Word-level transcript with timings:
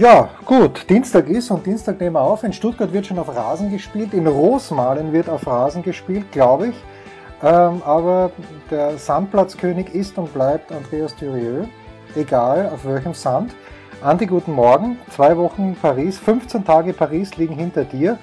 Ja, 0.00 0.30
gut, 0.46 0.88
Dienstag 0.88 1.28
ist 1.28 1.50
und 1.50 1.66
Dienstag 1.66 2.00
nehmen 2.00 2.14
wir 2.14 2.22
auf. 2.22 2.42
In 2.42 2.54
Stuttgart 2.54 2.90
wird 2.90 3.04
schon 3.04 3.18
auf 3.18 3.28
Rasen 3.36 3.70
gespielt, 3.70 4.14
in 4.14 4.26
Rosmalen 4.26 5.12
wird 5.12 5.28
auf 5.28 5.46
Rasen 5.46 5.82
gespielt, 5.82 6.32
glaube 6.32 6.68
ich. 6.68 6.74
Ähm, 7.42 7.82
aber 7.84 8.32
der 8.70 8.96
Sandplatzkönig 8.96 9.94
ist 9.94 10.16
und 10.16 10.32
bleibt 10.32 10.72
Andreas 10.72 11.14
Dürieu, 11.16 11.66
egal 12.16 12.70
auf 12.72 12.86
welchem 12.86 13.12
Sand. 13.12 13.54
Andi, 14.00 14.24
guten 14.24 14.54
Morgen. 14.54 14.96
Zwei 15.10 15.36
Wochen 15.36 15.76
Paris, 15.82 16.18
15 16.18 16.64
Tage 16.64 16.94
Paris 16.94 17.36
liegen 17.36 17.56
hinter 17.56 17.84
dir. 17.84 18.18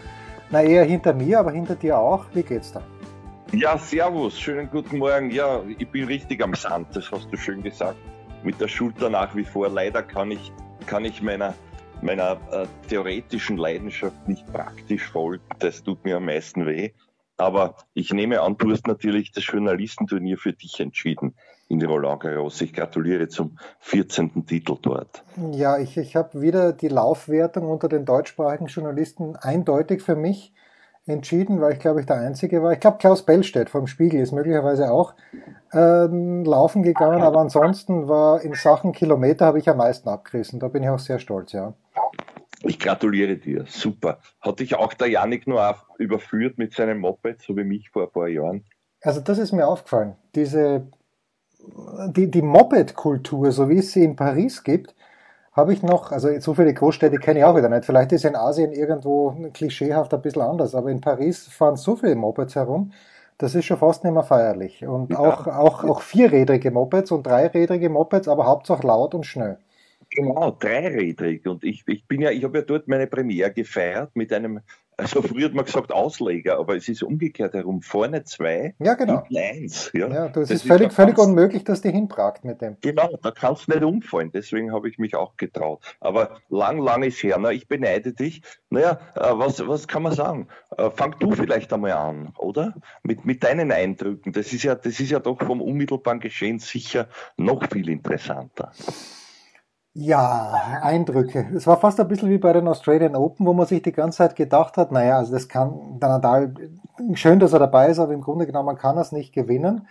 Na, 0.49 0.63
eher 0.63 0.84
hinter 0.84 1.13
mir, 1.13 1.38
aber 1.38 1.52
hinter 1.52 1.76
dir 1.76 1.99
auch. 1.99 2.26
Wie 2.34 2.41
geht's 2.41 2.73
da? 2.73 2.82
Ja, 3.52 3.77
servus, 3.77 4.40
schönen 4.40 4.68
guten 4.71 4.98
Morgen. 4.98 5.30
Ja, 5.30 5.62
ich 5.77 5.88
bin 5.90 6.05
richtig 6.05 6.41
am 6.41 6.55
Sand, 6.55 6.88
das 6.96 7.12
hast 7.12 7.32
du 7.32 7.38
schön 7.38 7.62
gesagt. 7.62 7.99
Mit 8.41 8.59
der 8.59 8.68
Schulter 8.68 9.12
nach 9.12 9.35
wie 9.35 9.44
vor. 9.44 9.70
Leider 9.70 10.02
kann 10.02 10.32
ich, 10.32 10.52
kann 10.88 11.05
ich 11.05 11.21
meiner, 11.21 11.54
meiner 12.01 12.37
äh, 12.51 12.65
theoretischen 12.87 13.57
Leidenschaft 13.57 14.27
nicht 14.27 14.45
praktisch 14.51 15.03
folgen. 15.03 15.43
Das 15.59 15.83
tut 15.83 16.03
mir 16.05 16.17
am 16.17 16.25
meisten 16.25 16.65
weh. 16.65 16.91
Aber 17.37 17.76
ich 17.93 18.12
nehme 18.12 18.41
an, 18.41 18.57
du 18.57 18.71
hast 18.71 18.87
natürlich 18.87 19.31
das 19.31 19.45
Journalistenturnier 19.45 20.37
für 20.37 20.54
dich 20.54 20.79
entschieden 20.79 21.35
in 21.70 21.84
Roland 21.84 22.21
Garros. 22.21 22.62
Ich 22.62 22.73
gratuliere 22.73 23.27
zum 23.27 23.57
14. 23.79 24.45
Titel 24.45 24.77
dort. 24.81 25.23
Ja, 25.51 25.77
ich, 25.77 25.98
ich 25.98 26.15
habe 26.15 26.41
wieder 26.41 26.73
die 26.73 26.87
Laufwertung 26.87 27.70
unter 27.70 27.89
den 27.89 28.05
deutschsprachigen 28.05 28.67
Journalisten 28.67 29.35
eindeutig 29.35 30.01
für 30.01 30.15
mich 30.15 30.54
entschieden, 31.05 31.61
weil 31.61 31.73
ich 31.73 31.79
glaube 31.79 32.01
ich 32.01 32.05
der 32.05 32.17
Einzige 32.17 32.61
war. 32.61 32.73
Ich 32.73 32.79
glaube 32.79 32.98
Klaus 32.98 33.23
Bellstedt 33.23 33.70
vom 33.70 33.87
Spiegel 33.87 34.20
ist 34.20 34.34
möglicherweise 34.34 34.91
auch 34.91 35.13
ähm, 35.73 36.43
laufen 36.43 36.84
gegangen, 36.84 37.21
aber 37.21 37.39
ansonsten 37.39 38.07
war 38.07 38.41
in 38.41 38.54
Sachen 38.54 38.91
Kilometer 38.91 39.45
habe 39.45 39.59
ich 39.59 39.70
am 39.70 39.77
meisten 39.77 40.09
abgerissen. 40.09 40.59
Da 40.59 40.67
bin 40.67 40.84
ich 40.84 40.89
auch 40.89 40.99
sehr 40.99 41.20
stolz, 41.20 41.54
ja. 41.54 41.73
Ich 42.68 42.79
gratuliere 42.79 43.37
dir, 43.37 43.65
super. 43.68 44.20
Hat 44.41 44.60
dich 44.60 44.76
auch 44.76 44.93
der 44.93 45.10
Janik 45.10 45.48
nur 45.48 45.76
überführt 45.98 46.57
mit 46.57 46.73
seinem 46.73 46.99
Moped, 46.99 47.41
so 47.41 47.55
wie 47.55 47.63
mich 47.63 47.90
vor 47.90 48.04
ein 48.04 48.12
paar 48.12 48.27
Jahren? 48.27 48.65
Also 49.01 49.21
das 49.21 49.37
ist 49.37 49.54
mir 49.54 49.68
aufgefallen. 49.68 50.15
Diese, 50.35 50.88
die, 52.10 52.29
die 52.29 52.41
Moped-Kultur, 52.41 53.51
so 53.51 53.70
wie 53.70 53.77
es 53.77 53.93
sie 53.93 54.04
in 54.04 54.15
Paris 54.15 54.63
gibt, 54.63 54.95
habe 55.54 55.73
ich 55.73 55.82
noch, 55.82 56.12
also 56.12 56.40
so 56.40 56.54
viele 56.54 56.73
Großstädte 56.73 57.18
kenne 57.18 57.40
ich 57.40 57.45
auch 57.45 57.55
wieder 57.55 57.70
nicht. 57.70 57.85
Vielleicht 57.85 58.12
ist 58.12 58.26
in 58.26 58.35
Asien 58.35 58.73
irgendwo 58.73 59.49
klischeehaft 59.54 60.13
ein 60.13 60.21
bisschen 60.21 60.43
anders, 60.43 60.76
aber 60.76 60.91
in 60.91 61.01
Paris 61.01 61.48
fahren 61.48 61.77
so 61.77 61.95
viele 61.95 62.15
Mopeds 62.15 62.55
herum, 62.55 62.91
das 63.38 63.55
ist 63.55 63.65
schon 63.65 63.77
fast 63.77 64.03
nicht 64.03 64.13
mehr 64.13 64.23
feierlich. 64.23 64.85
Und 64.85 65.12
ja. 65.12 65.19
auch, 65.19 65.47
auch, 65.47 65.84
auch 65.84 66.01
vierrädrige 66.01 66.72
Mopeds 66.72 67.12
und 67.12 67.25
dreirädrige 67.25 67.90
Mopeds, 67.90 68.28
aber 68.28 68.45
hauptsächlich 68.45 68.85
laut 68.85 69.16
und 69.16 69.25
schnell. 69.25 69.57
Genau, 70.09 70.52
dreirädrig. 70.52 71.46
Und 71.47 71.63
ich, 71.63 71.84
ich 71.88 72.06
bin 72.06 72.22
ja, 72.22 72.31
ich 72.31 72.44
habe 72.44 72.59
ja 72.59 72.63
dort 72.63 72.88
meine 72.88 73.08
Premiere 73.08 73.52
gefeiert 73.52 74.16
mit 74.16 74.31
einem, 74.31 74.62
also 74.96 75.22
früher 75.22 75.46
hat 75.46 75.53
man 75.53 75.66
gesagt 75.66 75.91
Ausleger, 75.91 76.58
aber 76.58 76.75
es 76.75 76.88
ist 76.88 77.03
umgekehrt 77.03 77.53
herum. 77.53 77.81
Vorne 77.81 78.24
zwei, 78.24 78.74
ja, 78.80 78.96
genau. 78.96 79.24
hinten 79.28 79.38
eins. 79.38 79.91
Ja, 79.94 80.08
ja 80.08 80.28
das, 80.30 80.50
das 80.50 80.52
ist 80.52 80.67
völlig, 80.67 80.94
völlig 80.94 81.17
unmöglich, 81.17 81.63
dass 81.66 81.81
die 81.81 81.91
hinpragt 81.91 82.46
mit 82.46 82.62
dem. 82.62 82.78
Genau, 82.81 83.09
da 83.22 83.31
kannst 83.31 83.67
du 83.67 83.73
nicht 83.73 83.84
umfallen. 83.84 84.31
Deswegen 84.34 84.72
habe 84.72 84.90
ich 84.90 84.97
mich 84.97 85.16
auch 85.16 85.35
getraut. 85.38 85.84
Aber 86.00 86.40
lang, 86.50 86.79
lang 86.79 87.03
ist 87.03 87.22
her. 87.22 87.38
Na, 87.40 87.51
ich 87.51 87.67
beneide 87.67 88.13
dich. 88.13 88.41
Naja, 88.69 89.00
äh, 89.16 89.34
was, 89.34 89.67
was 89.67 89.88
kann 89.88 90.03
man 90.03 90.13
sagen? 90.13 90.47
Äh, 90.78 90.90
fang 90.90 91.16
du 91.19 91.31
vielleicht 91.34 91.72
einmal 91.73 91.91
an, 91.91 92.34
oder? 92.38 92.73
Mit, 93.03 93.25
mit 93.25 93.44
deinen 93.44 93.72
Eindrücken. 93.72 94.31
Das 94.31 94.53
ist 94.53 94.63
ja, 94.63 94.73
das 94.73 95.00
ist 95.00 95.12
ja 95.12 95.19
doch 95.19 95.40
vom 95.40 95.62
unmittelbaren 95.62 96.22
Geschehen 96.22 96.59
sicher 96.59 97.09
noch 97.35 97.69
viel 97.69 97.90
interessanter. 97.90 98.72
Ja, 100.00 100.80
Eindrücke. 100.84 101.50
Es 101.56 101.66
war 101.66 101.80
fast 101.80 102.00
ein 102.00 102.08
bisschen 102.08 102.30
wie 102.30 102.38
bei 102.38 102.53
den 102.53 102.68
Australian 102.68 103.16
Open, 103.16 103.47
wo 103.47 103.53
man 103.53 103.66
sich 103.66 103.81
die 103.81 103.91
ganze 103.91 104.19
Zeit 104.19 104.35
gedacht 104.35 104.78
hat, 104.78 104.91
naja, 104.91 105.18
also 105.18 105.34
das 105.34 105.47
kann 105.50 106.00
der 106.00 106.09
Nadal, 106.09 106.53
schön, 107.16 107.40
dass 107.40 107.53
er 107.53 107.58
dabei 107.58 107.88
ist, 107.90 107.97
aber 107.97 108.13
im 108.13 108.22
Grunde 108.22 108.46
genommen 108.46 108.78
kann 108.78 108.97
er 108.97 109.02
es 109.02 109.12
nicht 109.12 109.34
gewinnen. 109.34 109.88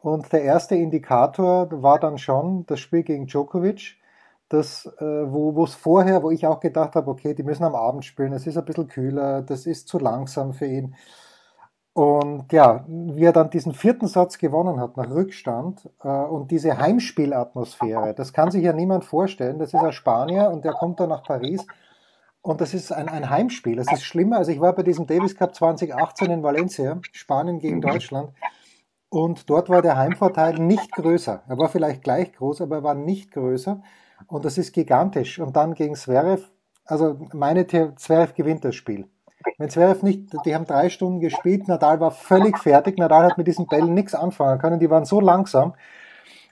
Und 0.00 0.32
der 0.32 0.44
erste 0.44 0.76
Indikator 0.76 1.68
war 1.82 1.98
dann 2.00 2.16
schon 2.16 2.64
das 2.68 2.80
Spiel 2.80 3.02
gegen 3.02 3.26
Djokovic, 3.26 3.98
das, 4.48 4.86
äh, 4.98 5.04
wo 5.04 5.62
es 5.62 5.74
vorher, 5.74 6.22
wo 6.22 6.30
ich 6.30 6.46
auch 6.46 6.60
gedacht 6.60 6.94
habe, 6.94 7.10
okay, 7.10 7.34
die 7.34 7.42
müssen 7.42 7.64
am 7.64 7.74
Abend 7.74 8.06
spielen, 8.06 8.32
es 8.32 8.46
ist 8.46 8.56
ein 8.56 8.64
bisschen 8.64 8.88
kühler, 8.88 9.42
das 9.42 9.66
ist 9.66 9.88
zu 9.88 9.98
langsam 9.98 10.54
für 10.54 10.66
ihn. 10.66 10.94
Und 11.92 12.52
ja, 12.52 12.84
wie 12.86 13.24
er 13.24 13.32
dann 13.32 13.50
diesen 13.50 13.74
vierten 13.74 14.06
Satz 14.06 14.38
gewonnen 14.38 14.80
hat 14.80 14.96
nach 14.96 15.10
Rückstand 15.10 15.88
äh, 16.02 16.08
und 16.08 16.50
diese 16.50 16.78
Heimspielatmosphäre, 16.78 18.14
das 18.14 18.32
kann 18.32 18.50
sich 18.50 18.62
ja 18.62 18.72
niemand 18.72 19.04
vorstellen. 19.04 19.58
Das 19.58 19.74
ist 19.74 19.80
ein 19.80 19.92
Spanier 19.92 20.50
und 20.50 20.64
der 20.64 20.72
kommt 20.72 21.00
dann 21.00 21.08
nach 21.08 21.24
Paris 21.24 21.66
und 22.42 22.60
das 22.60 22.74
ist 22.74 22.92
ein, 22.92 23.08
ein 23.08 23.28
Heimspiel. 23.28 23.76
Das 23.76 23.92
ist 23.92 24.04
schlimmer. 24.04 24.38
Also 24.38 24.52
ich 24.52 24.60
war 24.60 24.72
bei 24.72 24.82
diesem 24.82 25.06
Davis 25.06 25.36
Cup 25.36 25.54
2018 25.54 26.30
in 26.30 26.42
Valencia, 26.42 26.98
Spanien 27.12 27.58
gegen 27.58 27.76
mhm. 27.76 27.82
Deutschland. 27.82 28.30
Und 29.08 29.50
dort 29.50 29.68
war 29.68 29.82
der 29.82 29.96
Heimvorteil 29.96 30.54
nicht 30.58 30.92
größer. 30.92 31.42
Er 31.46 31.58
war 31.58 31.68
vielleicht 31.68 32.02
gleich 32.02 32.32
groß, 32.32 32.60
aber 32.62 32.76
er 32.76 32.82
war 32.84 32.94
nicht 32.94 33.32
größer. 33.32 33.82
Und 34.28 34.44
das 34.44 34.56
ist 34.56 34.72
gigantisch. 34.72 35.40
Und 35.40 35.56
dann 35.56 35.74
gegen 35.74 35.96
Zverev, 35.96 36.44
also 36.84 37.18
meine 37.32 37.66
Zverev 37.66 38.34
gewinnt 38.34 38.64
das 38.64 38.76
Spiel. 38.76 39.08
Wenn 39.58 39.70
Zverev 39.70 40.02
nicht, 40.02 40.32
die 40.44 40.54
haben 40.54 40.66
drei 40.66 40.88
Stunden 40.88 41.20
gespielt, 41.20 41.68
Nadal 41.68 42.00
war 42.00 42.10
völlig 42.10 42.58
fertig, 42.58 42.98
Nadal 42.98 43.24
hat 43.24 43.38
mit 43.38 43.46
diesen 43.46 43.66
Bällen 43.66 43.94
nichts 43.94 44.14
anfangen 44.14 44.58
können, 44.58 44.80
die 44.80 44.90
waren 44.90 45.04
so 45.04 45.20
langsam. 45.20 45.74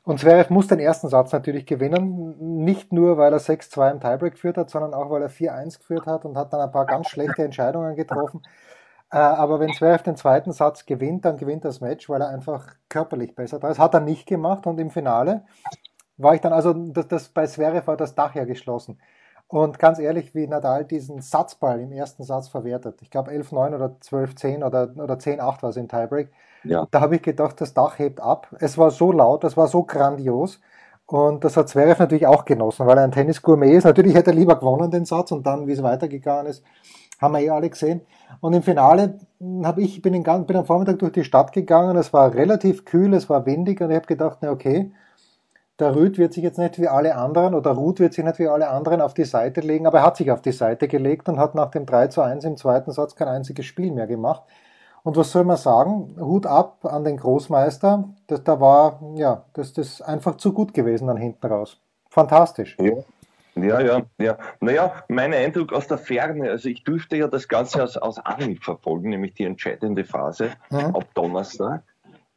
Und 0.05 0.21
Zverev 0.21 0.51
muss 0.51 0.69
den 0.69 0.79
ersten 0.79 1.09
Satz 1.09 1.33
natürlich 1.33 1.67
gewinnen, 1.67 2.65
nicht 2.65 2.93
nur, 2.93 3.19
weil 3.19 3.33
er 3.33 3.41
6-2 3.41 3.91
im 3.91 4.01
Tiebreak 4.01 4.33
geführt 4.33 4.57
hat, 4.57 4.71
sondern 4.71 4.95
auch, 4.95 5.11
weil 5.11 5.21
er 5.21 5.31
4-1 5.31 5.79
geführt 5.79 6.07
hat 6.07 6.25
und 6.25 6.39
hat 6.39 6.53
dann 6.53 6.61
ein 6.61 6.73
paar 6.73 6.87
ganz 6.87 7.09
schlechte 7.09 7.45
Entscheidungen 7.45 7.95
getroffen. 7.95 8.41
Äh, 9.11 9.19
aber 9.19 9.61
wenn 9.61 9.73
Zverev 9.73 10.03
den 10.03 10.17
zweiten 10.17 10.53
Satz 10.53 10.87
gewinnt, 10.87 11.25
dann 11.25 11.37
gewinnt 11.37 11.65
das 11.65 11.81
Match, 11.81 12.09
weil 12.09 12.23
er 12.23 12.29
einfach 12.29 12.75
körperlich 12.89 13.35
besser 13.35 13.59
da 13.59 13.71
ist. 13.71 13.79
Hat 13.79 13.95
er 13.95 14.01
nicht 14.01 14.27
gemacht 14.27 14.67
und 14.67 14.79
im 14.81 14.91
Finale 14.91 15.45
war 16.17 16.35
ich 16.35 16.41
dann, 16.41 16.53
also 16.53 16.73
das, 16.73 17.09
das 17.09 17.29
bei 17.29 17.47
Zverev 17.47 17.87
war 17.87 17.97
das 17.97 18.15
Dach 18.15 18.35
ja 18.35 18.45
geschlossen. 18.45 18.99
Und 19.49 19.79
ganz 19.79 19.99
ehrlich, 19.99 20.35
wie 20.35 20.47
Nadal 20.47 20.85
diesen 20.85 21.23
Satzball 21.23 21.81
im 21.81 21.91
ersten 21.91 22.23
Satz 22.23 22.49
verwertet. 22.49 23.01
Ich 23.01 23.11
glaube 23.11 23.31
11-9 23.31 23.75
oder 23.75 23.97
12-10 24.03 24.65
oder, 24.65 24.91
oder 25.03 25.15
10-8 25.15 25.63
war 25.63 25.71
es 25.71 25.77
im 25.77 25.89
Tiebreak. 25.89 26.31
Ja. 26.65 26.87
Da 26.91 27.01
habe 27.01 27.17
ich 27.17 27.23
gedacht, 27.23 27.61
das 27.61 27.73
Dach 27.73 27.99
hebt 27.99 28.21
ab. 28.21 28.49
Es 28.61 28.77
war 28.77 28.91
so 28.91 29.11
laut, 29.11 29.45
es 29.45 29.57
war 29.57 29.67
so 29.69 29.85
grandios. 29.85 30.61
Und 31.07 31.43
das 31.43 31.57
hat 31.57 31.71
Zverev 31.71 31.99
natürlich 31.99 32.27
auch 32.27 32.45
genossen, 32.45 32.87
weil 32.87 32.99
er 32.99 33.05
ein 33.05 33.13
Tennis-Gourmet 33.13 33.73
ist. 33.73 33.85
Natürlich 33.85 34.15
hätte 34.15 34.33
er 34.33 34.37
lieber 34.37 34.57
gewonnen 34.57 34.91
den 34.91 35.07
Satz 35.07 35.33
und 35.33 35.47
dann, 35.47 35.67
wie 35.67 35.73
es 35.73 35.83
weitergegangen 35.83 36.45
ist, 36.45 36.63
haben 37.19 37.33
wir 37.33 37.41
eh 37.41 37.49
alle 37.49 37.71
gesehen. 37.71 38.03
Und 38.41 38.53
im 38.53 38.63
Finale 38.63 39.19
habe 39.65 39.81
ich, 39.81 40.03
bin, 40.03 40.13
in, 40.13 40.23
bin 40.23 40.57
am 40.57 40.67
Vormittag 40.67 40.99
durch 40.99 41.13
die 41.13 41.25
Stadt 41.25 41.53
gegangen. 41.53 41.97
Es 41.97 42.13
war 42.13 42.35
relativ 42.35 42.85
kühl, 42.85 43.15
es 43.15 43.31
war 43.31 43.47
windig 43.47 43.81
und 43.81 43.89
ich 43.89 43.97
habe 43.97 44.07
gedacht, 44.07 44.39
na 44.43 44.51
okay, 44.51 44.93
der 45.79 45.95
Rüd 45.95 46.19
wird 46.19 46.33
sich 46.33 46.43
jetzt 46.43 46.59
nicht 46.59 46.81
wie 46.81 46.89
alle 46.89 47.15
anderen 47.15 47.55
oder 47.55 47.71
Ruth 47.71 48.01
wird 48.01 48.13
sich 48.13 48.25
nicht 48.25 48.39
wie 48.39 48.49
alle 48.49 48.69
anderen 48.69 49.01
auf 49.01 49.15
die 49.15 49.25
Seite 49.25 49.61
legen, 49.61 49.87
aber 49.87 49.99
er 49.99 50.07
hat 50.07 50.17
sich 50.17 50.31
auf 50.31 50.43
die 50.43 50.53
Seite 50.53 50.89
gelegt 50.89 51.29
und 51.29 51.39
hat 51.39 51.55
nach 51.55 51.71
dem 51.71 51.87
3 51.87 52.09
zu 52.09 52.21
1 52.21 52.45
im 52.45 52.57
zweiten 52.57 52.91
Satz 52.91 53.15
kein 53.15 53.29
einziges 53.29 53.67
Spiel 53.67 53.93
mehr 53.93 54.07
gemacht. 54.07 54.43
Und 55.05 55.17
was 55.17 55.31
soll 55.31 55.45
man 55.45 55.57
sagen? 55.57 56.17
Hut 56.19 56.47
ab 56.47 56.85
an 56.85 57.05
den 57.05 57.17
Großmeister. 57.17 58.09
Das, 58.27 58.43
da 58.43 58.61
war, 58.61 59.01
ja, 59.15 59.45
das, 59.53 59.73
das 59.73 59.87
ist 59.87 60.03
einfach 60.03 60.37
zu 60.37 60.53
gut 60.53 60.75
gewesen 60.75 61.07
dann 61.07 61.17
hinten 61.17 61.47
raus. 61.47 61.81
Fantastisch. 62.11 62.77
Ja. 62.81 62.93
Ja, 63.55 63.81
ja, 63.81 64.03
ja. 64.19 64.39
Naja, 64.61 64.93
mein 65.09 65.35
Eindruck 65.35 65.73
aus 65.73 65.89
der 65.89 65.99
Ferne, 65.99 66.49
also 66.49 66.69
ich 66.69 66.85
durfte 66.85 67.17
ja 67.17 67.27
das 67.27 67.49
Ganze 67.49 67.83
aus, 67.83 67.97
aus 67.97 68.19
Anhieb 68.19 68.63
verfolgen, 68.63 69.09
nämlich 69.09 69.35
die 69.35 69.45
entscheidende 69.45 70.05
Phase 70.05 70.51
mhm. 70.71 70.95
ab 70.95 71.07
Donnerstag. 71.15 71.83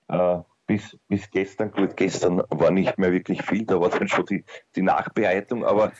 Äh, 0.07 0.39
bis, 0.67 0.97
bis 1.07 1.29
gestern, 1.31 1.71
gut, 1.71 1.97
gestern 1.97 2.41
war 2.49 2.71
nicht 2.71 2.97
mehr 2.97 3.11
wirklich 3.11 3.41
viel, 3.43 3.65
da 3.65 3.79
war 3.79 3.89
dann 3.89 4.07
schon 4.07 4.25
die, 4.25 4.43
die 4.75 4.81
Nachbereitung, 4.81 5.65
aber 5.65 5.91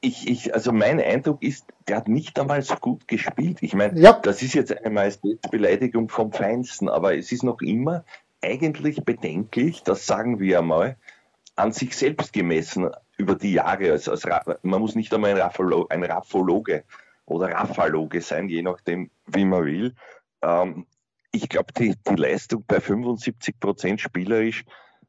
ich, 0.00 0.28
ich, 0.28 0.52
also 0.52 0.72
mein 0.72 1.00
Eindruck 1.00 1.42
ist, 1.42 1.66
der 1.86 1.98
hat 1.98 2.08
nicht 2.08 2.38
einmal 2.38 2.60
so 2.62 2.74
gut 2.74 3.06
gespielt. 3.06 3.58
Ich 3.62 3.72
meine, 3.72 3.98
ja. 4.00 4.12
das 4.12 4.42
ist 4.42 4.54
jetzt 4.54 4.76
eine 4.76 4.90
Majestätsbeleidigung 4.90 6.08
vom 6.08 6.32
Feinsten, 6.32 6.88
aber 6.88 7.16
es 7.16 7.30
ist 7.30 7.44
noch 7.44 7.60
immer 7.60 8.04
eigentlich 8.42 9.04
bedenklich, 9.04 9.84
das 9.84 10.06
sagen 10.06 10.40
wir 10.40 10.58
einmal, 10.58 10.96
an 11.54 11.72
sich 11.72 11.96
selbst 11.96 12.32
gemessen 12.32 12.90
über 13.16 13.36
die 13.36 13.52
Jahre. 13.52 13.92
Also 13.92 14.10
als, 14.10 14.26
man 14.62 14.80
muss 14.80 14.96
nicht 14.96 15.14
einmal 15.14 15.30
ein, 15.30 15.36
Raffolo, 15.36 15.86
ein 15.88 16.02
Raffologe 16.02 16.82
oder 17.26 17.52
Rafaloge 17.52 18.20
sein, 18.20 18.48
je 18.48 18.62
nachdem, 18.62 19.10
wie 19.26 19.44
man 19.44 19.64
will. 19.64 19.94
Ähm, 20.42 20.86
ich 21.32 21.48
glaube, 21.48 21.72
die, 21.72 21.94
die 22.08 22.14
Leistung 22.14 22.64
bei 22.66 22.80
75 22.80 23.58
Prozent 23.58 24.00
spielerisch 24.00 24.64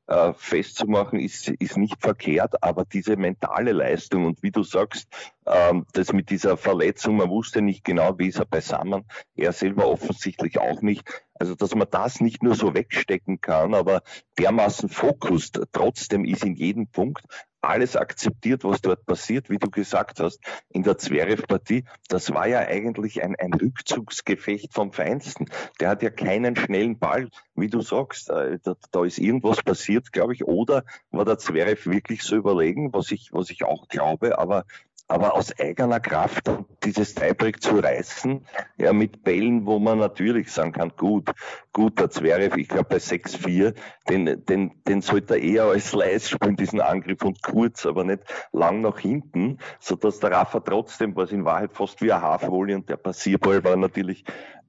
äh, 0.08 0.34
festzumachen, 0.34 1.20
ist, 1.20 1.50
ist 1.50 1.78
nicht 1.78 2.02
verkehrt, 2.02 2.62
aber 2.62 2.86
diese 2.86 3.16
mentale 3.16 3.72
Leistung 3.72 4.26
und 4.26 4.44
wie 4.44 4.52
du 4.52 4.64
sagst, 4.64 5.08
ähm, 5.46 5.86
das 5.94 6.12
mit 6.12 6.30
dieser 6.30 6.58
Verletzung, 6.58 7.18
man 7.18 7.30
wusste 7.30 7.62
nicht 7.62 7.84
genau, 7.84 8.18
wie 8.18 8.28
ist 8.28 8.40
er 8.40 8.46
beisammen, 8.46 9.06
er 9.36 9.54
selber 9.54 9.88
offensichtlich 9.88 10.60
auch 10.60 10.82
nicht. 10.82 11.24
Also, 11.36 11.56
dass 11.56 11.76
man 11.76 11.88
das 11.90 12.22
nicht 12.22 12.44
nur 12.44 12.56
so 12.56 12.74
wegstecken 12.74 13.42
kann, 13.42 13.74
aber 13.74 14.02
dermaßen 14.38 14.90
Fokus 14.90 15.52
trotzdem 15.72 16.26
ist 16.26 16.44
in 16.44 16.56
jedem 16.56 16.88
Punkt 16.88 17.24
alles 17.64 17.96
akzeptiert, 17.96 18.64
was 18.64 18.82
dort 18.82 19.06
passiert, 19.06 19.50
wie 19.50 19.58
du 19.58 19.70
gesagt 19.70 20.20
hast, 20.20 20.40
in 20.70 20.84
der 20.84 20.98
Zverev-Partie. 20.98 21.86
Das 22.10 22.34
war 22.34 22.48
ja 22.48 22.60
eigentlich 22.60 23.24
ein, 23.24 23.36
ein 23.38 23.54
Rückzugsgefecht 23.54 24.74
vom 24.74 24.92
Feinsten. 24.92 25.46
Der 25.80 25.90
hat 25.90 26.04
ja 26.04 26.10
keinen 26.10 26.56
schnellen 26.56 27.00
Ball, 27.00 27.30
wie 27.56 27.70
du 27.70 27.82
sagst. 27.82 28.30
Äh, 28.30 28.60
da, 28.62 28.76
da 28.92 29.06
ist 29.06 29.18
irgendwas 29.18 29.64
passiert, 29.64 30.12
glaube 30.12 30.34
ich. 30.34 30.44
Oder 30.46 30.84
war 31.12 31.26
der 31.26 31.38
Zverev 31.38 31.90
wirklich 31.90 32.24
so 32.24 32.36
überlegen, 32.36 32.92
was 32.94 33.12
ich, 33.12 33.32
was 33.32 33.50
ich 33.50 33.64
auch 33.64 33.88
glaube, 33.88 34.38
aber 34.38 34.66
aber 35.08 35.36
aus 35.36 35.58
eigener 35.60 36.00
Kraft 36.00 36.50
dieses 36.84 37.14
Tiebreak 37.14 37.62
zu 37.62 37.80
reißen, 37.80 38.46
ja, 38.78 38.94
mit 38.94 39.24
Bällen, 39.24 39.66
wo 39.66 39.80
man 39.80 40.00
natürlich 40.00 40.52
sagen 40.52 40.72
kann, 40.72 40.94
gut, 40.96 41.32
gut, 41.72 42.00
der 42.00 42.10
Zverev, 42.10 42.58
ich 42.58 42.68
glaube 42.68 42.86
bei 42.90 42.98
6-4, 42.98 43.76
den, 44.10 44.46
den, 44.46 44.72
den 44.88 45.02
sollte 45.02 45.36
er 45.36 45.42
eher 45.42 45.64
als 45.66 45.90
Slice 45.90 46.30
spielen, 46.30 46.56
diesen 46.56 46.82
Angriff 46.82 47.24
und 47.24 47.44
kurz, 47.44 47.86
aber 47.86 48.04
nicht 48.04 48.24
lang 48.52 48.82
nach 48.82 49.00
hinten, 49.00 49.60
so 49.80 49.96
dass 49.96 50.20
der 50.20 50.32
Rafa 50.32 50.62
trotzdem, 50.62 51.16
was 51.16 51.32
in 51.32 51.46
Wahrheit 51.46 51.74
fast 51.74 52.02
wie 52.02 52.12
ein 52.12 52.22
Halfvolley 52.22 52.76
und 52.76 52.90
der 52.90 52.98
Passierball 52.98 53.64
war 53.64 53.76
natürlich 53.76 54.24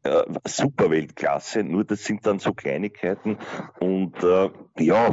äh, 0.04 0.24
super 0.44 0.90
Weltklasse, 0.90 1.64
nur 1.64 1.84
das 1.84 2.04
sind 2.04 2.26
dann 2.26 2.38
so 2.38 2.52
Kleinigkeiten 2.52 3.38
und 3.80 4.22
äh, 4.22 4.50
ja, 4.78 5.10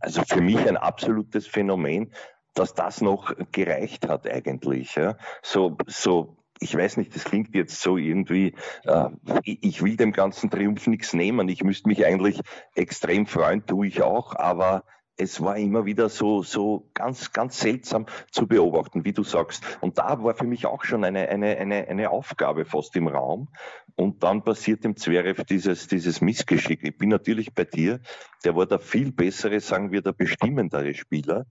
also 0.00 0.22
für 0.26 0.40
mich 0.40 0.66
ein 0.66 0.78
absolutes 0.78 1.46
Phänomen, 1.46 2.10
dass 2.54 2.74
das 2.74 3.00
noch 3.00 3.34
gereicht 3.52 4.08
hat 4.08 4.28
eigentlich. 4.28 4.94
Ja. 4.94 5.16
So, 5.42 5.76
so 5.86 6.36
ich 6.60 6.76
weiß 6.76 6.96
nicht, 6.96 7.14
das 7.14 7.24
klingt 7.24 7.54
jetzt 7.54 7.80
so 7.80 7.96
irgendwie, 7.96 8.54
äh, 8.84 9.08
ich 9.42 9.82
will 9.82 9.96
dem 9.96 10.12
ganzen 10.12 10.50
Triumph 10.50 10.86
nichts 10.86 11.12
nehmen. 11.12 11.48
Ich 11.48 11.64
müsste 11.64 11.88
mich 11.88 12.06
eigentlich 12.06 12.40
extrem 12.74 13.26
freuen, 13.26 13.66
tue 13.66 13.88
ich 13.88 14.02
auch, 14.02 14.36
aber 14.36 14.84
es 15.16 15.40
war 15.40 15.56
immer 15.56 15.84
wieder 15.84 16.08
so, 16.08 16.42
so 16.42 16.90
ganz, 16.94 17.32
ganz 17.32 17.60
seltsam 17.60 18.06
zu 18.30 18.48
beobachten, 18.48 19.04
wie 19.04 19.12
du 19.12 19.22
sagst. 19.22 19.62
Und 19.80 19.98
da 19.98 20.22
war 20.22 20.34
für 20.34 20.46
mich 20.46 20.66
auch 20.66 20.84
schon 20.84 21.04
eine, 21.04 21.28
eine, 21.28 21.56
eine, 21.56 21.86
eine 21.88 22.10
Aufgabe 22.10 22.64
fast 22.64 22.96
im 22.96 23.06
Raum. 23.06 23.48
Und 23.94 24.24
dann 24.24 24.42
passiert 24.42 24.82
dem 24.82 24.96
Zverev 24.96 25.44
dieses, 25.44 25.86
dieses 25.86 26.20
Missgeschick. 26.20 26.80
Ich 26.82 26.98
bin 26.98 27.10
natürlich 27.10 27.54
bei 27.54 27.64
dir. 27.64 28.00
Der 28.44 28.56
war 28.56 28.66
der 28.66 28.80
viel 28.80 29.12
bessere, 29.12 29.60
sagen 29.60 29.92
wir, 29.92 30.02
der 30.02 30.12
bestimmendere 30.12 30.94
Spieler 30.94 31.46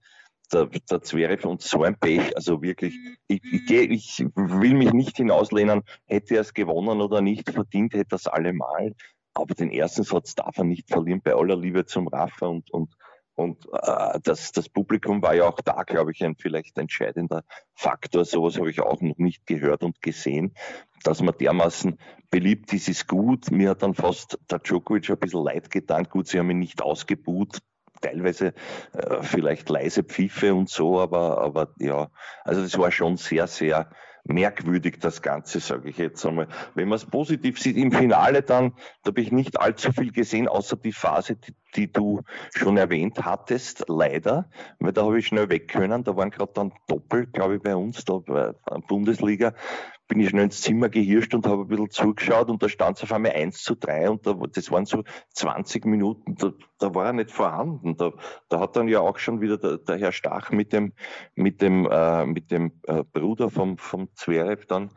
der, 0.51 0.66
der 0.68 1.01
Zverev 1.01 1.48
und 1.48 1.62
so 1.62 1.84
ein 1.84 1.98
Pech, 1.98 2.36
also 2.36 2.62
wirklich, 2.62 2.95
ich, 3.28 3.42
ich, 3.44 3.69
ich 3.69 4.25
will 4.36 4.74
mich 4.74 4.94
nicht 4.94 5.18
hinauslehnen, 5.18 5.84
hätte 6.06 6.36
er 6.36 6.42
es 6.42 6.54
gewonnen 6.54 7.01
oder 7.01 7.22
nicht, 7.22 7.50
verdient 7.50 7.94
hätte 7.94 8.16
er 8.16 8.18
es 8.18 8.28
allemal, 8.28 8.94
aber 9.34 9.56
den 9.56 9.72
ersten 9.72 10.04
Satz 10.04 10.36
darf 10.36 10.57
er 10.57 10.63
nicht 10.63 10.90
verlieren, 10.90 11.22
bei 11.24 11.34
aller 11.34 11.57
Liebe 11.57 11.86
zum 11.86 12.07
Rafa 12.07 12.48
und, 12.48 12.69
und, 12.72 12.94
und 13.36 13.66
äh, 13.74 14.19
das, 14.24 14.51
das 14.51 14.69
Publikum 14.69 15.22
war 15.24 15.34
ja 15.34 15.48
auch 15.48 15.60
da, 15.62 15.84
glaube 15.84 16.12
ich, 16.12 16.24
ein 16.24 16.36
vielleicht 16.36 16.78
entscheidender 16.78 17.44
Faktor. 17.74 18.25
Sowas 18.25 18.57
habe 18.57 18.69
ich 18.69 18.80
auch 18.81 19.01
noch 19.01 19.18
nicht 19.18 19.48
gehört 19.48 19.84
und 19.84 20.01
gesehen. 20.01 20.54
Dass 21.04 21.22
man 21.22 21.36
dermaßen 21.38 21.98
beliebt 22.30 22.72
ist, 22.74 22.88
ist 22.88 23.07
gut. 23.07 23.50
Mir 23.50 23.72
hat 23.72 23.81
dann 23.81 23.96
fast 23.96 24.38
der 24.51 24.60
Djokovic 24.60 25.10
ein 25.10 25.18
bisschen 25.18 25.44
leid 25.44 25.72
getan. 25.72 26.06
Gut, 26.06 26.28
sie 26.28 26.38
haben 26.38 26.51
ihn 26.51 26.60
nicht 26.60 26.81
ausgebuht, 26.81 27.57
teilweise 28.04 28.54
äh, 28.94 29.22
vielleicht 29.22 29.70
leise 29.70 30.04
Pfiffe 30.04 30.54
und 30.54 30.70
so, 30.70 31.00
aber, 31.00 31.40
aber 31.40 31.74
ja, 31.80 32.10
also 32.44 32.62
das 32.62 32.78
war 32.78 32.92
schon 32.92 33.18
sehr, 33.18 33.48
sehr 33.48 33.90
merkwürdig, 34.26 35.00
das 35.00 35.22
Ganze, 35.22 35.60
sage 35.60 35.90
ich 35.90 35.98
jetzt 35.98 36.26
einmal. 36.26 36.48
Wenn 36.76 36.88
man 36.88 36.96
es 36.98 37.06
positiv 37.06 37.60
sieht, 37.60 37.78
im 37.78 37.92
Finale 37.92 38.42
dann, 38.42 38.74
da 39.04 39.10
habe 39.10 39.22
ich 39.22 39.32
nicht 39.32 39.60
allzu 39.60 39.92
viel 39.92 40.12
gesehen, 40.12 40.48
außer 40.48 40.78
die 40.78 40.94
Phase, 40.94 41.36
die, 41.36 41.54
die 41.75 41.92
du 41.92 42.22
schon 42.54 42.78
erwähnt 42.78 43.24
hattest, 43.24 43.86
leider, 43.88 44.50
weil 44.80 44.94
da 44.94 45.04
habe 45.04 45.20
ich 45.20 45.28
schnell 45.28 45.50
weg 45.50 45.68
können. 45.68 46.04
Da 46.04 46.16
waren 46.16 46.31
gerade 46.31 46.52
dann 46.54 46.74
doppelt, 46.88 47.34
glaube 47.34 47.56
ich, 47.56 47.62
bei 47.62 47.75
uns, 47.75 48.06
da 48.06 48.20
bei 48.20 48.54
der 48.70 48.80
Bundesliga, 48.88 49.54
bin 50.08 50.20
ich 50.20 50.30
schnell 50.30 50.44
ins 50.44 50.62
Zimmer 50.62 50.90
gehirscht 50.90 51.34
und 51.34 51.48
habe 51.48 51.62
ein 51.62 51.68
bisschen 51.68 51.90
zugeschaut 51.90 52.50
und 52.50 52.62
da 52.62 52.70
stand 52.70 52.98
es 52.98 53.04
auf 53.04 53.12
einmal 53.12 53.31
1 53.31 53.64
zu 53.64 53.75
3 53.75 54.10
und 54.10 54.28
da, 54.28 54.34
das 54.34 54.70
waren 54.70 54.86
so 54.86 55.04
20 55.34 55.86
Minuten, 55.86 56.36
da, 56.36 56.52
da 56.78 56.94
war 56.94 57.08
er 57.08 57.14
nicht 57.14 57.31
vorhanden. 57.31 57.96
Da, 57.96 58.12
da 58.50 58.60
hat 58.60 58.75
dann 58.75 58.88
ja 58.88 59.00
auch 59.00 59.18
schon 59.18 59.42
wieder 59.42 59.58
der, 59.58 59.78
der 59.78 59.98
Herr 59.98 60.12
Stach 60.12 60.52
mit 60.52 60.74
dem, 60.74 60.94
mit 61.36 61.62
dem, 61.62 61.88
äh, 61.90 62.25
mit 62.25 62.52
dem 62.52 62.74
äh, 62.84 63.04
Bruder 63.04 63.50
vom, 63.50 63.78
vom 63.78 64.10
Zverev 64.14 64.66
dann 64.68 64.92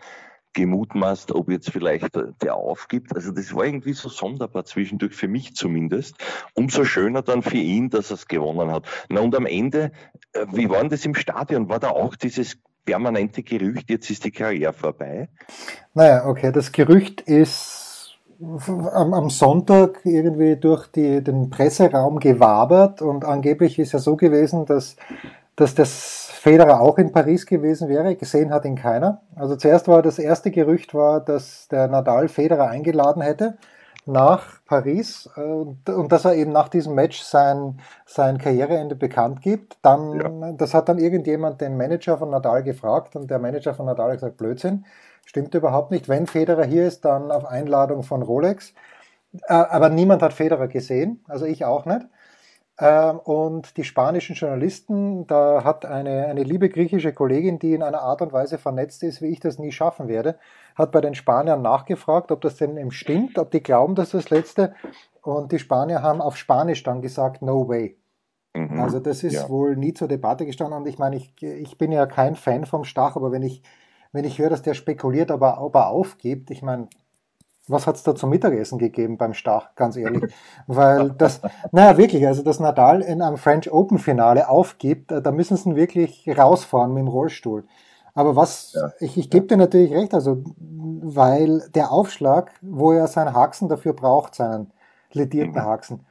gemutmaßt, 0.57 1.33
ob 1.33 1.51
jetzt 1.51 1.71
vielleicht 1.71 2.19
der 2.43 2.57
aufgibt. 2.57 3.15
Also 3.15 3.31
das 3.31 3.55
war 3.55 3.67
irgendwie 3.67 3.93
so 3.93 4.09
sonderbar 4.09 4.65
zwischendurch, 4.65 5.15
für 5.15 5.29
mich 5.29 5.55
zumindest. 5.55 6.17
Umso 6.55 6.85
schöner 6.85 7.23
dann 7.23 7.43
für 7.43 7.59
ihn, 7.59 7.91
dass 7.91 8.11
er 8.11 8.15
es 8.15 8.27
gewonnen 8.27 8.73
hat. 8.73 8.87
Na 9.09 9.21
und 9.21 9.37
am 9.37 9.47
Ende, 9.47 9.93
äh, 10.33 10.47
wie 10.53 10.69
war 10.69 10.81
denn 10.81 10.89
das 10.89 11.05
im 11.05 11.15
Stadion? 11.15 11.69
War 11.69 11.79
da 11.79 11.91
auch 11.91 12.17
dieses 12.17 12.59
permanente 12.85 13.43
Gerücht, 13.43 13.91
jetzt 13.91 14.11
ist 14.11 14.25
die 14.25 14.31
Karriere 14.31 14.73
vorbei? 14.73 15.29
Naja, 15.93 16.27
okay, 16.27 16.53
das 16.53 16.73
Gerücht 16.73 17.21
ist 17.21 18.17
am, 18.41 19.13
am 19.13 19.29
Sonntag 19.29 20.01
irgendwie 20.05 20.57
durch 20.57 20.87
die, 20.87 21.23
den 21.23 21.51
Presseraum 21.51 22.19
gewabert 22.19 23.03
und 23.03 23.25
angeblich 23.25 23.79
ist 23.79 23.93
ja 23.93 23.99
so 23.99 24.17
gewesen, 24.17 24.65
dass, 24.65 24.97
dass 25.57 25.75
das 25.75 26.26
Federer 26.47 26.81
auch 26.81 26.97
in 26.99 27.11
Paris 27.11 27.45
gewesen 27.45 27.89
wäre. 27.89 28.15
Gesehen 28.15 28.53
hat 28.53 28.65
ihn 28.65 28.77
keiner. 28.77 29.21
Also 29.35 29.57
zuerst 29.57 29.89
war 29.89 30.01
das 30.01 30.21
erste 30.21 30.53
Gerücht 30.53 30.95
war, 30.95 31.21
dass 31.21 31.67
der 31.67 31.89
Nadal 31.89 32.29
Federer 32.29 32.69
eingeladen 32.69 33.21
hätte 33.21 33.59
nach 34.05 34.65
Paris 34.65 35.29
äh, 35.37 35.41
und, 35.41 35.91
und 35.91 36.13
dass 36.13 36.25
er 36.25 36.37
eben 36.37 36.53
nach 36.53 36.69
diesem 36.69 36.95
Match 36.95 37.21
sein, 37.21 37.81
sein 38.05 38.39
Karriereende 38.39 38.95
bekannt 38.95 39.43
gibt. 39.43 39.79
Dann, 39.83 40.21
ja. 40.21 40.53
das 40.53 40.73
hat 40.73 40.89
dann 40.89 40.99
irgendjemand 40.99 41.61
den 41.61 41.77
Manager 41.77 42.17
von 42.17 42.31
Nadal 42.31 42.63
gefragt 42.63 43.17
und 43.17 43.29
der 43.29 43.41
Manager 43.41 43.75
von 43.75 43.87
Nadal 43.87 44.11
hat 44.11 44.19
gesagt, 44.19 44.37
Blödsinn, 44.37 44.85
stimmt 45.25 45.53
überhaupt 45.53 45.91
nicht. 45.91 46.09
Wenn 46.09 46.29
Federer 46.29 46.65
hier 46.65 46.87
ist, 46.87 47.05
dann 47.05 47.33
auf 47.33 47.45
Einladung 47.45 48.05
von 48.05 48.23
Rolex. 48.23 48.73
Äh, 49.49 49.53
aber 49.53 49.89
niemand 49.89 50.23
hat 50.23 50.33
Federer 50.33 50.69
gesehen, 50.69 51.25
also 51.27 51.45
ich 51.45 51.65
auch 51.65 51.87
nicht. 51.87 52.07
Ähm, 52.79 53.19
und 53.21 53.77
die 53.79 53.85
spanischen 53.85 54.37
Journalisten, 54.37 55.27
da 55.27 55.65
hat 55.65 55.87
eine, 55.87 56.27
eine 56.27 56.43
liebe 56.43 56.69
griechische 56.69 57.13
Kollegin, 57.13 57.59
die 57.59 57.73
in 57.73 57.83
einer 57.83 58.03
Art 58.03 58.21
und 58.21 58.33
Weise 58.33 58.59
vernetzt 58.59 59.03
ist, 59.03 59.23
wie 59.23 59.29
ich 59.29 59.41
das 59.41 59.59
nie 59.59 59.73
schaffen 59.73 60.09
werde, 60.09 60.39
hat 60.75 60.93
bei 60.93 61.01
den 61.01 61.15
Spaniern 61.15 61.63
nachgefragt, 61.63 62.31
ob 62.31 62.43
das 62.43 62.57
denn 62.57 62.77
eben 62.77 62.91
stimmt, 62.91 63.39
ob 63.39 63.51
die 63.51 63.63
glauben, 63.63 63.95
dass 63.95 64.11
das 64.11 64.29
letzte. 64.29 64.75
Und 65.23 65.53
die 65.53 65.59
Spanier 65.59 66.03
haben 66.03 66.21
auf 66.21 66.37
Spanisch 66.37 66.83
dann 66.83 67.01
gesagt, 67.01 67.41
no 67.41 67.67
way. 67.67 67.97
Mhm. 68.55 68.81
Also 68.81 69.01
das 69.01 69.25
ist 69.25 69.35
ja. 69.35 69.49
wohl 69.49 69.75
nie 69.77 69.95
zur 69.95 70.09
Debatte 70.09 70.45
gestanden. 70.45 70.79
Und 70.79 70.87
ich 70.87 70.99
meine, 70.99 71.17
ich, 71.17 71.35
ich 71.43 71.79
bin 71.79 71.93
ja 71.93 72.05
kein 72.05 72.37
Fan 72.37 72.67
vom 72.67 72.85
Stach, 72.85 73.17
aber 73.17 73.33
wenn 73.33 73.43
ich, 73.43 73.63
wenn 74.13 74.25
ich 74.25 74.39
höre, 74.39 74.51
dass 74.51 74.63
der 74.63 74.75
spekuliert, 74.75 75.31
ob 75.31 75.41
er, 75.43 75.63
ob 75.63 75.75
er 75.75 75.89
aufgibt, 75.89 76.51
ich 76.51 76.61
meine, 76.61 76.89
was 77.69 77.87
hat's 77.87 78.03
da 78.03 78.15
zum 78.15 78.31
Mittagessen 78.31 78.79
gegeben 78.79 79.19
beim 79.19 79.35
Stach, 79.35 79.75
ganz 79.75 79.97
ehrlich? 79.97 80.33
Weil 80.67 81.11
das, 81.11 81.41
naja, 81.73 81.99
wirklich, 81.99 82.27
also 82.27 82.43
dass 82.43 82.61
Nadal 82.61 83.03
in 83.03 83.23
einem 83.23 83.37
French 83.37 83.73
Open 83.73 83.99
Finale 83.99 84.49
aufgibt, 84.49 85.13
äh, 85.13 85.21
da 85.21 85.33
müssen 85.33 85.57
sie 85.57 85.71
ihn 85.71 85.77
wirklich 85.77 86.29
rausfahren 86.37 86.93
mit 86.93 87.03
dem 87.03 87.09
Rollstuhl. 87.09 87.65
Aber 88.15 88.35
was, 88.35 88.73
ja. 88.73 88.93
ich, 89.01 89.19
ich 89.19 89.31
gebe 89.31 89.47
dir 89.47 89.57
natürlich 89.57 89.93
recht, 89.93 90.15
also, 90.15 90.43
weil 90.59 91.69
der 91.75 91.93
Aufschlag, 91.93 92.51
wo 92.63 92.93
er 92.93 93.09
seinen 93.09 93.35
Haxen 93.35 93.69
dafür 93.69 93.93
braucht, 93.93 94.35
seinen 94.35 94.73
ledierten 95.13 95.53
mhm. 95.53 95.67
Haxen, 95.67 96.07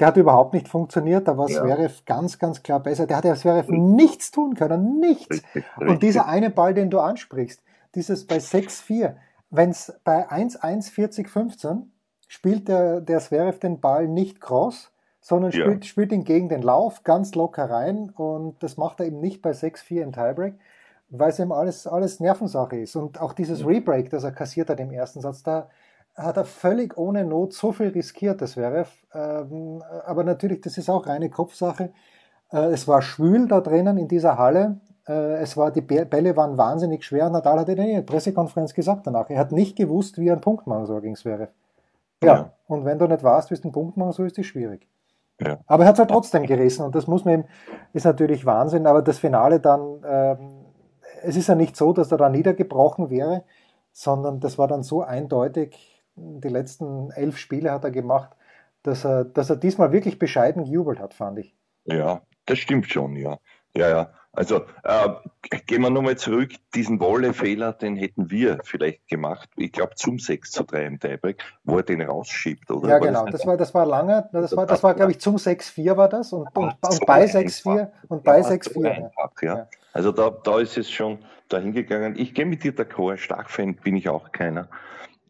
der 0.00 0.08
hat 0.08 0.16
überhaupt 0.16 0.54
nicht 0.54 0.68
funktioniert. 0.68 1.28
Da 1.28 1.36
war 1.36 1.48
ja. 1.48 1.60
Zverev 1.60 2.02
ganz, 2.06 2.38
ganz 2.38 2.62
klar 2.62 2.80
besser. 2.80 3.06
Der 3.06 3.18
hat 3.18 3.24
ja 3.24 3.34
Zverev 3.34 3.68
nichts 3.68 4.30
tun 4.30 4.54
können, 4.54 4.98
nichts. 5.00 5.30
Richtig, 5.30 5.54
richtig. 5.54 5.88
Und 5.88 6.02
dieser 6.02 6.26
eine 6.26 6.50
Ball, 6.50 6.74
den 6.74 6.90
du 6.90 6.98
ansprichst, 6.98 7.62
dieses 7.94 8.26
bei 8.26 8.38
6-4, 8.38 9.14
wenn 9.56 9.70
es 9.70 9.98
bei 10.04 10.28
1-1-40-15 10.28 11.82
spielt 12.28 12.68
der, 12.68 13.00
der 13.00 13.20
Zverev 13.20 13.58
den 13.58 13.80
Ball 13.80 14.08
nicht 14.08 14.40
cross, 14.40 14.90
sondern 15.20 15.52
ja. 15.52 15.60
spielt, 15.60 15.86
spielt 15.86 16.12
ihn 16.12 16.24
gegen 16.24 16.48
den 16.48 16.62
Lauf 16.62 17.04
ganz 17.04 17.34
locker 17.34 17.70
rein 17.70 18.10
und 18.10 18.62
das 18.62 18.76
macht 18.76 19.00
er 19.00 19.06
eben 19.06 19.20
nicht 19.20 19.42
bei 19.42 19.52
6-4 19.52 20.02
im 20.02 20.12
Tiebreak, 20.12 20.54
weil 21.08 21.30
es 21.30 21.38
eben 21.38 21.52
alles, 21.52 21.86
alles 21.86 22.20
Nervensache 22.20 22.76
ist. 22.76 22.96
Und 22.96 23.20
auch 23.20 23.32
dieses 23.32 23.64
Rebreak, 23.64 24.10
das 24.10 24.24
er 24.24 24.32
kassiert 24.32 24.68
hat 24.70 24.80
im 24.80 24.90
ersten 24.90 25.20
Satz, 25.20 25.42
da 25.42 25.68
hat 26.16 26.36
er 26.36 26.44
völlig 26.44 26.96
ohne 26.98 27.24
Not 27.24 27.52
so 27.52 27.72
viel 27.72 27.88
riskiert, 27.88 28.42
das 28.42 28.52
Zverev. 28.52 28.90
Ähm, 29.14 29.82
aber 30.04 30.24
natürlich, 30.24 30.60
das 30.60 30.78
ist 30.78 30.90
auch 30.90 31.06
reine 31.06 31.30
Kopfsache. 31.30 31.92
Äh, 32.52 32.72
es 32.72 32.86
war 32.88 33.02
schwül 33.02 33.48
da 33.48 33.60
drinnen 33.60 33.98
in 33.98 34.08
dieser 34.08 34.38
Halle 34.38 34.80
es 35.12 35.56
war, 35.56 35.70
die 35.70 35.82
Bälle 35.82 36.36
waren 36.36 36.56
wahnsinnig 36.56 37.04
schwer. 37.04 37.28
Nadal 37.28 37.60
hat 37.60 37.68
in 37.68 37.76
der 37.76 38.02
Pressekonferenz 38.02 38.72
gesagt 38.74 39.06
danach. 39.06 39.28
Er 39.28 39.38
hat 39.38 39.52
nicht 39.52 39.76
gewusst, 39.76 40.18
wie 40.18 40.28
er 40.28 40.32
einen 40.32 40.40
Punkt 40.40 40.66
machen 40.66 40.86
soll 40.86 41.02
gegen 41.02 41.16
Zverev. 41.16 41.52
Ja, 42.22 42.34
ja. 42.34 42.52
und 42.66 42.84
wenn 42.84 42.98
du 42.98 43.06
nicht 43.06 43.22
weißt, 43.22 43.50
wie 43.50 43.54
du 43.54 43.62
einen 43.64 43.72
Punkt 43.72 43.96
machen 43.96 44.12
soll, 44.12 44.26
ist 44.26 44.38
es 44.38 44.46
schwierig. 44.46 44.88
Ja. 45.40 45.58
Aber 45.66 45.84
er 45.84 45.88
hat 45.88 45.94
es 45.94 45.98
halt 45.98 46.10
trotzdem 46.10 46.46
gerissen 46.46 46.84
und 46.84 46.94
das 46.94 47.06
muss 47.06 47.24
man 47.24 47.34
ihm, 47.34 47.44
ist 47.92 48.04
natürlich 48.04 48.46
Wahnsinn, 48.46 48.86
aber 48.86 49.02
das 49.02 49.18
Finale 49.18 49.60
dann, 49.60 50.02
ähm, 50.06 50.64
es 51.22 51.36
ist 51.36 51.48
ja 51.48 51.54
nicht 51.54 51.76
so, 51.76 51.92
dass 51.92 52.12
er 52.12 52.18
da 52.18 52.28
niedergebrochen 52.28 53.10
wäre, 53.10 53.42
sondern 53.92 54.40
das 54.40 54.58
war 54.58 54.68
dann 54.68 54.82
so 54.82 55.02
eindeutig, 55.02 56.02
die 56.16 56.48
letzten 56.48 57.10
elf 57.10 57.36
Spiele 57.36 57.72
hat 57.72 57.84
er 57.84 57.90
gemacht, 57.90 58.30
dass 58.82 59.04
er, 59.04 59.24
dass 59.24 59.50
er 59.50 59.56
diesmal 59.56 59.92
wirklich 59.92 60.18
bescheiden 60.18 60.64
gejubelt 60.64 61.00
hat, 61.00 61.14
fand 61.14 61.38
ich. 61.40 61.56
Ja, 61.84 62.22
das 62.46 62.58
stimmt 62.58 62.86
schon, 62.86 63.16
ja. 63.16 63.38
Ja, 63.76 63.88
ja. 63.88 64.10
Also 64.36 64.62
äh, 64.82 65.08
gehen 65.66 65.82
wir 65.82 65.90
nochmal 65.90 66.16
zurück, 66.16 66.50
diesen 66.74 67.00
Wolle-Fehler, 67.00 67.72
den 67.72 67.96
hätten 67.96 68.30
wir 68.30 68.58
vielleicht 68.64 69.06
gemacht, 69.08 69.48
ich 69.56 69.72
glaube 69.72 69.94
zum 69.94 70.18
6 70.18 70.50
zu 70.50 70.64
3 70.64 70.86
im 70.86 71.00
Tiebreak, 71.00 71.42
wo 71.64 71.76
er 71.76 71.82
den 71.82 72.02
rausschiebt, 72.02 72.70
oder? 72.70 72.88
Ja, 72.88 72.98
genau, 72.98 73.24
das, 73.24 73.32
das 73.32 73.46
war, 73.46 73.56
das 73.56 73.74
war 73.74 73.86
lange, 73.86 74.28
das 74.32 74.56
war, 74.56 74.66
das 74.66 74.82
war 74.82 74.94
glaube 74.94 75.12
ich 75.12 75.20
zum 75.20 75.36
6-4 75.36 75.96
war 75.96 76.08
das 76.08 76.32
und, 76.32 76.48
und, 76.56 76.74
und 76.80 77.06
bei 77.06 77.24
6-4 77.24 77.90
und 78.08 78.24
bei 78.24 78.40
6-4. 78.40 79.10
Ja. 79.12 79.30
ja. 79.42 79.68
Also 79.92 80.10
da, 80.10 80.30
da 80.30 80.58
ist 80.58 80.76
es 80.76 80.90
schon 80.90 81.18
dahin 81.48 81.72
gegangen. 81.72 82.14
Ich 82.16 82.34
gehe 82.34 82.46
mit 82.46 82.64
dir 82.64 82.74
d'accord, 82.74 83.18
Starkfan 83.18 83.76
bin 83.76 83.96
ich 83.96 84.08
auch 84.08 84.32
keiner 84.32 84.68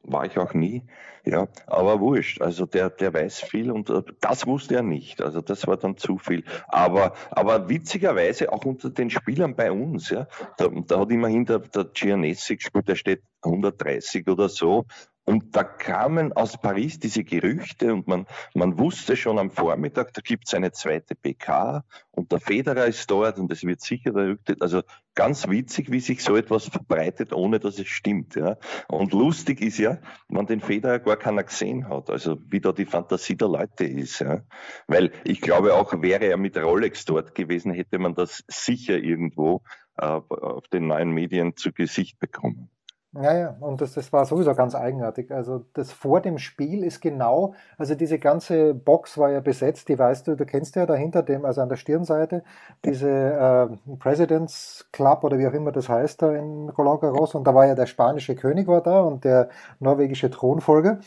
war 0.04 0.26
ich 0.26 0.38
auch 0.38 0.54
nie. 0.54 0.82
Ja, 1.26 1.48
aber 1.66 2.00
wurscht. 2.00 2.42
Also 2.42 2.66
der, 2.66 2.90
der 2.90 3.14
weiß 3.14 3.40
viel 3.40 3.70
und 3.70 3.88
äh, 3.88 4.02
das 4.20 4.46
wusste 4.46 4.76
er 4.76 4.82
nicht. 4.82 5.22
Also 5.22 5.40
das 5.40 5.66
war 5.66 5.78
dann 5.78 5.96
zu 5.96 6.18
viel. 6.18 6.44
Aber, 6.68 7.14
aber 7.30 7.68
witzigerweise 7.68 8.52
auch 8.52 8.64
unter 8.66 8.90
den 8.90 9.08
Spielern 9.08 9.56
bei 9.56 9.72
uns, 9.72 10.10
ja, 10.10 10.26
da, 10.58 10.68
da 10.68 11.00
hat 11.00 11.10
immerhin 11.10 11.46
der, 11.46 11.60
der 11.60 11.84
Giannessi 11.84 12.56
gespielt, 12.56 12.88
der 12.88 12.96
steht 12.96 13.22
130 13.42 14.28
oder 14.28 14.50
so. 14.50 14.84
Und 15.26 15.56
da 15.56 15.64
kamen 15.64 16.34
aus 16.34 16.60
Paris 16.60 16.98
diese 16.98 17.24
Gerüchte 17.24 17.94
und 17.94 18.06
man, 18.06 18.26
man 18.54 18.78
wusste 18.78 19.16
schon 19.16 19.38
am 19.38 19.50
Vormittag, 19.50 20.12
da 20.12 20.20
gibt 20.20 20.46
es 20.46 20.54
eine 20.54 20.72
zweite 20.72 21.14
PK 21.14 21.82
und 22.10 22.30
der 22.30 22.40
Federer 22.40 22.84
ist 22.86 23.10
dort 23.10 23.38
und 23.38 23.50
es 23.50 23.64
wird 23.64 23.80
sicher 23.80 24.12
der 24.12 24.36
Also 24.60 24.82
ganz 25.14 25.48
witzig, 25.48 25.90
wie 25.90 26.00
sich 26.00 26.22
so 26.22 26.36
etwas 26.36 26.68
verbreitet, 26.68 27.32
ohne 27.32 27.58
dass 27.58 27.78
es 27.78 27.88
stimmt. 27.88 28.34
Ja. 28.34 28.58
Und 28.86 29.14
lustig 29.14 29.62
ist 29.62 29.78
ja, 29.78 29.98
man 30.28 30.46
den 30.46 30.60
Federer 30.60 30.98
gar 30.98 31.16
keiner 31.16 31.44
gesehen 31.44 31.88
hat, 31.88 32.10
also 32.10 32.38
wie 32.48 32.60
da 32.60 32.72
die 32.72 32.84
Fantasie 32.84 33.36
der 33.36 33.48
Leute 33.48 33.84
ist. 33.84 34.18
Ja. 34.18 34.42
Weil 34.88 35.10
ich 35.24 35.40
glaube 35.40 35.72
auch, 35.72 36.02
wäre 36.02 36.26
er 36.26 36.36
mit 36.36 36.58
Rolex 36.58 37.06
dort 37.06 37.34
gewesen, 37.34 37.72
hätte 37.72 37.98
man 37.98 38.14
das 38.14 38.44
sicher 38.48 38.98
irgendwo 38.98 39.62
äh, 39.96 40.04
auf 40.04 40.68
den 40.68 40.88
neuen 40.88 41.12
Medien 41.12 41.56
zu 41.56 41.72
Gesicht 41.72 42.18
bekommen. 42.18 42.68
Ja, 43.16 43.32
ja, 43.32 43.56
und 43.60 43.80
das, 43.80 43.92
das 43.94 44.12
war 44.12 44.24
sowieso 44.24 44.54
ganz 44.56 44.74
eigenartig. 44.74 45.30
Also 45.30 45.64
das 45.74 45.92
vor 45.92 46.20
dem 46.20 46.36
Spiel 46.38 46.82
ist 46.82 47.00
genau, 47.00 47.54
also 47.78 47.94
diese 47.94 48.18
ganze 48.18 48.74
Box 48.74 49.16
war 49.18 49.30
ja 49.30 49.38
besetzt, 49.38 49.88
die 49.88 49.96
weißt 49.96 50.26
du, 50.26 50.34
du 50.34 50.44
kennst 50.44 50.74
ja 50.74 50.84
dahinter 50.84 51.22
dem, 51.22 51.44
also 51.44 51.60
an 51.60 51.68
der 51.68 51.76
Stirnseite, 51.76 52.42
diese 52.84 53.08
äh, 53.08 53.94
President's 54.00 54.88
Club 54.90 55.22
oder 55.22 55.38
wie 55.38 55.46
auch 55.46 55.52
immer 55.52 55.70
das 55.70 55.88
heißt 55.88 56.22
da 56.22 56.32
in 56.34 56.68
Roland 56.70 57.02
Garros 57.02 57.36
und 57.36 57.46
da 57.46 57.54
war 57.54 57.66
ja 57.66 57.76
der 57.76 57.86
spanische 57.86 58.34
König 58.34 58.66
war 58.66 58.80
da 58.82 59.02
und 59.02 59.24
der 59.24 59.48
norwegische 59.78 60.28
Thronfolger. 60.28 60.98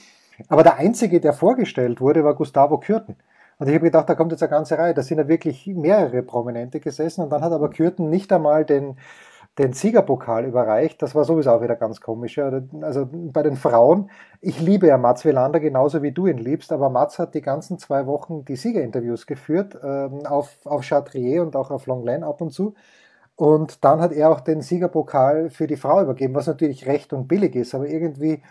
Aber 0.50 0.64
der 0.64 0.76
einzige, 0.78 1.20
der 1.20 1.34
vorgestellt 1.34 2.00
wurde, 2.00 2.24
war 2.24 2.36
Gustavo 2.36 2.80
Kürten. 2.80 3.18
Und 3.60 3.68
ich 3.68 3.74
habe 3.74 3.86
gedacht, 3.86 4.08
da 4.08 4.16
kommt 4.16 4.32
jetzt 4.32 4.44
eine 4.44 4.52
ganze 4.52 4.78
Reihe. 4.78 4.94
Da 4.94 5.02
sind 5.02 5.18
ja 5.18 5.28
wirklich 5.28 5.66
mehrere 5.68 6.22
Prominente 6.22 6.80
gesessen 6.80 7.22
und 7.24 7.32
dann 7.32 7.42
hat 7.42 7.52
aber 7.52 7.70
Kürten 7.72 8.10
nicht 8.10 8.32
einmal 8.32 8.66
den 8.66 8.98
den 9.58 9.74
Siegerpokal 9.74 10.46
überreicht. 10.46 11.02
Das 11.02 11.16
war 11.16 11.24
sowieso 11.24 11.52
auch 11.52 11.62
wieder 11.62 11.76
ganz 11.76 12.00
komisch. 12.00 12.38
Also 12.38 13.08
bei 13.12 13.42
den 13.42 13.56
Frauen, 13.56 14.12
ich 14.40 14.60
liebe 14.60 14.88
ja 14.88 14.98
Mats 14.98 15.26
Wielander 15.26 15.60
genauso 15.60 16.04
wie 16.04 16.12
du 16.12 16.28
ihn 16.28 16.38
liebst, 16.38 16.72
aber 16.72 16.90
Mats 16.90 17.18
hat 17.18 17.34
die 17.34 17.42
ganzen 17.42 17.80
zwei 17.80 18.06
Wochen 18.06 18.46
die 18.46 18.56
Siegerinterviews 18.56 19.26
geführt, 19.26 19.78
ähm, 19.84 20.26
auf, 20.26 20.58
auf 20.66 20.86
Chatrier 20.88 21.42
und 21.42 21.56
auch 21.56 21.72
auf 21.72 21.88
Longlen 21.88 22.24
ab 22.24 22.42
und 22.42 22.52
zu. 22.52 22.76
Und 23.36 23.84
dann 23.84 24.02
hat 24.02 24.12
er 24.14 24.32
auch 24.32 24.42
den 24.42 24.62
Siegerpokal 24.62 25.50
für 25.50 25.68
die 25.68 25.76
Frau 25.76 26.02
übergeben, 26.02 26.36
was 26.36 26.48
natürlich 26.48 26.88
recht 26.88 27.14
und 27.14 27.28
billig 27.28 27.56
ist, 27.56 27.76
aber 27.76 27.88
irgendwie 27.88 28.42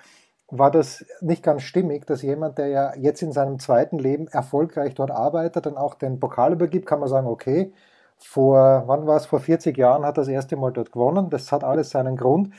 war 0.49 0.71
das 0.71 1.05
nicht 1.21 1.43
ganz 1.43 1.63
stimmig, 1.63 2.07
dass 2.07 2.23
jemand, 2.23 2.59
der 2.59 2.69
ja 2.69 2.95
jetzt 2.97 3.21
in 3.23 3.33
seinem 3.33 3.59
zweiten 3.59 3.99
Leben 3.99 4.29
erfolgreich 4.29 4.95
dort 4.95 5.11
arbeitet, 5.11 5.67
dann 5.67 5.77
auch 5.77 5.95
den 5.95 6.21
Pokal 6.21 6.53
übergibt, 6.53 6.87
kann 6.87 7.01
man 7.01 7.09
sagen, 7.09 7.27
okay, 7.27 7.73
vor, 8.19 8.85
wann 8.87 9.07
war 9.07 9.17
es, 9.17 9.27
vor 9.27 9.41
40 9.41 9.77
Jahren 9.77 10.05
hat 10.05 10.17
er 10.17 10.23
das 10.23 10.29
erste 10.29 10.57
Mal 10.57 10.73
dort 10.73 10.93
gewonnen. 10.93 11.31
Das 11.31 11.53
hat 11.53 11.65
alles 11.65 11.91
seinen 11.91 12.17
Grund. 12.17 12.53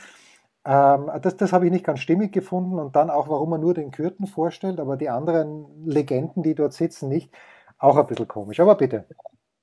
Ähm, 0.64 1.10
das 1.22 1.36
das 1.36 1.52
habe 1.52 1.66
ich 1.66 1.72
nicht 1.72 1.84
ganz 1.84 2.00
stimmig 2.00 2.32
gefunden 2.32 2.78
und 2.78 2.96
dann 2.96 3.10
auch, 3.10 3.28
warum 3.28 3.52
er 3.52 3.58
nur 3.58 3.74
den 3.74 3.90
Kürten 3.90 4.26
vorstellt, 4.26 4.80
aber 4.80 4.96
die 4.96 5.08
anderen 5.08 5.66
Legenden, 5.86 6.42
die 6.42 6.54
dort 6.54 6.72
sitzen, 6.72 7.08
nicht. 7.08 7.32
Auch 7.78 7.96
ein 7.96 8.06
bisschen 8.06 8.28
komisch, 8.28 8.60
aber 8.60 8.74
bitte. 8.74 9.06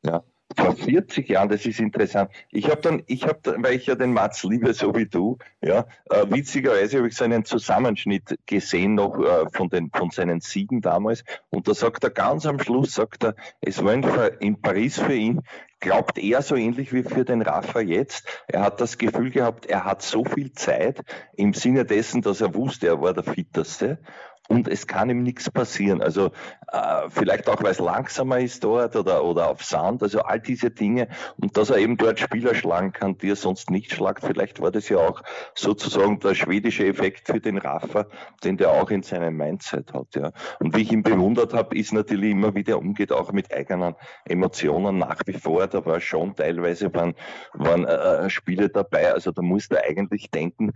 Ja, 0.04 0.24
vor 0.56 0.76
40 0.76 1.28
Jahren, 1.28 1.50
das 1.50 1.66
ist 1.66 1.80
interessant. 1.80 2.32
Ich 2.50 2.70
habe 2.70 2.82
dann, 2.82 3.04
ich 3.08 3.26
habe, 3.26 3.56
weil 3.58 3.74
ich 3.76 3.88
ja 3.88 3.96
den 3.96 4.14
Mats 4.14 4.44
liebe, 4.44 4.74
so 4.74 4.96
wie 4.96 5.06
du, 5.06 5.38
ja, 5.62 5.86
äh, 6.10 6.26
witzigerweise 6.30 6.98
habe 6.98 7.08
ich 7.08 7.16
so 7.16 7.26
einen 7.26 7.46
Zusammenschnitt 7.46 8.38
gesehen 8.46 8.96
noch 8.96 9.20
äh, 9.20 9.50
von 9.52 9.70
den, 9.70 9.90
von 9.92 10.12
seinen 10.12 10.42
Siegen 10.42 10.82
damals. 10.82 11.24
Und 11.50 11.68
da 11.68 11.74
sagt 11.74 12.04
er 12.04 12.12
ganz 12.12 12.46
am 12.46 12.60
Schluss, 12.60 12.94
sagt 12.94 13.26
er, 13.26 13.36
es 13.62 13.84
war 13.84 14.42
in 14.42 14.62
Paris 14.62 15.00
für 15.00 15.14
ihn, 15.14 15.42
glaubt 15.86 16.18
er 16.18 16.42
so 16.42 16.56
ähnlich 16.56 16.94
wie 16.94 17.04
für 17.04 17.26
den 17.26 17.44
Rafa 17.44 17.80
jetzt. 17.80 18.44
Er 18.48 18.62
hat 18.62 18.82
das 18.82 18.98
Gefühl 18.98 19.30
gehabt, 19.30 19.68
er 19.68 19.86
hat 19.86 20.02
so 20.02 20.26
viel 20.26 20.52
Zeit 20.52 21.02
im 21.36 21.54
Sinne 21.54 21.86
dessen, 21.86 22.24
dass 22.24 22.42
er 22.42 22.56
wusste, 22.56 22.88
er 22.88 23.02
war 23.02 23.14
der 23.14 23.24
Fitteste 23.24 24.00
und 24.48 24.68
es 24.68 24.88
kann 24.88 25.10
ihm 25.10 25.24
nichts 25.24 25.50
passieren. 25.50 26.02
Also 26.02 26.32
äh, 26.72 27.10
vielleicht 27.10 27.50
auch, 27.50 27.62
weil 27.64 27.72
es 27.72 27.80
langsamer 27.80 28.40
ist 28.40 28.64
dort 28.64 28.96
oder, 28.96 29.24
oder 29.24 29.50
auf 29.50 29.64
Sand, 29.64 30.04
also 30.04 30.22
all 30.22 30.40
diese 30.40 30.70
Dinge 30.72 31.08
und 31.38 31.58
dass 31.58 31.70
er 31.70 31.78
eben 31.78 31.98
dort 31.98 32.20
Spieler 32.20 32.54
schlagen 32.54 32.92
kann, 32.92 33.18
die 33.18 33.32
er 33.32 33.36
sonst 33.36 33.70
nicht 33.70 33.94
schlagt. 33.94 34.24
Vielleicht 34.24 34.62
war 34.62 34.72
das 34.72 34.90
ja 34.90 34.98
auch 34.98 35.24
sozusagen 35.56 36.20
der 36.20 36.36
schwedische 36.36 36.86
Effekt 36.86 37.28
für 37.28 37.40
den 37.40 37.58
Raffer, 37.58 38.08
den 38.44 38.58
der 38.58 38.72
auch 38.72 38.92
in 38.92 39.04
seinem 39.04 39.38
Mindset 39.38 39.94
hat. 39.94 40.16
Ja. 40.16 40.32
Und 40.60 40.76
wie 40.76 40.82
ich 40.82 40.92
ihn 40.92 41.04
bewundert 41.04 41.54
habe, 41.54 41.78
ist 41.78 41.94
natürlich 41.94 42.32
immer 42.32 42.54
wieder 42.56 42.78
umgeht, 42.78 43.12
auch 43.12 43.32
mit 43.32 43.54
eigenen 43.54 43.96
Emotionen 44.26 44.98
nach 44.98 45.22
wie 45.26 45.34
vor. 45.34 45.68
Da 45.68 45.86
war 45.86 46.00
schon 46.00 46.36
teilweise 46.36 46.94
waren, 46.94 47.16
waren 47.54 47.86
äh, 47.86 48.30
Spiele 48.30 48.70
dabei. 48.70 49.14
Also 49.14 49.32
da 49.32 49.42
musste 49.42 49.78
er 49.78 49.90
eigentlich 49.90 50.30
denken, 50.30 50.74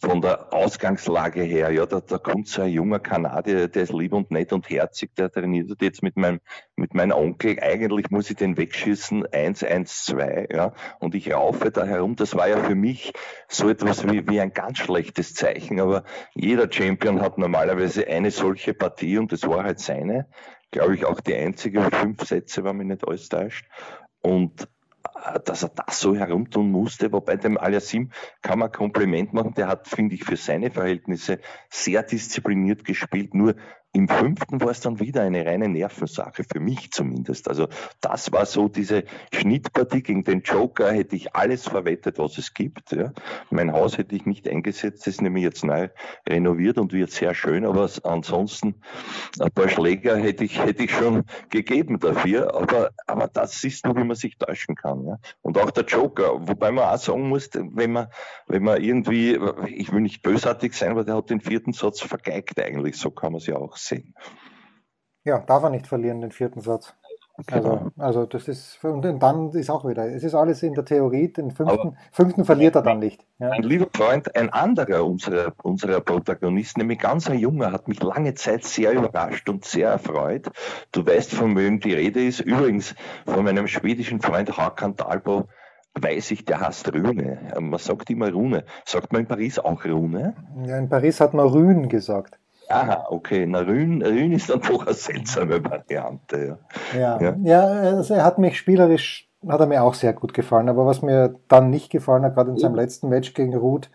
von 0.00 0.20
der 0.20 0.52
Ausgangslage 0.52 1.42
her, 1.42 1.70
ja, 1.70 1.86
da, 1.86 2.00
da 2.00 2.18
kommt 2.18 2.48
so 2.48 2.62
ein 2.62 2.70
junger 2.70 3.00
Kanadier, 3.00 3.68
der 3.68 3.82
ist 3.82 3.92
lieb 3.92 4.12
und 4.12 4.30
nett 4.30 4.52
und 4.52 4.68
herzig, 4.70 5.14
der 5.16 5.30
trainiert 5.30 5.80
jetzt 5.82 6.02
mit 6.02 6.16
meinem, 6.16 6.40
mit 6.76 6.94
meinem 6.94 7.12
Onkel, 7.12 7.58
eigentlich 7.60 8.10
muss 8.10 8.30
ich 8.30 8.36
den 8.36 8.56
wegschießen, 8.56 9.26
eins, 9.32 9.64
eins, 9.64 10.04
zwei, 10.04 10.48
ja, 10.52 10.72
und 11.00 11.14
ich 11.14 11.32
raufe 11.32 11.70
da 11.70 11.84
herum, 11.84 12.16
das 12.16 12.34
war 12.36 12.48
ja 12.48 12.58
für 12.58 12.74
mich 12.74 13.12
so 13.48 13.68
etwas 13.68 14.06
wie, 14.08 14.28
wie 14.28 14.40
ein 14.40 14.52
ganz 14.52 14.78
schlechtes 14.78 15.34
Zeichen, 15.34 15.80
aber 15.80 16.04
jeder 16.34 16.70
Champion 16.70 17.20
hat 17.20 17.38
normalerweise 17.38 18.06
eine 18.06 18.30
solche 18.30 18.74
Partie 18.74 19.18
und 19.18 19.32
das 19.32 19.46
war 19.48 19.64
halt 19.64 19.80
seine, 19.80 20.28
glaube 20.70 20.94
ich 20.94 21.04
auch 21.04 21.20
die 21.20 21.34
einzige, 21.34 21.82
fünf 21.90 22.22
Sätze, 22.24 22.64
wenn 22.64 22.76
mich 22.76 22.86
nicht 22.86 23.06
alles 23.06 23.28
täuscht, 23.28 23.66
und 24.22 24.68
dass 25.44 25.62
er 25.62 25.70
das 25.70 26.00
so 26.00 26.14
herumtun 26.14 26.70
musste, 26.70 27.12
wobei 27.12 27.36
dem 27.36 27.58
Aliasim 27.58 28.10
kann 28.42 28.58
man 28.58 28.72
Kompliment 28.72 29.32
machen, 29.32 29.54
der 29.54 29.68
hat, 29.68 29.88
finde 29.88 30.14
ich, 30.14 30.24
für 30.24 30.36
seine 30.36 30.70
Verhältnisse 30.70 31.40
sehr 31.68 32.02
diszipliniert 32.02 32.84
gespielt, 32.84 33.34
nur 33.34 33.54
im 33.92 34.08
fünften 34.08 34.60
war 34.60 34.70
es 34.70 34.80
dann 34.80 35.00
wieder 35.00 35.22
eine 35.22 35.44
reine 35.44 35.68
Nervensache, 35.68 36.44
für 36.44 36.60
mich 36.60 36.92
zumindest. 36.92 37.48
Also 37.48 37.66
das 38.00 38.30
war 38.30 38.46
so 38.46 38.68
diese 38.68 39.04
Schnittpartie 39.32 40.02
gegen 40.02 40.22
den 40.22 40.42
Joker, 40.42 40.92
hätte 40.92 41.16
ich 41.16 41.34
alles 41.34 41.66
verwettet, 41.66 42.18
was 42.18 42.38
es 42.38 42.54
gibt. 42.54 42.92
Ja. 42.92 43.12
Mein 43.50 43.72
Haus 43.72 43.98
hätte 43.98 44.14
ich 44.14 44.26
nicht 44.26 44.48
eingesetzt, 44.48 45.06
das 45.06 45.14
ist 45.14 45.22
nämlich 45.22 45.42
jetzt 45.42 45.64
neu 45.64 45.88
renoviert 46.28 46.78
und 46.78 46.92
wird 46.92 47.10
sehr 47.10 47.34
schön, 47.34 47.64
aber 47.64 47.90
ansonsten 48.04 48.76
ein 49.40 49.50
paar 49.50 49.68
Schläger 49.68 50.16
hätte 50.16 50.44
ich, 50.44 50.62
hätte 50.62 50.84
ich 50.84 50.92
schon 50.92 51.24
gegeben 51.48 51.98
dafür. 51.98 52.54
Aber, 52.54 52.90
aber 53.08 53.26
das 53.26 53.64
ist 53.64 53.84
nur, 53.84 53.96
wie 53.96 54.04
man 54.04 54.16
sich 54.16 54.38
täuschen 54.38 54.76
kann. 54.76 55.04
Ja. 55.04 55.18
Und 55.42 55.58
auch 55.58 55.72
der 55.72 55.84
Joker, 55.84 56.46
wobei 56.46 56.70
man 56.70 56.84
auch 56.84 56.98
sagen 56.98 57.28
muss, 57.28 57.50
wenn 57.54 57.92
man, 57.92 58.06
wenn 58.46 58.62
man 58.62 58.80
irgendwie, 58.80 59.36
ich 59.66 59.92
will 59.92 60.00
nicht 60.00 60.22
bösartig 60.22 60.74
sein, 60.74 60.92
aber 60.92 61.02
der 61.02 61.16
hat 61.16 61.30
den 61.30 61.40
vierten 61.40 61.72
Satz 61.72 62.00
vergeigt 62.00 62.60
eigentlich, 62.60 62.96
so 62.96 63.10
kann 63.10 63.32
man 63.32 63.40
es 63.40 63.46
ja 63.46 63.56
auch 63.56 63.79
sehen. 63.86 64.14
Ja, 65.24 65.38
darf 65.38 65.62
er 65.62 65.70
nicht 65.70 65.86
verlieren, 65.86 66.20
den 66.20 66.32
vierten 66.32 66.60
Satz. 66.60 66.94
Also, 67.46 67.68
genau. 67.68 67.90
also 67.96 68.26
das 68.26 68.48
ist, 68.48 68.84
und 68.84 69.02
dann 69.02 69.50
ist 69.50 69.70
auch 69.70 69.86
wieder, 69.88 70.06
es 70.06 70.24
ist 70.24 70.34
alles 70.34 70.62
in 70.62 70.74
der 70.74 70.84
Theorie, 70.84 71.28
den 71.28 71.50
fünften, 71.50 71.96
fünften 72.12 72.44
verliert 72.44 72.74
er 72.74 72.82
dann 72.82 72.98
nicht. 72.98 73.24
Ja. 73.38 73.48
Mein 73.48 73.62
lieber 73.62 73.86
Freund, 73.92 74.34
ein 74.36 74.50
anderer 74.50 75.04
unserer, 75.04 75.52
unserer 75.62 76.00
Protagonisten, 76.00 76.80
nämlich 76.80 76.98
ganz 76.98 77.30
ein 77.30 77.38
Junger, 77.38 77.72
hat 77.72 77.88
mich 77.88 78.02
lange 78.02 78.34
Zeit 78.34 78.64
sehr 78.64 78.92
überrascht 78.92 79.48
und 79.48 79.64
sehr 79.64 79.88
erfreut. 79.88 80.50
Du 80.92 81.06
weißt, 81.06 81.32
von 81.32 81.56
wem 81.56 81.80
die 81.80 81.94
Rede 81.94 82.24
ist. 82.24 82.40
Übrigens 82.40 82.94
von 83.24 83.44
meinem 83.44 83.66
schwedischen 83.66 84.20
Freund 84.20 84.56
Hakan 84.56 84.96
Talbo, 84.96 85.48
weiß 85.94 86.32
ich, 86.32 86.44
der 86.44 86.60
heißt 86.60 86.92
Rune. 86.92 87.52
Man 87.58 87.78
sagt 87.78 88.10
immer 88.10 88.30
Rune. 88.30 88.64
Sagt 88.84 89.12
man 89.12 89.22
in 89.22 89.28
Paris 89.28 89.58
auch 89.58 89.84
Rune? 89.84 90.34
Ja, 90.64 90.78
in 90.78 90.88
Paris 90.88 91.20
hat 91.20 91.34
man 91.34 91.48
Rühn 91.48 91.88
gesagt. 91.88 92.38
Aha, 92.70 93.06
okay. 93.10 93.46
Na, 93.46 93.60
Rühn, 93.60 94.02
Rühn 94.02 94.32
ist 94.32 94.50
dann 94.50 94.60
doch 94.60 94.86
eine 94.86 94.94
seltsame 94.94 95.64
Variante. 95.64 96.58
Ja, 96.92 96.98
ja, 96.98 97.20
ja. 97.20 97.36
ja 97.42 97.64
also 97.96 98.14
er 98.14 98.24
hat 98.24 98.38
mich 98.38 98.58
spielerisch, 98.58 99.28
hat 99.46 99.60
er 99.60 99.66
mir 99.66 99.82
auch 99.82 99.94
sehr 99.94 100.12
gut 100.12 100.34
gefallen. 100.34 100.68
Aber 100.68 100.86
was 100.86 101.02
mir 101.02 101.34
dann 101.48 101.70
nicht 101.70 101.90
gefallen 101.90 102.24
hat, 102.24 102.34
gerade 102.34 102.50
in 102.50 102.58
seinem 102.58 102.74
letzten 102.74 103.08
Match 103.08 103.34
gegen 103.34 103.56
Ruth, 103.56 103.90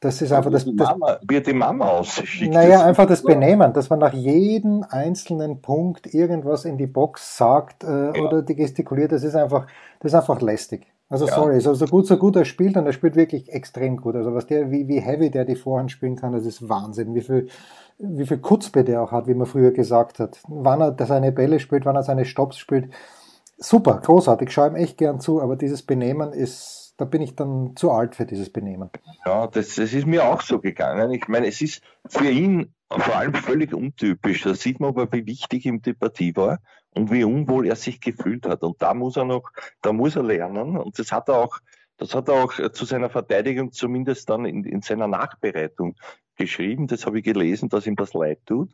das 0.00 0.22
ist 0.22 0.32
einfach 0.32 0.50
das. 0.50 0.64
Mama, 0.64 1.18
wird 1.28 1.46
die 1.46 1.52
Mama 1.52 1.86
ausgeschickt. 1.86 2.54
Naja, 2.54 2.82
einfach 2.84 3.06
das 3.06 3.22
Benehmen, 3.22 3.74
dass 3.74 3.90
man 3.90 3.98
nach 3.98 4.14
jedem 4.14 4.82
einzelnen 4.88 5.60
Punkt 5.60 6.14
irgendwas 6.14 6.64
in 6.64 6.78
die 6.78 6.86
Box 6.86 7.36
sagt 7.36 7.84
äh, 7.84 8.16
ja. 8.16 8.22
oder 8.22 8.40
die 8.40 8.56
gestikuliert, 8.56 9.12
das 9.12 9.24
ist 9.24 9.34
einfach, 9.34 9.66
das 10.00 10.12
ist 10.12 10.18
einfach 10.18 10.40
lästig. 10.40 10.86
Also 11.10 11.26
ja. 11.26 11.34
sorry, 11.34 11.60
so, 11.60 11.74
so 11.74 11.86
gut, 11.86 12.06
so 12.06 12.16
gut 12.16 12.36
er 12.36 12.44
spielt 12.44 12.76
und 12.76 12.86
er 12.86 12.92
spielt 12.92 13.16
wirklich 13.16 13.52
extrem 13.52 13.96
gut. 13.98 14.14
Also 14.14 14.32
was 14.32 14.46
der, 14.46 14.70
wie, 14.70 14.88
wie 14.88 15.00
heavy 15.00 15.28
der 15.30 15.44
die 15.44 15.56
Vorhand 15.56 15.90
spielen 15.90 16.16
kann, 16.16 16.32
das 16.32 16.46
ist 16.46 16.68
Wahnsinn. 16.68 17.14
Wie 17.14 17.20
viel, 17.20 17.48
wie 18.02 18.26
viel 18.26 18.38
Kutzbe 18.38 18.84
der 18.84 19.02
auch 19.02 19.12
hat, 19.12 19.26
wie 19.26 19.34
man 19.34 19.46
früher 19.46 19.72
gesagt 19.72 20.18
hat. 20.18 20.40
Wann 20.48 20.80
er 20.80 20.96
seine 21.06 21.32
Bälle 21.32 21.60
spielt, 21.60 21.84
wann 21.84 21.96
er 21.96 22.02
seine 22.02 22.24
Stops 22.24 22.58
spielt. 22.58 22.92
Super, 23.58 24.00
großartig, 24.02 24.50
schaue 24.50 24.68
ihm 24.68 24.76
echt 24.76 24.96
gern 24.96 25.20
zu, 25.20 25.42
aber 25.42 25.56
dieses 25.56 25.82
Benehmen 25.82 26.32
ist 26.32 26.80
da 27.00 27.06
bin 27.06 27.22
ich 27.22 27.34
dann 27.34 27.74
zu 27.76 27.90
alt 27.90 28.14
für 28.14 28.26
dieses 28.26 28.50
Benehmen. 28.50 28.90
Ja, 29.24 29.46
das, 29.46 29.76
das 29.76 29.94
ist 29.94 30.06
mir 30.06 30.26
auch 30.26 30.42
so 30.42 30.58
gegangen. 30.58 31.10
Ich 31.12 31.28
meine, 31.28 31.46
es 31.46 31.62
ist 31.62 31.82
für 32.06 32.28
ihn 32.28 32.74
vor 32.90 33.16
allem 33.16 33.32
völlig 33.32 33.72
untypisch. 33.72 34.42
Da 34.42 34.52
sieht 34.52 34.80
man 34.80 34.90
aber, 34.90 35.10
wie 35.10 35.24
wichtig 35.24 35.64
ihm 35.64 35.80
die 35.80 35.94
Partie 35.94 36.36
war 36.36 36.58
und 36.90 37.10
wie 37.10 37.24
unwohl 37.24 37.66
er 37.66 37.76
sich 37.76 38.02
gefühlt 38.02 38.46
hat. 38.46 38.62
Und 38.62 38.82
da 38.82 38.92
muss 38.92 39.16
er 39.16 39.24
noch, 39.24 39.50
da 39.80 39.94
muss 39.94 40.14
er 40.14 40.24
lernen. 40.24 40.76
Und 40.76 40.98
das 40.98 41.10
hat 41.10 41.30
er 41.30 41.36
auch, 41.36 41.60
das 42.00 42.14
hat 42.14 42.28
er 42.28 42.42
auch 42.42 42.52
zu 42.72 42.84
seiner 42.86 43.10
Verteidigung 43.10 43.72
zumindest 43.72 44.30
dann 44.30 44.46
in, 44.46 44.64
in 44.64 44.80
seiner 44.80 45.06
Nachbereitung 45.06 45.96
geschrieben. 46.36 46.86
Das 46.86 47.04
habe 47.04 47.18
ich 47.18 47.24
gelesen, 47.24 47.68
dass 47.68 47.86
ihm 47.86 47.94
das 47.94 48.14
leid 48.14 48.40
tut, 48.46 48.70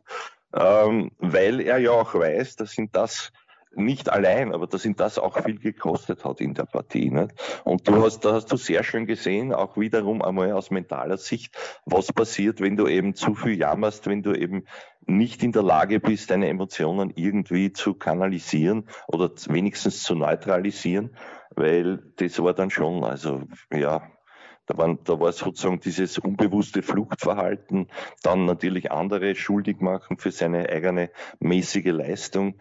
ähm, 0.55 1.11
weil 1.19 1.59
er 1.59 1.77
ja 1.77 1.91
auch 1.91 2.15
weiß, 2.15 2.55
dass 2.55 2.77
ihm 2.77 2.89
das 2.91 3.33
nicht 3.75 4.09
allein, 4.09 4.53
aber 4.53 4.65
dass 4.65 4.85
ihn 4.85 4.95
das 4.95 5.19
auch 5.19 5.43
viel 5.43 5.59
gekostet 5.59 6.23
hat 6.23 6.39
in 6.39 6.53
der 6.53 6.63
Partie. 6.63 7.11
Nicht? 7.11 7.33
Und 7.65 7.87
du 7.87 8.01
hast, 8.01 8.21
da 8.21 8.33
hast 8.33 8.51
du 8.51 8.55
sehr 8.55 8.83
schön 8.83 9.05
gesehen, 9.05 9.53
auch 9.53 9.77
wiederum 9.77 10.21
einmal 10.21 10.53
aus 10.53 10.71
mentaler 10.71 11.17
Sicht, 11.17 11.55
was 11.85 12.13
passiert, 12.13 12.61
wenn 12.61 12.77
du 12.77 12.87
eben 12.87 13.13
zu 13.13 13.35
viel 13.35 13.57
jammerst, 13.57 14.07
wenn 14.07 14.23
du 14.23 14.33
eben 14.33 14.63
nicht 15.05 15.43
in 15.43 15.51
der 15.51 15.63
Lage 15.63 15.99
bist, 15.99 16.31
deine 16.31 16.47
Emotionen 16.47 17.11
irgendwie 17.15 17.71
zu 17.73 17.93
kanalisieren 17.93 18.87
oder 19.07 19.29
wenigstens 19.47 20.01
zu 20.01 20.15
neutralisieren, 20.15 21.15
weil 21.55 21.99
das 22.17 22.41
war 22.41 22.53
dann 22.53 22.69
schon, 22.69 23.03
also 23.03 23.43
ja, 23.71 24.01
da, 24.67 24.77
waren, 24.77 24.99
da 25.05 25.19
war 25.19 25.31
sozusagen 25.31 25.79
dieses 25.79 26.19
unbewusste 26.19 26.83
Fluchtverhalten, 26.83 27.87
dann 28.21 28.45
natürlich 28.45 28.91
andere 28.91 29.33
schuldig 29.35 29.79
machen 29.79 30.17
für 30.17 30.31
seine 30.31 30.69
eigene 30.69 31.09
mäßige 31.39 31.85
Leistung. 31.85 32.59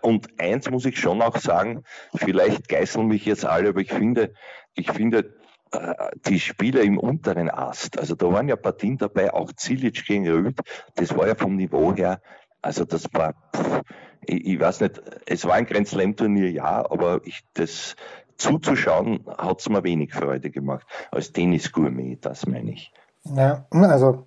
Und 0.00 0.28
eins 0.40 0.70
muss 0.70 0.86
ich 0.86 0.98
schon 0.98 1.20
auch 1.20 1.36
sagen, 1.36 1.82
vielleicht 2.14 2.68
geißeln 2.68 3.06
mich 3.06 3.26
jetzt 3.26 3.44
alle, 3.44 3.70
aber 3.70 3.80
ich 3.80 3.92
finde, 3.92 4.32
ich 4.74 4.90
finde, 4.92 5.34
äh, 5.72 5.94
die 6.26 6.40
Spieler 6.40 6.82
im 6.82 6.98
unteren 6.98 7.50
Ast, 7.50 7.98
also 7.98 8.14
da 8.14 8.32
waren 8.32 8.48
ja 8.48 8.56
Partien 8.56 8.96
dabei, 8.96 9.32
auch 9.34 9.52
Zilic 9.52 10.04
gegen 10.04 10.28
Röd, 10.28 10.58
das 10.94 11.16
war 11.16 11.26
ja 11.26 11.34
vom 11.34 11.56
Niveau 11.56 11.94
her, 11.94 12.20
also 12.62 12.84
das 12.84 13.12
war, 13.12 13.34
pff, 13.54 13.82
ich, 14.26 14.46
ich, 14.46 14.60
weiß 14.60 14.80
nicht, 14.80 15.00
es 15.26 15.44
war 15.44 15.54
ein 15.54 15.66
Grand 15.66 15.88
Slam 15.88 16.16
Turnier, 16.16 16.50
ja, 16.50 16.88
aber 16.90 17.20
ich, 17.24 17.40
das, 17.54 17.96
zuzuschauen, 18.40 19.20
hat 19.38 19.60
es 19.60 19.68
mir 19.68 19.84
wenig 19.84 20.14
Freude 20.14 20.50
gemacht. 20.50 20.86
Als 21.10 21.32
Tennis-Gourmet, 21.32 22.18
das 22.20 22.46
meine 22.46 22.72
ich. 22.72 22.92
Ja, 23.24 23.66
also 23.70 24.26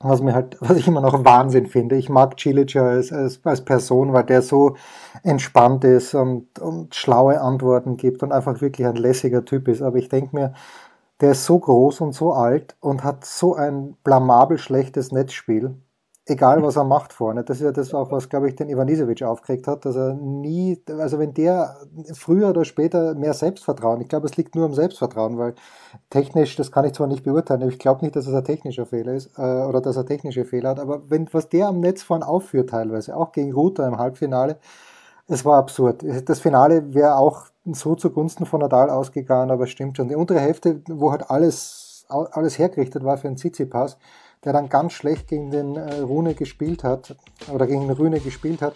was 0.00 0.20
mir 0.20 0.34
halt, 0.34 0.56
was 0.60 0.76
ich 0.76 0.86
immer 0.86 1.00
noch 1.00 1.24
Wahnsinn 1.24 1.66
finde. 1.66 1.96
Ich 1.96 2.08
mag 2.08 2.38
Cilic 2.38 2.76
als, 2.76 3.12
als, 3.12 3.40
als 3.44 3.64
Person, 3.64 4.12
weil 4.12 4.24
der 4.24 4.42
so 4.42 4.76
entspannt 5.22 5.84
ist 5.84 6.14
und, 6.14 6.58
und 6.58 6.94
schlaue 6.94 7.40
Antworten 7.40 7.96
gibt 7.96 8.22
und 8.22 8.32
einfach 8.32 8.60
wirklich 8.60 8.86
ein 8.86 8.96
lässiger 8.96 9.44
Typ 9.44 9.68
ist. 9.68 9.82
Aber 9.82 9.96
ich 9.96 10.08
denke 10.08 10.36
mir, 10.36 10.52
der 11.20 11.30
ist 11.30 11.46
so 11.46 11.58
groß 11.58 12.00
und 12.02 12.12
so 12.12 12.32
alt 12.32 12.76
und 12.80 13.02
hat 13.04 13.24
so 13.24 13.54
ein 13.54 13.96
blamabel 14.04 14.58
schlechtes 14.58 15.12
Netzspiel 15.12 15.76
egal 16.26 16.62
was 16.62 16.76
er 16.76 16.84
macht 16.84 17.12
vorne. 17.12 17.44
Das 17.44 17.58
ist 17.58 17.64
ja 17.64 17.72
das 17.72 17.92
auch, 17.92 18.10
was, 18.10 18.28
glaube 18.28 18.48
ich, 18.48 18.56
den 18.56 18.68
Ivanisevic 18.70 19.22
aufgeregt 19.22 19.66
hat, 19.66 19.84
dass 19.84 19.96
er 19.96 20.14
nie, 20.14 20.80
also 20.98 21.18
wenn 21.18 21.34
der 21.34 21.76
früher 22.14 22.48
oder 22.50 22.64
später 22.64 23.14
mehr 23.14 23.34
Selbstvertrauen, 23.34 24.00
ich 24.00 24.08
glaube, 24.08 24.26
es 24.26 24.36
liegt 24.36 24.54
nur 24.54 24.64
am 24.64 24.74
Selbstvertrauen, 24.74 25.36
weil 25.38 25.54
technisch, 26.10 26.56
das 26.56 26.72
kann 26.72 26.84
ich 26.86 26.94
zwar 26.94 27.08
nicht 27.08 27.24
beurteilen, 27.24 27.62
aber 27.62 27.70
ich 27.70 27.78
glaube 27.78 28.02
nicht, 28.04 28.16
dass 28.16 28.26
es 28.26 28.34
ein 28.34 28.44
technischer 28.44 28.86
Fehler 28.86 29.14
ist, 29.14 29.38
äh, 29.38 29.42
oder 29.42 29.80
dass 29.80 29.96
er 29.96 30.06
technische 30.06 30.44
Fehler 30.44 30.70
hat, 30.70 30.80
aber 30.80 31.02
wenn, 31.10 31.28
was 31.32 31.48
der 31.48 31.68
am 31.68 31.80
Netz 31.80 32.02
vorne 32.02 32.26
aufführt 32.26 32.70
teilweise, 32.70 33.16
auch 33.16 33.32
gegen 33.32 33.52
Ruther 33.52 33.86
im 33.86 33.98
Halbfinale, 33.98 34.56
es 35.26 35.44
war 35.44 35.58
absurd. 35.58 36.04
Das 36.28 36.40
Finale 36.40 36.94
wäre 36.94 37.16
auch 37.16 37.46
so 37.64 37.94
zugunsten 37.94 38.46
von 38.46 38.60
Nadal 38.60 38.90
ausgegangen, 38.90 39.50
aber 39.50 39.66
stimmt 39.66 39.96
schon. 39.96 40.08
Die 40.08 40.16
untere 40.16 40.40
Hälfte, 40.40 40.82
wo 40.88 41.12
halt 41.12 41.30
alles, 41.30 42.04
alles 42.08 42.58
hergerichtet 42.58 43.04
war 43.04 43.16
für 43.16 43.28
einen 43.28 43.36
Tsitsipas, 43.38 43.96
der 44.44 44.52
dann 44.52 44.68
ganz 44.68 44.92
schlecht 44.92 45.28
gegen 45.28 45.50
den 45.50 45.76
äh, 45.76 46.00
Rune 46.00 46.34
gespielt 46.34 46.84
hat 46.84 47.16
oder 47.52 47.66
gegen 47.66 47.88
den 47.88 47.96
Rune 47.96 48.20
gespielt 48.20 48.62
hat. 48.62 48.74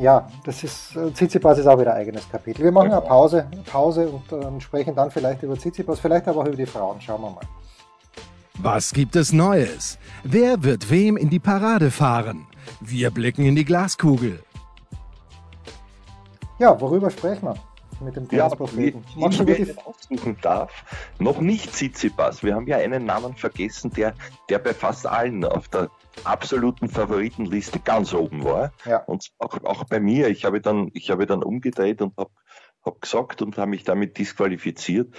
Ja, 0.00 0.28
das 0.44 0.62
ist 0.62 0.96
äh, 0.96 1.10
Tsitsipas 1.12 1.58
ist 1.58 1.66
auch 1.66 1.78
wieder 1.78 1.94
ein 1.94 2.02
eigenes 2.02 2.28
Kapitel. 2.28 2.64
Wir 2.64 2.72
machen 2.72 2.92
eine 2.92 3.00
Pause, 3.00 3.46
Pause 3.70 4.08
und 4.08 4.32
äh, 4.32 4.60
sprechen 4.60 4.94
dann 4.94 5.10
vielleicht 5.10 5.42
über 5.42 5.56
Tsitsipas, 5.56 6.00
vielleicht 6.00 6.28
aber 6.28 6.42
auch 6.42 6.46
über 6.46 6.56
die 6.56 6.66
Frauen. 6.66 7.00
Schauen 7.00 7.22
wir 7.22 7.30
mal. 7.30 7.46
Was 8.58 8.92
gibt 8.92 9.16
es 9.16 9.32
Neues? 9.32 9.98
Wer 10.22 10.62
wird 10.62 10.90
wem 10.90 11.16
in 11.16 11.30
die 11.30 11.38
Parade 11.38 11.90
fahren? 11.90 12.46
Wir 12.80 13.10
blicken 13.10 13.46
in 13.46 13.56
die 13.56 13.64
Glaskugel. 13.64 14.42
Ja, 16.58 16.78
worüber 16.78 17.10
sprechen 17.10 17.46
wir? 17.46 17.54
Mit 18.00 18.16
dem 18.16 18.28
Tennispropheten. 18.28 19.04
Ja, 19.16 19.28
du 19.28 19.46
wirklich 19.46 19.78
aussuchen 19.86 20.36
darf, 20.40 20.84
noch 21.18 21.40
nicht 21.40 21.72
Tsitsipas. 21.72 22.42
Wir 22.42 22.54
haben 22.54 22.66
ja 22.66 22.78
einen 22.78 23.04
Namen 23.04 23.36
vergessen, 23.36 23.90
der, 23.90 24.14
der 24.48 24.58
bei 24.58 24.74
fast 24.74 25.06
allen 25.06 25.44
auf 25.44 25.68
der 25.68 25.90
absoluten 26.24 26.88
Favoritenliste 26.88 27.80
ganz 27.80 28.14
oben 28.14 28.44
war. 28.44 28.72
Ja. 28.84 28.98
Und 29.04 29.30
auch, 29.38 29.62
auch 29.64 29.84
bei 29.84 30.00
mir. 30.00 30.28
Ich 30.28 30.44
habe 30.44 30.60
dann, 30.60 30.90
ich 30.94 31.10
habe 31.10 31.26
dann 31.26 31.42
umgedreht 31.42 32.02
und 32.02 32.16
habe 32.16 32.30
hab 32.82 33.00
gesagt 33.00 33.42
und 33.42 33.58
habe 33.58 33.70
mich 33.70 33.84
damit 33.84 34.18
disqualifiziert, 34.18 35.14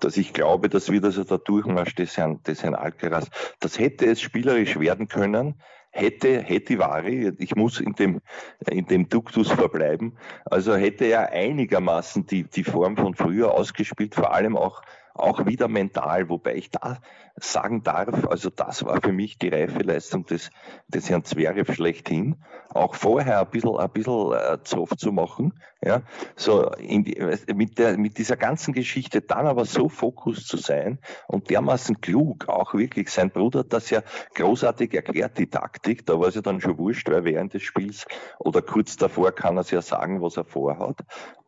dass 0.00 0.16
ich 0.16 0.32
glaube, 0.32 0.68
dass 0.68 0.90
wir 0.90 1.00
das 1.00 1.14
der 1.14 1.38
Durchmarsch 1.38 1.94
des 1.94 2.16
Herrn, 2.16 2.42
des 2.42 2.62
Herrn 2.62 2.74
Alcaraz, 2.74 3.28
das 3.60 3.78
hätte 3.78 4.06
es 4.06 4.20
spielerisch 4.20 4.78
werden 4.78 5.08
können, 5.08 5.60
hätte, 5.94 6.42
hätte 6.42 6.78
Vari, 6.78 7.32
ich 7.38 7.54
muss 7.54 7.80
in 7.80 7.92
dem, 7.94 8.20
in 8.68 8.86
dem 8.86 9.08
Duktus 9.08 9.50
verbleiben, 9.50 10.16
also 10.44 10.74
hätte 10.74 11.04
er 11.04 11.30
einigermaßen 11.30 12.26
die, 12.26 12.44
die 12.44 12.64
Form 12.64 12.96
von 12.96 13.14
früher 13.14 13.54
ausgespielt, 13.54 14.14
vor 14.14 14.32
allem 14.34 14.56
auch, 14.56 14.82
auch 15.14 15.46
wieder 15.46 15.68
mental, 15.68 16.28
wobei 16.28 16.56
ich 16.56 16.70
da 16.70 16.98
sagen 17.36 17.82
darf, 17.82 18.26
also 18.28 18.48
das 18.48 18.84
war 18.84 19.00
für 19.00 19.12
mich 19.12 19.38
die 19.38 19.48
reife 19.48 19.80
Leistung 19.80 20.24
des, 20.24 20.50
des 20.86 21.10
Herrn 21.10 21.24
Zverev 21.24 21.72
schlechthin, 21.72 22.36
auch 22.70 22.94
vorher 22.94 23.40
ein 23.40 23.50
bisschen, 23.50 23.76
ein 23.76 23.90
bisschen 23.90 24.32
äh, 24.32 24.58
Zoff 24.62 24.90
zu 24.96 25.10
machen, 25.10 25.52
ja, 25.82 26.02
so 26.36 26.70
die, 26.78 27.20
mit, 27.54 27.78
der, 27.78 27.98
mit 27.98 28.18
dieser 28.18 28.36
ganzen 28.36 28.72
Geschichte 28.72 29.20
dann 29.20 29.46
aber 29.46 29.64
so 29.64 29.88
fokus 29.88 30.46
zu 30.46 30.56
sein 30.56 30.98
und 31.26 31.50
dermaßen 31.50 32.00
klug, 32.00 32.48
auch 32.48 32.72
wirklich, 32.74 33.10
sein 33.10 33.30
Bruder 33.30 33.60
hat 33.60 33.72
das 33.72 33.90
ja 33.90 34.02
großartig 34.34 34.94
erklärt, 34.94 35.36
die 35.38 35.48
Taktik, 35.48 36.06
da 36.06 36.18
war 36.18 36.28
es 36.28 36.36
ja 36.36 36.40
dann 36.40 36.60
schon 36.60 36.78
wurscht, 36.78 37.10
weil 37.10 37.24
während 37.24 37.52
des 37.54 37.62
Spiels 37.62 38.06
oder 38.38 38.62
kurz 38.62 38.96
davor 38.96 39.32
kann 39.32 39.56
er 39.56 39.62
es 39.62 39.70
ja 39.72 39.82
sagen, 39.82 40.22
was 40.22 40.36
er 40.36 40.44
vorhat. 40.44 40.98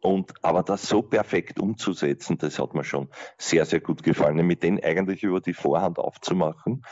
Und, 0.00 0.34
aber 0.42 0.62
das 0.62 0.86
so 0.86 1.02
perfekt 1.02 1.58
umzusetzen, 1.58 2.38
das 2.38 2.60
hat 2.60 2.74
mir 2.74 2.84
schon 2.84 3.08
sehr, 3.38 3.64
sehr 3.64 3.80
gut 3.80 4.04
gefallen, 4.04 4.46
mit 4.46 4.62
denen 4.62 4.78
eigentlich 4.78 5.24
über 5.24 5.40
die 5.40 5.54
Vor 5.54 5.75
Vorhand 5.76 5.98
aufzumachen. 5.98 6.82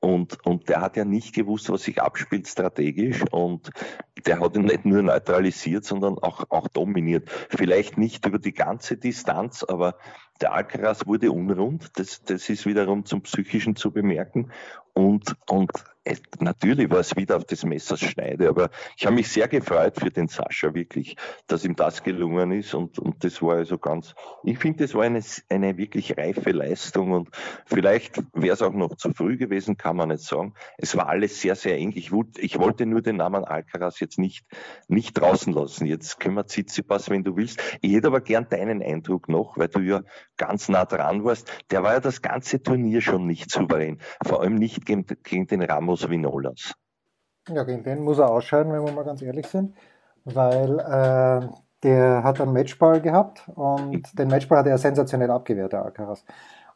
Und, 0.00 0.44
und 0.44 0.68
der 0.68 0.82
hat 0.82 0.98
ja 0.98 1.06
nicht 1.06 1.34
gewusst, 1.34 1.70
was 1.70 1.84
sich 1.84 2.02
abspielt 2.02 2.46
strategisch. 2.46 3.24
Und 3.30 3.70
der 4.26 4.38
hat 4.38 4.54
ihn 4.54 4.66
nicht 4.66 4.84
nur 4.84 5.02
neutralisiert, 5.02 5.86
sondern 5.86 6.18
auch, 6.18 6.44
auch 6.50 6.68
dominiert. 6.68 7.30
Vielleicht 7.48 7.96
nicht 7.96 8.26
über 8.26 8.38
die 8.38 8.52
ganze 8.52 8.98
Distanz, 8.98 9.64
aber 9.64 9.96
der 10.42 10.52
Alcaraz 10.52 11.06
wurde 11.06 11.32
unrund. 11.32 11.98
Das, 11.98 12.22
das 12.22 12.50
ist 12.50 12.66
wiederum 12.66 13.06
zum 13.06 13.22
Psychischen 13.22 13.76
zu 13.76 13.92
bemerken. 13.92 14.50
Und, 14.92 15.36
und 15.48 15.72
natürlich 16.38 16.90
war 16.90 17.00
es 17.00 17.16
wieder 17.16 17.36
auf 17.36 17.44
des 17.44 17.64
Messers 17.64 18.00
Schneide, 18.00 18.48
aber 18.48 18.70
ich 18.96 19.06
habe 19.06 19.14
mich 19.14 19.28
sehr 19.28 19.48
gefreut 19.48 19.96
für 19.98 20.10
den 20.10 20.28
Sascha 20.28 20.74
wirklich, 20.74 21.16
dass 21.46 21.64
ihm 21.64 21.76
das 21.76 22.02
gelungen 22.02 22.52
ist 22.52 22.74
und, 22.74 22.98
und 22.98 23.24
das 23.24 23.40
war 23.40 23.56
also 23.56 23.78
ganz, 23.78 24.14
ich 24.42 24.58
finde, 24.58 24.84
das 24.84 24.94
war 24.94 25.04
eine, 25.04 25.22
eine 25.48 25.76
wirklich 25.78 26.16
reife 26.16 26.50
Leistung 26.50 27.12
und 27.12 27.30
vielleicht 27.64 28.22
wäre 28.34 28.54
es 28.54 28.62
auch 28.62 28.72
noch 28.72 28.96
zu 28.96 29.12
früh 29.12 29.38
gewesen, 29.38 29.76
kann 29.76 29.96
man 29.96 30.10
nicht 30.10 30.22
sagen. 30.22 30.54
Es 30.76 30.96
war 30.96 31.08
alles 31.08 31.40
sehr, 31.40 31.56
sehr 31.56 31.78
eng. 31.78 31.92
Ich, 31.94 32.12
wollte, 32.12 32.40
ich 32.40 32.58
wollte 32.58 32.84
nur 32.84 33.00
den 33.00 33.16
Namen 33.16 33.44
Alcaraz 33.44 34.00
jetzt 34.00 34.18
nicht, 34.18 34.46
nicht 34.88 35.14
draußen 35.14 35.52
lassen. 35.52 35.86
Jetzt 35.86 36.20
können 36.20 36.34
wir 36.34 36.46
Tsitsipas, 36.46 37.08
wenn 37.08 37.24
du 37.24 37.36
willst. 37.36 37.60
Ich 37.80 37.94
hätte 37.94 38.08
aber 38.08 38.20
gern 38.20 38.48
deinen 38.48 38.82
Eindruck 38.82 39.28
noch, 39.28 39.56
weil 39.56 39.68
du 39.68 39.80
ja 39.80 40.02
ganz 40.36 40.68
nah 40.68 40.84
dran 40.84 41.24
warst. 41.24 41.50
Der 41.70 41.82
war 41.82 41.94
ja 41.94 42.00
das 42.00 42.20
ganze 42.20 42.62
Turnier 42.62 43.00
schon 43.00 43.26
nicht 43.26 43.50
souverän. 43.50 43.98
Vor 44.22 44.42
allem 44.42 44.56
nicht 44.56 44.84
gegen, 44.84 45.06
gegen 45.22 45.46
den 45.46 45.62
Ramos 45.62 45.93
Vinolas. 46.08 46.74
Ja, 47.48 47.62
gegen 47.64 47.82
den 47.82 48.02
muss 48.02 48.18
er 48.18 48.30
ausscheiden, 48.30 48.72
wenn 48.72 48.84
wir 48.84 48.92
mal 48.92 49.04
ganz 49.04 49.20
ehrlich 49.22 49.46
sind, 49.46 49.74
weil 50.24 50.78
äh, 50.78 51.46
der 51.82 52.24
hat 52.24 52.40
einen 52.40 52.52
Matchball 52.52 53.00
gehabt 53.00 53.48
und 53.54 54.18
den 54.18 54.28
Matchball 54.28 54.58
hat 54.58 54.66
er 54.66 54.78
sensationell 54.78 55.30
abgewehrt, 55.30 55.72
der 55.72 55.84
Alcaraz. 55.84 56.24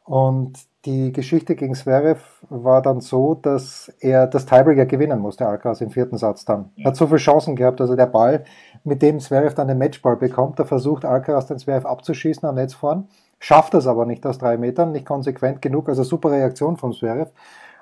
Und 0.09 0.57
die 0.85 1.11
Geschichte 1.11 1.55
gegen 1.55 1.75
Zverev 1.75 2.19
war 2.49 2.81
dann 2.81 2.99
so, 2.99 3.35
dass 3.35 3.93
er 3.99 4.27
das 4.27 4.45
Tiebreaker 4.45 4.85
gewinnen 4.85 5.19
musste, 5.19 5.47
Alcaraz 5.47 5.81
im 5.81 5.91
vierten 5.91 6.17
Satz 6.17 6.45
dann. 6.45 6.71
Er 6.77 6.85
hat 6.85 6.95
so 6.95 7.05
viele 7.07 7.17
Chancen 7.17 7.55
gehabt, 7.55 7.81
also 7.81 7.95
der 7.95 8.07
Ball, 8.07 8.43
mit 8.83 9.01
dem 9.01 9.19
Zverev 9.19 9.53
dann 9.55 9.67
den 9.67 9.77
Matchball 9.77 10.15
bekommt, 10.15 10.57
da 10.59 10.65
versucht 10.65 11.05
Alcaraz 11.05 11.47
den 11.47 11.59
Zverev 11.59 11.85
abzuschießen 11.85 12.47
am 12.47 12.55
Netz 12.55 12.73
vorn, 12.73 13.07
schafft 13.39 13.73
das 13.73 13.87
aber 13.87 14.05
nicht 14.05 14.25
aus 14.25 14.37
drei 14.37 14.57
Metern, 14.57 14.91
nicht 14.91 15.05
konsequent 15.05 15.61
genug, 15.61 15.89
also 15.89 16.03
super 16.03 16.31
Reaktion 16.31 16.77
von 16.77 16.93
Zverev. 16.93 17.31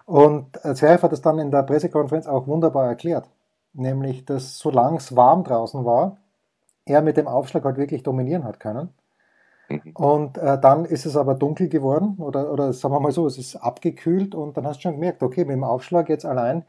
Und 0.07 0.57
Zverev 0.61 1.03
hat 1.03 1.11
es 1.11 1.21
dann 1.21 1.37
in 1.37 1.51
der 1.51 1.63
Pressekonferenz 1.63 2.27
auch 2.27 2.47
wunderbar 2.47 2.87
erklärt, 2.87 3.29
nämlich, 3.73 4.23
dass 4.23 4.57
solange 4.57 4.99
es 4.99 5.17
warm 5.17 5.43
draußen 5.43 5.83
war, 5.83 6.15
er 6.85 7.01
mit 7.01 7.17
dem 7.17 7.27
Aufschlag 7.27 7.65
halt 7.65 7.75
wirklich 7.75 8.03
dominieren 8.03 8.45
hat 8.45 8.61
können. 8.61 8.93
Mhm. 9.67 9.91
Und 9.95 10.37
äh, 10.37 10.57
dann 10.61 10.85
ist 10.85 11.05
es 11.05 11.17
aber 11.17 11.35
dunkel 11.35 11.67
geworden 11.67 12.15
oder, 12.19 12.53
oder 12.53 12.71
sagen 12.71 12.93
wir 12.93 13.01
mal 13.01 13.11
so, 13.11 13.27
es 13.27 13.37
ist 13.37 13.57
abgekühlt 13.57 14.33
und 14.33 14.55
dann 14.55 14.65
hast 14.65 14.77
du 14.77 14.83
schon 14.83 14.93
gemerkt, 14.93 15.21
okay, 15.21 15.43
mit 15.43 15.55
dem 15.55 15.65
Aufschlag 15.65 16.07
jetzt 16.07 16.25
allein, 16.25 16.63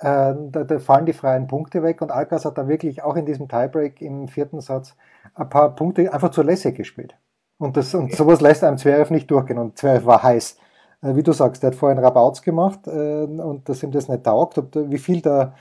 äh, 0.00 0.34
da, 0.50 0.64
da, 0.64 0.80
fallen 0.80 1.06
die 1.06 1.12
freien 1.12 1.46
Punkte 1.46 1.84
weg 1.84 2.02
und 2.02 2.10
Alcaz 2.10 2.44
hat 2.44 2.58
dann 2.58 2.66
wirklich 2.66 3.04
auch 3.04 3.14
in 3.14 3.26
diesem 3.26 3.46
Tiebreak 3.46 4.02
im 4.02 4.26
vierten 4.26 4.60
Satz 4.60 4.96
ein 5.36 5.48
paar 5.48 5.76
Punkte 5.76 6.12
einfach 6.12 6.32
zur 6.32 6.42
Lässe 6.42 6.72
gespielt. 6.72 7.14
Und, 7.58 7.76
das, 7.76 7.94
und 7.94 8.12
sowas 8.12 8.40
lässt 8.40 8.64
einem 8.64 8.76
Zverev 8.76 9.12
nicht 9.12 9.30
durchgehen 9.30 9.58
und 9.58 9.78
Zverev 9.78 10.04
war 10.04 10.24
heiß. 10.24 10.58
Äh, 11.02 11.16
wie 11.16 11.22
du 11.22 11.32
sagst, 11.32 11.62
der 11.62 11.70
hat 11.70 11.76
vorhin 11.76 11.98
Rabauts 11.98 12.42
gemacht 12.42 12.86
äh, 12.86 13.24
und 13.24 13.68
dass 13.68 13.82
ihm 13.82 13.90
das 13.90 14.08
nicht 14.08 14.24
taugt. 14.24 14.58
Ob, 14.58 14.74
wie 14.74 14.98
viel 14.98 15.20
da 15.20 15.54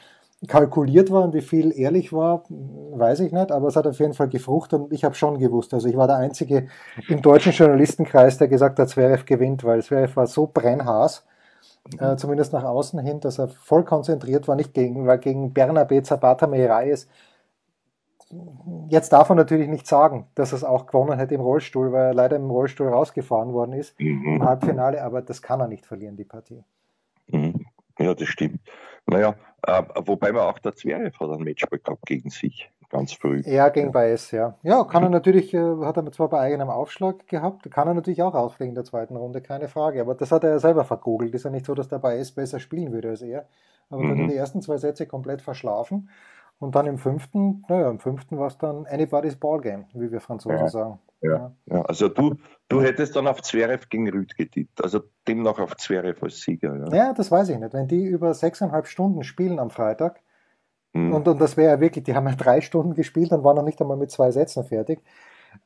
kalkuliert 0.47 1.12
war 1.12 1.23
und 1.23 1.34
wie 1.36 1.41
viel 1.41 1.71
ehrlich 1.77 2.13
war, 2.13 2.43
weiß 2.49 3.19
ich 3.19 3.32
nicht, 3.32 3.51
aber 3.51 3.67
es 3.67 3.75
hat 3.75 3.86
auf 3.86 3.99
jeden 3.99 4.13
Fall 4.15 4.27
gefruchtet 4.27 4.80
und 4.80 4.93
ich 4.93 5.04
habe 5.04 5.13
schon 5.13 5.38
gewusst. 5.38 5.73
Also 5.73 5.88
ich 5.88 5.95
war 5.95 6.08
der 6.08 6.15
Einzige 6.17 6.67
im 7.10 7.21
deutschen 7.21 7.51
Journalistenkreis, 7.51 8.39
der 8.39 8.47
gesagt 8.47 8.80
hat, 8.80 8.89
Zverev 8.89 9.25
gewinnt, 9.25 9.63
weil 9.63 9.84
Zverev 9.84 10.15
war 10.15 10.25
so 10.25 10.49
brennhaß, 10.51 11.23
äh, 11.99 12.15
zumindest 12.15 12.54
nach 12.54 12.63
außen 12.63 12.99
hin, 13.01 13.19
dass 13.19 13.38
er 13.38 13.49
voll 13.49 13.84
konzentriert 13.84 14.47
war, 14.47 14.56
nicht 14.56 14.73
gegen, 14.73 15.06
weil 15.06 15.19
gegen 15.19 15.54
Bernabé 15.54 16.01
Zapata 16.04 16.47
Meirayes 16.47 17.08
Jetzt 18.89 19.13
darf 19.13 19.30
man 19.30 19.38
natürlich 19.38 19.67
nicht 19.67 19.88
sagen, 19.88 20.28
dass 20.36 20.54
er 20.54 20.58
es 20.58 20.63
auch 20.63 20.86
gewonnen 20.86 21.17
hätte 21.17 21.36
im 21.36 21.41
Rollstuhl, 21.41 21.91
weil 21.91 22.08
er 22.08 22.13
leider 22.13 22.36
im 22.36 22.50
Rollstuhl 22.50 22.88
rausgefahren 22.88 23.54
worden 23.54 23.74
ist 23.74 24.00
mhm. 24.00 24.36
im 24.36 24.44
Halbfinale, 24.44 25.04
aber 25.04 25.22
das 25.22 25.41
kann 25.41 25.60
er 25.60 25.67
nicht 25.67 25.86
verlieren, 25.86 26.17
die 26.17 26.24
Partie. 26.24 26.63
Mhm. 27.28 27.65
Ja, 28.00 28.13
das 28.13 28.28
stimmt. 28.28 28.60
Naja, 29.06 29.36
äh, 29.67 29.84
wobei 30.06 30.32
man 30.32 30.44
auch 30.44 30.60
der 30.60 30.76
Zverev 30.76 31.20
hat 31.20 31.30
ein 31.30 31.44
Matchball 31.44 31.80
gehabt 31.80 32.06
gegen 32.06 32.30
sich, 32.30 32.70
ganz 32.89 33.13
früh. 33.13 33.41
Ja, 33.46 33.70
gegen 33.70 33.91
Baez, 33.91 34.32
ja. 34.32 34.56
Ja, 34.63 34.84
kann 34.84 35.04
er 35.04 35.10
natürlich, 35.10 35.54
äh, 35.54 35.78
hat 35.84 35.98
er 35.98 36.12
zwar 36.12 36.30
bei 36.30 36.39
eigenem 36.39 36.70
Aufschlag 36.70 37.28
gehabt, 37.28 37.70
kann 37.72 37.88
er 37.88 37.94
natürlich 37.94 38.24
auch 38.24 38.34
rausfliegen 38.34 38.72
in 38.72 38.76
der 38.76 38.86
zweiten 38.86 39.15
Runde, 39.15 39.41
keine 39.41 39.67
Frage. 39.67 40.02
Aber 40.02 40.15
das 40.15 40.32
hat 40.32 40.44
er 40.44 40.52
ja 40.52 40.60
selber 40.60 40.86
verkogelt. 40.86 41.34
Ist 41.34 41.46
ja 41.46 41.52
nicht 41.52 41.65
so, 41.65 41.76
dass 41.76 41.89
der 41.89 42.00
Baez 42.00 42.32
besser 42.32 42.60
spielen 42.60 42.91
würde 42.91 43.10
als 43.10 43.22
er. 43.22 43.48
Aber 43.89 44.04
mhm. 44.04 44.12
er 44.12 44.24
hat 44.24 44.32
die 44.32 44.38
ersten 44.38 44.62
zwei 44.62 44.78
Sätze 44.78 45.06
komplett 45.06 45.41
verschlafen. 45.41 46.10
Und 46.62 46.76
dann 46.76 46.86
im 46.86 47.00
fünften, 47.00 47.65
naja, 47.67 47.89
im 47.89 47.97
fünften 47.97 48.38
war 48.38 48.45
es 48.45 48.58
dann 48.60 48.86
anybody's 48.86 49.36
Ballgame, 49.36 49.86
wie 49.95 50.12
wir 50.12 50.21
Franzosen 50.21 50.60
ja. 50.60 50.67
sagen. 50.67 51.00
Ja. 51.21 51.56
ja. 51.65 51.82
also 51.82 52.08
du, 52.08 52.36
du 52.69 52.84
hättest 52.84 53.15
dann 53.15 53.26
auf 53.26 53.41
Zverev 53.41 53.88
gegen 53.89 54.08
Rüd 54.08 54.38
getippt, 54.38 54.84
also 54.84 55.02
demnach 55.28 55.58
auf 55.58 55.76
Zverev 55.78 56.24
als 56.24 56.39
Sieger. 56.39 56.78
Ja. 56.78 56.95
ja, 56.95 57.13
das 57.13 57.32
weiß 57.32 57.50
ich 57.50 57.58
nicht. 57.58 57.74
Wenn 57.74 57.88
die 57.88 58.04
über 58.04 58.36
sechseinhalb 58.36 58.86
Stunden 58.86 59.24
spielen 59.24 59.58
am 59.58 59.71
Freitag, 59.71 60.21
hm. 60.93 61.12
und, 61.12 61.28
und 61.28 61.41
das 61.41 61.58
wäre 61.58 61.74
ja 61.74 61.80
wirklich, 61.80 62.04
die 62.04 62.13
haben 62.13 62.28
ja 62.28 62.36
drei 62.36 62.62
Stunden 62.62 62.93
gespielt 62.93 63.32
und 63.32 63.43
waren 63.43 63.56
noch 63.56 63.63
nicht 63.63 63.82
einmal 63.82 63.97
mit 63.97 64.12
zwei 64.12 64.30
Sätzen 64.30 64.63
fertig. 64.63 65.02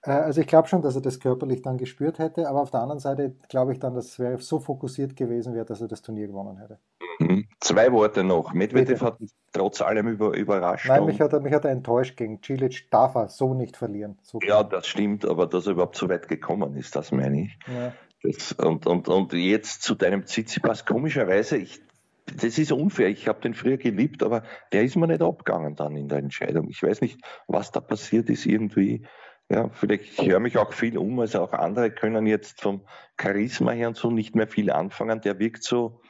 Äh, 0.03 0.11
also 0.11 0.41
ich 0.41 0.47
glaube 0.47 0.67
schon, 0.67 0.81
dass 0.81 0.95
er 0.95 1.01
das 1.01 1.19
körperlich 1.19 1.61
dann 1.61 1.77
gespürt 1.77 2.19
hätte, 2.19 2.47
aber 2.47 2.61
auf 2.61 2.71
der 2.71 2.81
anderen 2.81 2.99
Seite 2.99 3.35
glaube 3.49 3.73
ich 3.73 3.79
dann, 3.79 3.95
dass 3.95 4.13
Zverev 4.13 4.41
so 4.41 4.59
fokussiert 4.59 5.15
gewesen 5.15 5.53
wäre, 5.53 5.65
dass 5.65 5.81
er 5.81 5.87
das 5.87 6.01
Turnier 6.01 6.27
gewonnen 6.27 6.57
hätte. 6.57 6.79
Mhm. 7.19 7.47
Zwei 7.59 7.91
Worte 7.91 8.23
noch. 8.23 8.53
Medvedev 8.53 9.01
hat 9.01 9.17
trotz 9.53 9.81
allem 9.81 10.07
über, 10.07 10.35
überrascht. 10.35 10.87
Nein, 10.87 11.05
mich 11.05 11.21
hat, 11.21 11.33
er, 11.33 11.39
mich 11.39 11.53
hat 11.53 11.65
er 11.65 11.71
enttäuscht 11.71 12.17
gegen 12.17 12.41
Cilic. 12.43 12.89
Darf 12.91 13.15
er 13.15 13.29
so 13.29 13.53
nicht 13.53 13.77
verlieren. 13.77 14.17
So 14.21 14.39
ja, 14.45 14.63
das 14.63 14.87
stimmt, 14.87 15.25
aber 15.25 15.47
dass 15.47 15.65
er 15.65 15.73
überhaupt 15.73 15.95
so 15.95 16.09
weit 16.09 16.27
gekommen 16.27 16.75
ist, 16.75 16.95
das 16.95 17.11
meine 17.11 17.43
ich. 17.43 17.57
Ja. 17.67 17.93
Das, 18.21 18.53
und, 18.53 18.85
und, 18.87 19.07
und 19.07 19.33
jetzt 19.33 19.83
zu 19.83 19.95
deinem 19.95 20.25
Tsitsipas. 20.25 20.85
Komischerweise, 20.85 21.57
ich, 21.57 21.81
das 22.25 22.57
ist 22.57 22.71
unfair. 22.71 23.07
Ich 23.09 23.27
habe 23.27 23.39
den 23.41 23.53
früher 23.53 23.77
geliebt, 23.77 24.23
aber 24.23 24.43
der 24.73 24.83
ist 24.83 24.95
mir 24.95 25.07
nicht 25.07 25.21
abgegangen 25.21 25.75
dann 25.75 25.95
in 25.95 26.09
der 26.09 26.17
Entscheidung. 26.17 26.67
Ich 26.69 26.81
weiß 26.81 27.01
nicht, 27.01 27.21
was 27.47 27.71
da 27.71 27.79
passiert 27.81 28.29
ist 28.29 28.45
irgendwie. 28.45 29.03
Ja, 29.49 29.69
vielleicht 29.69 30.19
ich 30.19 30.27
höre 30.27 30.39
mich 30.39 30.57
auch 30.57 30.73
viel 30.73 30.97
um, 30.97 31.19
also 31.19 31.41
auch 31.41 31.53
andere 31.53 31.91
können 31.91 32.25
jetzt 32.25 32.61
vom 32.61 32.81
Charisma 33.19 33.71
her 33.71 33.89
und 33.89 33.97
so 33.97 34.09
nicht 34.09 34.35
mehr 34.35 34.47
viel 34.47 34.71
anfangen. 34.71 35.21
Der 35.21 35.37
wirkt 35.37 35.63
so 35.63 36.01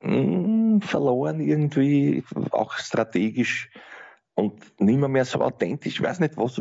mh, 0.00 0.14
hm, 0.14 0.80
verloren 0.80 1.40
irgendwie, 1.40 2.24
auch 2.50 2.72
strategisch 2.72 3.70
und 4.34 4.80
nicht 4.80 4.98
mehr, 4.98 5.24
so 5.24 5.40
authentisch. 5.40 5.94
Ich 5.94 6.02
weiß 6.02 6.20
nicht, 6.20 6.36
was, 6.36 6.60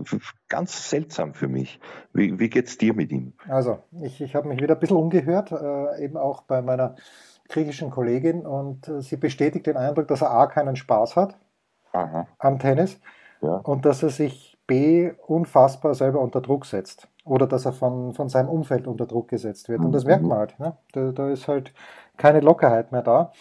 ganz 0.49 0.89
seltsam 0.89 1.34
für 1.34 1.47
mich. 1.47 1.79
Wie, 2.13 2.38
wie 2.39 2.51
es 2.60 2.77
dir 2.77 2.93
mit 2.93 3.12
ihm? 3.12 3.34
Also, 3.47 3.79
ich, 4.01 4.21
ich 4.21 4.36
habe 4.36 4.47
mich 4.47 4.62
wieder 4.62 4.75
ein 4.75 4.79
bisschen 4.79 4.97
umgehört, 4.97 5.51
äh, 5.51 6.03
eben 6.03 6.17
auch 6.17 6.43
bei 6.43 6.62
meiner 6.62 6.95
griechischen 7.47 7.89
Kollegin 7.89 8.45
und 8.45 8.88
äh, 8.88 9.01
sie 9.01 9.17
bestätigt 9.17 9.67
den 9.67 9.77
Eindruck, 9.77 10.07
dass 10.07 10.21
er 10.21 10.31
A, 10.31 10.47
keinen 10.47 10.75
Spaß 10.75 11.15
hat 11.15 11.38
Aha. 11.93 12.27
am 12.39 12.60
Tennis 12.60 12.99
ja. 13.41 13.55
und 13.55 13.86
dass 13.86 14.03
er 14.03 14.10
sich 14.10 14.50
B 14.71 15.12
unfassbar 15.27 15.93
selber 15.95 16.21
unter 16.21 16.39
Druck 16.39 16.65
setzt. 16.65 17.10
Oder 17.25 17.45
dass 17.45 17.65
er 17.65 17.73
von, 17.73 18.13
von 18.13 18.29
seinem 18.29 18.47
Umfeld 18.47 18.88
unter 18.88 19.05
Druck 19.05 19.27
gesetzt 19.27 19.67
wird. 19.67 19.81
Und 19.81 19.91
das 19.91 20.05
merkt 20.05 20.23
man 20.23 20.38
halt. 20.38 20.60
Ne? 20.62 20.77
Da, 20.93 21.12
da 21.12 21.29
ist 21.29 21.49
halt 21.49 21.73
keine 22.15 22.39
Lockerheit 22.39 22.93
mehr 22.93 23.01
da. 23.01 23.34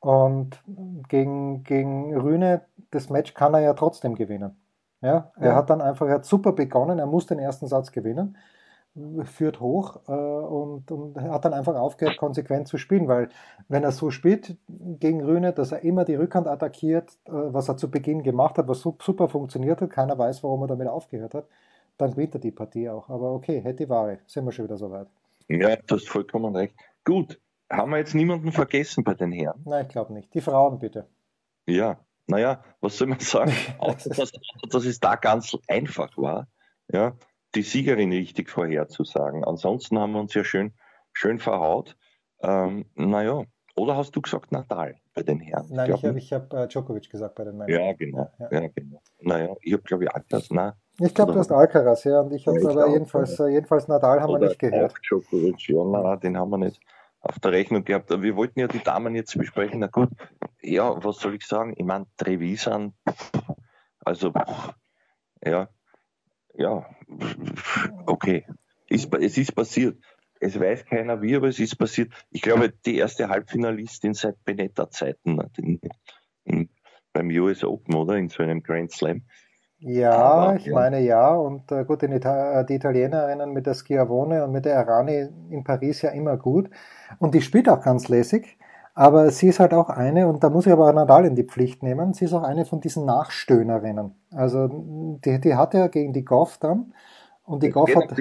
Und 0.00 0.62
gegen, 1.08 1.62
gegen 1.62 2.16
Rühne, 2.16 2.62
das 2.90 3.10
Match 3.10 3.34
kann 3.34 3.52
er 3.52 3.60
ja 3.60 3.74
trotzdem 3.74 4.14
gewinnen. 4.14 4.56
Ja, 5.02 5.30
er 5.36 5.50
ja. 5.50 5.54
hat 5.56 5.68
dann 5.68 5.82
einfach, 5.82 6.06
er 6.06 6.14
hat 6.14 6.24
super 6.24 6.52
begonnen, 6.52 6.98
er 6.98 7.06
muss 7.06 7.26
den 7.26 7.38
ersten 7.38 7.66
Satz 7.66 7.92
gewinnen 7.92 8.38
führt 9.24 9.60
hoch 9.60 10.00
äh, 10.06 10.12
und, 10.12 10.90
und 10.90 11.18
hat 11.20 11.44
dann 11.44 11.54
einfach 11.54 11.74
aufgehört, 11.74 12.18
konsequent 12.18 12.68
zu 12.68 12.76
spielen, 12.76 13.08
weil 13.08 13.30
wenn 13.68 13.84
er 13.84 13.92
so 13.92 14.10
spielt 14.10 14.56
gegen 14.68 15.22
Rühne, 15.22 15.52
dass 15.52 15.72
er 15.72 15.82
immer 15.82 16.04
die 16.04 16.14
Rückhand 16.14 16.46
attackiert, 16.46 17.10
äh, 17.24 17.30
was 17.32 17.68
er 17.68 17.76
zu 17.78 17.90
Beginn 17.90 18.22
gemacht 18.22 18.58
hat, 18.58 18.68
was 18.68 18.80
super 18.80 19.28
funktioniert 19.28 19.80
hat, 19.80 19.90
keiner 19.90 20.18
weiß, 20.18 20.42
warum 20.42 20.62
er 20.62 20.68
damit 20.68 20.88
aufgehört 20.88 21.34
hat, 21.34 21.46
dann 21.96 22.10
gewinnt 22.10 22.34
er 22.34 22.40
die 22.40 22.50
Partie 22.50 22.90
auch. 22.90 23.08
Aber 23.08 23.32
okay, 23.32 23.60
hätte 23.62 23.84
die 23.84 23.88
Ware, 23.88 24.18
sind 24.26 24.44
wir 24.44 24.52
schon 24.52 24.66
wieder 24.66 24.76
soweit. 24.76 25.08
Ja, 25.48 25.76
du 25.76 25.94
hast 25.94 26.08
vollkommen 26.08 26.54
recht. 26.54 26.74
Gut, 27.04 27.40
haben 27.70 27.90
wir 27.90 27.98
jetzt 27.98 28.14
niemanden 28.14 28.52
vergessen 28.52 29.04
bei 29.04 29.14
den 29.14 29.32
Herren? 29.32 29.62
Nein, 29.64 29.86
ich 29.86 29.92
glaube 29.92 30.12
nicht. 30.12 30.32
Die 30.34 30.40
Frauen 30.42 30.78
bitte. 30.78 31.06
Ja, 31.66 31.98
naja, 32.26 32.62
was 32.80 32.98
soll 32.98 33.08
man 33.08 33.20
sagen? 33.20 33.52
Auch, 33.78 33.94
dass, 33.94 34.32
dass 34.68 34.84
es 34.84 35.00
da 35.00 35.16
ganz 35.16 35.56
einfach 35.66 36.16
war. 36.18 36.48
Ja, 36.92 37.14
die 37.54 37.62
Siegerin 37.62 38.12
richtig 38.12 38.50
vorherzusagen. 38.50 39.44
Ansonsten 39.44 39.98
haben 39.98 40.12
wir 40.12 40.20
uns 40.20 40.34
ja 40.34 40.44
schön, 40.44 40.72
schön 41.12 41.38
verhaut. 41.38 41.96
Ähm, 42.42 42.86
naja, 42.94 43.44
oder 43.74 43.96
hast 43.96 44.14
du 44.16 44.20
gesagt 44.20 44.52
Nadal 44.52 44.96
bei 45.14 45.22
den 45.22 45.40
Herren? 45.40 45.66
Nein, 45.70 45.90
ich, 45.90 45.96
ich 45.96 46.04
habe 46.04 46.18
ich 46.18 46.32
hab, 46.32 46.52
äh, 46.52 46.66
Djokovic 46.66 47.08
gesagt 47.10 47.34
bei 47.34 47.44
den 47.44 47.56
Männern. 47.56 47.80
Ja, 47.80 47.92
genau. 47.92 48.30
Ja, 48.38 48.48
ja. 48.50 48.62
ja 48.62 48.68
genau. 48.68 49.02
Naja, 49.20 49.54
ich 49.60 49.72
habe 49.72 49.82
glaube 49.82 50.04
ich 50.04 50.10
Alcaraz, 50.10 50.50
nein. 50.50 50.72
Ich 50.98 51.14
glaube, 51.14 51.32
du 51.32 51.38
hast 51.38 51.50
Alcaraz, 51.50 52.04
ja, 52.04 52.20
und 52.20 52.32
ich 52.32 52.46
habe 52.46 52.60
ja, 52.60 52.68
aber 52.68 52.88
jedenfalls, 52.88 53.40
äh, 53.40 53.48
jedenfalls 53.48 53.88
Nadal 53.88 54.20
haben 54.20 54.32
wir 54.32 54.48
nicht 54.48 54.58
gehört. 54.58 54.92
Auch 54.92 54.98
Djokovic, 54.98 55.68
ja, 55.68 55.84
nein, 55.84 56.20
den 56.20 56.36
haben 56.36 56.50
wir 56.50 56.58
nicht 56.58 56.80
auf 57.20 57.38
der 57.38 57.52
Rechnung 57.52 57.84
gehabt. 57.84 58.12
Aber 58.12 58.22
wir 58.22 58.36
wollten 58.36 58.60
ja 58.60 58.68
die 58.68 58.82
Damen 58.82 59.14
jetzt 59.14 59.36
besprechen. 59.38 59.80
Na 59.80 59.86
gut, 59.86 60.10
ja, 60.60 61.02
was 61.02 61.18
soll 61.18 61.34
ich 61.34 61.46
sagen? 61.46 61.72
Ich 61.76 61.84
meine, 61.84 62.06
Trevisan, 62.18 62.94
also, 64.04 64.32
ja, 65.44 65.68
ja, 66.54 66.86
okay. 68.06 68.44
Ist, 68.88 69.14
es 69.14 69.38
ist 69.38 69.54
passiert. 69.54 69.96
es 70.40 70.58
weiß 70.58 70.84
keiner 70.86 71.22
wie, 71.22 71.36
aber 71.36 71.48
es 71.48 71.58
ist 71.58 71.76
passiert. 71.76 72.12
Ich 72.30 72.42
glaube, 72.42 72.72
die 72.84 72.98
erste 72.98 73.28
Halbfinalistin 73.28 74.14
seit 74.14 74.44
Benetta-Zeiten 74.44 75.40
beim 77.12 77.28
US 77.28 77.64
Open, 77.64 77.94
oder? 77.94 78.16
In 78.16 78.28
so 78.28 78.42
einem 78.42 78.62
Grand 78.62 78.90
Slam. 78.90 79.22
Ja, 79.78 80.12
Aber, 80.12 80.56
ich 80.56 80.66
ja. 80.66 80.74
meine 80.74 81.00
ja. 81.00 81.34
Und 81.34 81.70
äh, 81.72 81.84
gut, 81.84 82.02
Ita 82.04 82.60
äh, 82.60 82.66
die 82.66 82.74
Italienerinnen 82.74 83.52
mit 83.52 83.66
der 83.66 83.74
Schiavone 83.74 84.44
und 84.44 84.52
mit 84.52 84.64
der 84.64 84.78
Arani 84.78 85.28
in 85.50 85.64
Paris 85.64 86.02
ja 86.02 86.10
immer 86.10 86.36
gut. 86.36 86.70
Und 87.18 87.34
die 87.34 87.42
spielt 87.42 87.68
auch 87.68 87.82
ganz 87.82 88.08
lässig. 88.08 88.58
Aber 88.94 89.30
sie 89.30 89.48
ist 89.48 89.58
halt 89.60 89.72
auch 89.72 89.88
eine, 89.88 90.28
und 90.28 90.44
da 90.44 90.50
muss 90.50 90.66
ich 90.66 90.72
aber 90.72 90.92
Nadal 90.92 91.24
in 91.24 91.34
die 91.34 91.44
Pflicht 91.44 91.82
nehmen, 91.82 92.12
sie 92.12 92.26
ist 92.26 92.34
auch 92.34 92.42
eine 92.42 92.66
von 92.66 92.80
diesen 92.80 93.06
Nachstöhnerinnen. 93.06 94.14
Also 94.32 94.68
die, 95.24 95.40
die 95.40 95.54
hat 95.54 95.72
ja 95.74 95.86
gegen 95.88 96.12
die 96.12 96.24
Goff 96.24 96.58
dann 96.58 96.92
und 97.44 97.62
die 97.62 97.70
Goff 97.70 97.94
hat. 97.94 98.14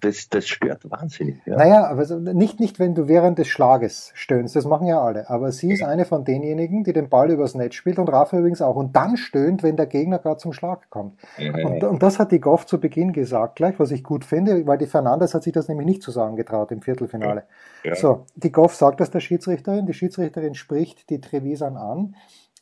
Das, 0.00 0.28
das 0.28 0.48
stört 0.48 0.90
wahnsinnig. 0.90 1.36
Ja. 1.46 1.56
Naja, 1.56 1.86
aber 1.86 2.04
nicht, 2.34 2.58
nicht, 2.58 2.78
wenn 2.78 2.94
du 2.94 3.06
während 3.06 3.38
des 3.38 3.48
Schlages 3.48 4.10
stöhnst, 4.14 4.56
das 4.56 4.64
machen 4.64 4.86
ja 4.86 5.00
alle. 5.00 5.30
Aber 5.30 5.52
sie 5.52 5.72
ist 5.72 5.82
eine 5.82 6.04
von 6.04 6.24
denjenigen, 6.24 6.82
die 6.82 6.92
den 6.92 7.08
Ball 7.08 7.30
übers 7.30 7.54
Netz 7.54 7.74
spielt 7.74 7.98
und 7.98 8.08
Rafa 8.08 8.38
übrigens 8.38 8.60
auch. 8.60 8.74
Und 8.74 8.96
dann 8.96 9.16
stöhnt, 9.16 9.62
wenn 9.62 9.76
der 9.76 9.86
Gegner 9.86 10.18
gerade 10.18 10.38
zum 10.38 10.52
Schlag 10.52 10.90
kommt. 10.90 11.14
Und, 11.38 11.84
und, 11.84 12.02
das 12.02 12.18
hat 12.18 12.32
die 12.32 12.40
Goff 12.40 12.66
zu 12.66 12.80
Beginn 12.80 13.12
gesagt, 13.12 13.56
gleich, 13.56 13.78
was 13.78 13.92
ich 13.92 14.02
gut 14.02 14.24
finde, 14.24 14.66
weil 14.66 14.78
die 14.78 14.86
Fernandes 14.86 15.32
hat 15.34 15.44
sich 15.44 15.52
das 15.52 15.68
nämlich 15.68 15.86
nicht 15.86 16.02
zu 16.02 16.10
sagen 16.10 16.34
getraut 16.34 16.72
im 16.72 16.82
Viertelfinale. 16.82 17.44
Ja. 17.84 17.94
So, 17.94 18.26
die 18.34 18.50
Goff 18.50 18.74
sagt 18.74 19.00
das 19.00 19.10
der 19.10 19.20
Schiedsrichterin, 19.20 19.86
die 19.86 19.94
Schiedsrichterin 19.94 20.54
spricht 20.54 21.08
die 21.10 21.20
Trevisan 21.20 21.76
an 21.76 22.14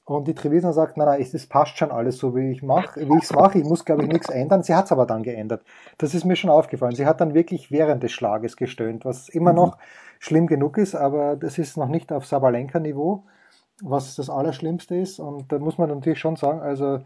und 0.08 0.26
die 0.26 0.34
Trevisan 0.34 0.72
sagt, 0.72 0.96
nein, 0.96 1.06
nein, 1.06 1.20
es 1.20 1.46
passt 1.46 1.76
schon 1.76 1.90
alles 1.90 2.16
so, 2.16 2.34
wie 2.34 2.50
ich 2.50 2.62
mache, 2.62 2.98
wie 3.00 3.18
ich 3.18 3.24
es 3.24 3.32
mache. 3.34 3.58
Ich 3.58 3.64
muss, 3.64 3.84
glaube 3.84 4.04
ich, 4.04 4.08
nichts 4.08 4.30
ändern. 4.30 4.62
Sie 4.62 4.74
hat 4.74 4.86
es 4.86 4.92
aber 4.92 5.04
dann 5.04 5.22
geändert. 5.22 5.62
Das 5.98 6.14
ist 6.14 6.24
mir 6.24 6.34
schon 6.34 6.48
aufgefallen. 6.48 6.94
Sie 6.94 7.04
hat 7.04 7.20
dann 7.20 7.34
wirklich 7.34 7.70
während 7.70 8.02
des 8.02 8.12
Schlages 8.12 8.56
gestöhnt, 8.56 9.04
was 9.04 9.28
immer 9.28 9.50
mhm. 9.50 9.56
noch 9.56 9.78
schlimm 10.18 10.46
genug 10.46 10.78
ist, 10.78 10.94
aber 10.94 11.36
das 11.36 11.58
ist 11.58 11.76
noch 11.76 11.88
nicht 11.88 12.10
auf 12.10 12.24
Sabalenka-Niveau, 12.24 13.24
was 13.82 14.16
das 14.16 14.30
Allerschlimmste 14.30 14.96
ist. 14.96 15.20
Und 15.20 15.52
da 15.52 15.58
muss 15.58 15.76
man 15.76 15.90
natürlich 15.90 16.20
schon 16.20 16.36
sagen, 16.36 16.60
also 16.60 17.00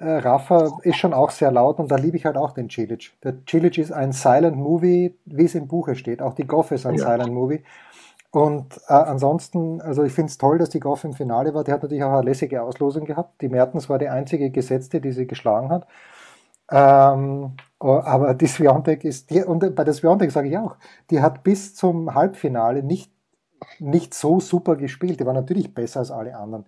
äh, 0.00 0.10
Rafa 0.10 0.72
ist 0.82 0.96
schon 0.96 1.14
auch 1.14 1.30
sehr 1.30 1.52
laut 1.52 1.78
und 1.78 1.92
da 1.92 1.96
liebe 1.96 2.16
ich 2.16 2.24
halt 2.24 2.36
auch 2.36 2.50
den 2.50 2.68
Cilic. 2.68 3.12
Der 3.22 3.34
Cilic 3.48 3.78
ist 3.78 3.92
ein 3.92 4.10
Silent 4.10 4.56
Movie, 4.56 5.16
wie 5.26 5.44
es 5.44 5.54
im 5.54 5.68
Buche 5.68 5.94
steht. 5.94 6.20
Auch 6.20 6.34
die 6.34 6.46
Goff 6.46 6.72
ist 6.72 6.86
ein 6.86 6.96
ja. 6.96 7.04
Silent 7.04 7.32
Movie. 7.32 7.62
Und 8.30 8.78
äh, 8.88 8.92
ansonsten, 8.92 9.80
also 9.80 10.04
ich 10.04 10.12
finde 10.12 10.30
es 10.30 10.38
toll, 10.38 10.58
dass 10.58 10.68
die 10.70 10.80
Goff 10.80 11.04
im 11.04 11.14
Finale 11.14 11.54
war. 11.54 11.64
Die 11.64 11.72
hat 11.72 11.82
natürlich 11.82 12.04
auch 12.04 12.12
eine 12.12 12.22
lässige 12.22 12.62
Auslosung 12.62 13.04
gehabt. 13.04 13.40
Die 13.40 13.48
Mertens 13.48 13.88
war 13.88 13.98
die 13.98 14.08
einzige 14.08 14.50
Gesetzte, 14.50 15.00
die 15.00 15.12
sie 15.12 15.26
geschlagen 15.26 15.70
hat. 15.70 15.86
Ähm, 16.70 17.56
aber 17.78 18.34
die 18.34 18.46
Sviontek 18.46 19.04
ist, 19.04 19.30
die, 19.30 19.42
und 19.42 19.74
bei 19.74 19.84
der 19.84 19.94
Sviontek 19.94 20.30
sage 20.30 20.48
ich 20.48 20.58
auch, 20.58 20.76
die 21.10 21.22
hat 21.22 21.42
bis 21.42 21.74
zum 21.74 22.14
Halbfinale 22.14 22.82
nicht, 22.82 23.10
nicht 23.78 24.12
so 24.14 24.40
super 24.40 24.76
gespielt. 24.76 25.20
Die 25.20 25.26
war 25.26 25.32
natürlich 25.34 25.74
besser 25.74 26.00
als 26.00 26.10
alle 26.10 26.36
anderen. 26.36 26.66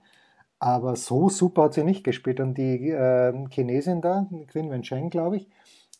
Aber 0.58 0.96
so 0.96 1.28
super 1.28 1.64
hat 1.64 1.74
sie 1.74 1.84
nicht 1.84 2.04
gespielt. 2.04 2.40
Und 2.40 2.54
die 2.56 2.90
äh, 2.90 3.32
Chinesin 3.50 4.00
da, 4.00 4.26
Quinn 4.48 4.70
Wencheng, 4.70 5.10
glaube 5.10 5.36
ich, 5.38 5.48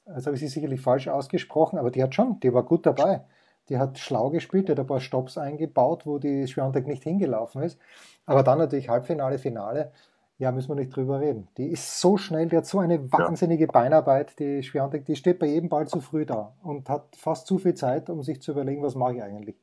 das 0.07 0.27
habe 0.27 0.37
ich 0.37 0.41
sie 0.41 0.49
sicherlich 0.49 0.81
falsch 0.81 1.09
ausgesprochen, 1.09 1.79
aber 1.79 1.91
die 1.91 2.03
hat 2.03 2.15
schon, 2.15 2.41
die 2.41 2.53
war 2.53 2.65
gut 2.65 2.87
dabei. 2.87 3.23
Die 3.71 3.79
hat 3.79 3.99
schlau 3.99 4.31
gespielt, 4.31 4.69
die 4.69 4.73
hat 4.73 4.81
ein 4.81 4.87
paar 4.87 5.01
Stops 5.01 5.39
eingebaut, 5.39 6.05
wo 6.05 6.19
die 6.19 6.47
Schwiontek 6.49 6.87
nicht 6.87 7.05
hingelaufen 7.05 7.63
ist. 7.63 7.79
Aber 8.27 8.43
dann 8.43 8.59
natürlich 8.59 8.89
Halbfinale, 8.89 9.39
Finale. 9.39 9.93
Ja, 10.39 10.53
müssen 10.53 10.71
wir 10.71 10.75
nicht 10.75 10.97
drüber 10.97 11.21
reden. 11.21 11.49
Die 11.57 11.67
ist 11.67 12.01
so 12.01 12.17
schnell, 12.17 12.49
die 12.49 12.57
hat 12.57 12.67
so 12.67 12.79
eine 12.79 13.13
wahnsinnige. 13.13 13.67
Beinarbeit, 13.67 14.39
die 14.39 14.63
Schwiontek, 14.63 15.05
die 15.05 15.15
steht 15.15 15.39
bei 15.39 15.47
jedem 15.47 15.69
Ball 15.69 15.87
zu 15.87 16.01
früh 16.01 16.27
da 16.27 16.55
und 16.63 16.89
hat 16.89 17.15
fast 17.15 17.47
zu 17.47 17.59
viel 17.59 17.75
Zeit, 17.75 18.11
um 18.11 18.23
sich 18.23 18.41
zu 18.43 18.53
überlegen, 18.53 18.83
was 18.83 18.95
mache 18.95 19.17
ich 19.17 19.23
eigentlich. 19.23 19.57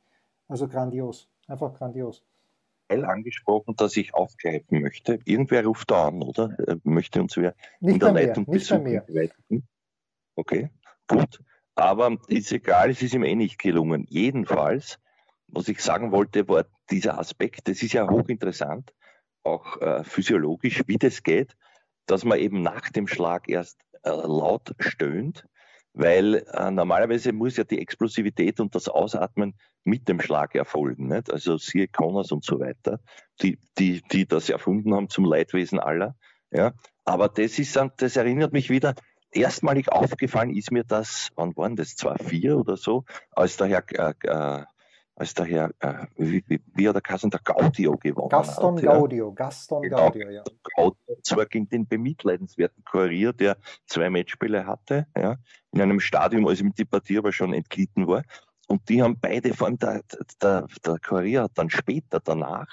Also 0.48 0.68
grandios, 0.68 1.28
einfach 1.48 1.74
grandios. 1.74 2.24
Angesprochen, 2.90 3.76
dass 3.76 3.98
ich 3.98 4.14
aufgreifen 4.14 4.82
möchte. 4.82 5.20
Irgendwer 5.26 5.66
ruft 5.66 5.92
da 5.92 6.08
an, 6.08 6.22
oder? 6.22 6.58
Äh, 6.60 6.78
möchte 6.84 7.22
uns 7.22 7.36
wer 7.36 7.54
nicht 7.82 7.96
in 7.96 8.00
der 8.00 8.14
Leitung 8.14 8.46
besuchen? 8.46 9.02
Okay, 10.36 10.70
gut. 11.08 11.42
Aber 11.78 12.18
ist 12.28 12.52
egal, 12.52 12.90
es 12.90 13.04
ist 13.04 13.14
ihm 13.14 13.24
eh 13.24 13.36
nicht 13.36 13.60
gelungen. 13.60 14.08
Jedenfalls, 14.10 14.98
was 15.48 15.68
ich 15.68 15.80
sagen 15.80 16.12
wollte, 16.12 16.48
war 16.48 16.66
dieser 16.90 17.20
Aspekt, 17.20 17.68
das 17.68 17.84
ist 17.84 17.94
ja 17.94 18.10
hochinteressant, 18.10 18.96
auch 19.44 19.80
äh, 19.80 20.04
physiologisch, 20.04 20.82
wie 20.88 20.98
das 20.98 21.22
geht, 21.22 21.56
dass 22.08 22.26
man 22.26 22.40
eben 22.40 22.64
nach 22.64 22.90
dem 22.90 23.08
Schlag 23.08 23.48
erst 23.48 23.80
äh, 24.02 24.10
laut 24.10 24.74
stöhnt, 24.80 25.46
weil 25.94 26.48
äh, 26.52 26.72
normalerweise 26.72 27.32
muss 27.32 27.58
ja 27.58 27.64
die 27.64 27.80
Explosivität 27.80 28.60
und 28.60 28.74
das 28.74 28.90
Ausatmen 28.90 29.54
mit 29.84 30.10
dem 30.10 30.20
Schlag 30.20 30.56
erfolgen. 30.56 31.10
Nicht? 31.10 31.32
Also 31.32 31.58
siehe 31.58 31.88
Connors 31.88 32.32
und 32.32 32.44
so 32.44 32.60
weiter, 32.60 33.00
die, 33.44 33.60
die, 33.78 34.02
die 34.02 34.26
das 34.26 34.50
erfunden 34.50 34.96
haben 34.96 35.10
zum 35.10 35.26
Leidwesen 35.26 35.80
aller. 35.80 36.16
Ja? 36.50 36.74
Aber 37.06 37.30
das 37.30 37.60
ist, 37.60 37.80
das 37.98 38.16
erinnert 38.16 38.52
mich 38.52 38.72
wieder 38.72 38.96
erstmalig 39.38 39.92
aufgefallen 39.92 40.50
ist 40.50 40.72
mir 40.72 40.84
das, 40.84 41.30
wann 41.36 41.56
waren 41.56 41.76
das, 41.76 41.96
2004 41.96 42.58
oder 42.58 42.78
so, 42.78 43.06
als 43.32 43.58
der 43.58 43.68
Herr, 43.68 43.84
äh, 43.92 44.14
äh, 44.28 44.66
als 45.16 45.34
der 45.34 45.46
Herr, 45.46 45.72
äh, 45.80 46.06
wie, 46.16 46.44
wie, 46.48 46.88
hat 46.88 46.96
der 46.96 47.02
Kassen, 47.02 47.30
der 47.30 47.40
Gaudio 47.44 47.98
gewonnen 47.98 48.30
Gaston 48.30 48.78
hat. 48.78 48.84
Gaudio, 48.84 49.30
ja. 49.30 49.34
Gaston 49.34 49.82
genau, 49.82 49.98
Gaudio, 49.98 50.30
ja. 50.30 50.44
Gaudio, 50.76 51.18
zwar 51.24 51.46
gegen 51.48 51.68
den 51.70 51.88
bemitleidenswerten 51.88 52.84
Kurier, 52.84 53.34
der 53.34 53.58
zwei 53.88 54.10
Matchspiele 54.10 54.66
hatte, 54.66 55.08
ja, 55.18 55.38
in 55.72 55.82
einem 55.82 56.00
Stadium, 56.00 56.48
als 56.48 56.62
ihm 56.62 56.74
die 56.74 56.86
Partie 56.86 57.18
aber 57.18 57.32
schon 57.32 57.54
entglitten 57.54 58.08
war. 58.08 58.24
Und 58.68 58.90
die 58.90 59.02
haben 59.02 59.18
beide, 59.20 59.54
vor 59.54 59.68
allem 59.68 59.80
der, 59.80 60.04
der, 60.42 60.68
der 60.86 61.00
Kurier 61.00 61.44
hat 61.44 61.52
dann 61.56 61.70
später 61.70 62.20
danach 62.20 62.68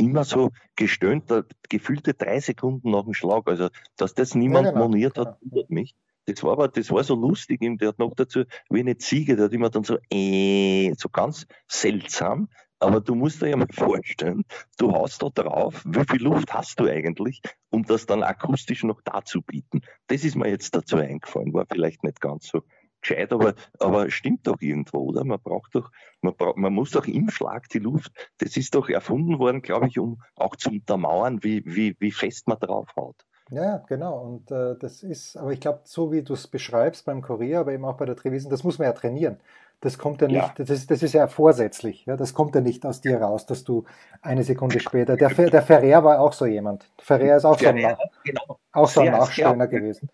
immer 0.00 0.24
so 0.24 0.50
gestöhnt, 0.76 1.24
gefühlte 1.68 2.14
drei 2.14 2.40
Sekunden 2.40 2.90
nach 2.90 3.04
dem 3.04 3.14
Schlag. 3.14 3.46
Also, 3.46 3.68
dass 3.96 4.14
das 4.14 4.34
niemand 4.34 4.66
ja, 4.66 4.72
genau, 4.72 4.88
moniert 4.88 5.18
hat, 5.18 5.38
genau. 5.40 5.52
wundert 5.52 5.70
mich. 5.70 5.94
Das 6.26 6.42
war 6.42 6.52
aber, 6.52 6.68
das 6.68 6.90
war 6.90 7.04
so 7.04 7.14
lustig, 7.14 7.60
der 7.60 7.88
hat 7.88 7.98
noch 7.98 8.14
dazu, 8.14 8.44
wie 8.68 8.80
eine 8.80 8.96
Ziege, 8.98 9.36
der 9.36 9.46
hat 9.46 9.52
immer 9.52 9.70
dann 9.70 9.84
so, 9.84 9.98
äh, 10.10 10.92
so 10.96 11.08
ganz 11.08 11.46
seltsam. 11.68 12.48
Aber 12.78 13.00
du 13.00 13.14
musst 13.14 13.42
dir 13.42 13.48
ja 13.48 13.56
mal 13.56 13.68
vorstellen, 13.72 14.44
du 14.78 14.92
haust 14.92 15.22
da 15.22 15.28
drauf, 15.28 15.82
wie 15.84 16.04
viel 16.10 16.22
Luft 16.22 16.52
hast 16.54 16.80
du 16.80 16.86
eigentlich, 16.86 17.42
um 17.68 17.84
das 17.84 18.06
dann 18.06 18.22
akustisch 18.22 18.84
noch 18.84 19.02
dazu 19.02 19.42
bieten. 19.42 19.82
Das 20.06 20.24
ist 20.24 20.34
mir 20.34 20.48
jetzt 20.48 20.74
dazu 20.74 20.96
eingefallen, 20.96 21.52
war 21.52 21.66
vielleicht 21.70 22.04
nicht 22.04 22.20
ganz 22.20 22.48
so 22.48 22.62
gescheit, 23.00 23.32
aber, 23.32 23.54
aber 23.78 24.10
stimmt 24.10 24.46
doch 24.46 24.60
irgendwo, 24.60 24.98
oder? 24.98 25.24
Man 25.24 25.40
braucht 25.40 25.74
doch, 25.74 25.90
man, 26.20 26.34
braucht, 26.34 26.56
man 26.56 26.72
muss 26.72 26.90
doch 26.90 27.06
im 27.06 27.30
Schlag 27.30 27.68
die 27.68 27.78
Luft, 27.78 28.12
das 28.38 28.56
ist 28.56 28.74
doch 28.74 28.88
erfunden 28.88 29.38
worden, 29.38 29.62
glaube 29.62 29.88
ich, 29.88 29.98
um 29.98 30.22
auch 30.36 30.56
zu 30.56 30.70
untermauern, 30.70 31.42
wie, 31.42 31.62
wie, 31.64 31.96
wie 31.98 32.12
fest 32.12 32.48
man 32.48 32.58
draufhaut. 32.58 33.16
Ja, 33.50 33.78
genau. 33.88 34.18
Und 34.20 34.50
äh, 34.50 34.76
das 34.78 35.02
ist, 35.02 35.36
aber 35.36 35.52
ich 35.52 35.60
glaube, 35.60 35.80
so 35.84 36.12
wie 36.12 36.22
du 36.22 36.34
es 36.34 36.46
beschreibst 36.46 37.04
beim 37.04 37.20
Korea, 37.20 37.60
aber 37.60 37.72
eben 37.72 37.84
auch 37.84 37.96
bei 37.96 38.06
der 38.06 38.16
Trevisan, 38.16 38.50
das 38.50 38.62
muss 38.62 38.78
man 38.78 38.86
ja 38.86 38.92
trainieren. 38.92 39.38
Das 39.80 39.96
kommt 39.96 40.20
ja 40.20 40.28
nicht, 40.28 40.58
ja. 40.58 40.64
Das, 40.64 40.86
das 40.86 41.02
ist 41.02 41.14
ja 41.14 41.26
vorsätzlich. 41.26 42.04
Ja, 42.04 42.16
das 42.16 42.34
kommt 42.34 42.54
ja 42.54 42.60
nicht 42.60 42.84
aus 42.84 43.00
dir 43.00 43.20
raus, 43.20 43.46
dass 43.46 43.64
du 43.64 43.84
eine 44.20 44.44
Sekunde 44.44 44.78
später. 44.78 45.16
Der, 45.16 45.30
der 45.30 45.62
Ferrer 45.62 46.04
war 46.04 46.20
auch 46.20 46.34
so 46.34 46.44
jemand. 46.44 46.90
Ferrer 46.98 47.36
ist 47.36 47.46
auch 47.46 47.58
so 47.58 47.66
ein, 47.66 47.76
genau. 48.24 48.58
auch 48.72 48.88
so 48.88 49.00
ein 49.00 49.12
Nachstöhner 49.12 49.66
gewesen. 49.66 50.10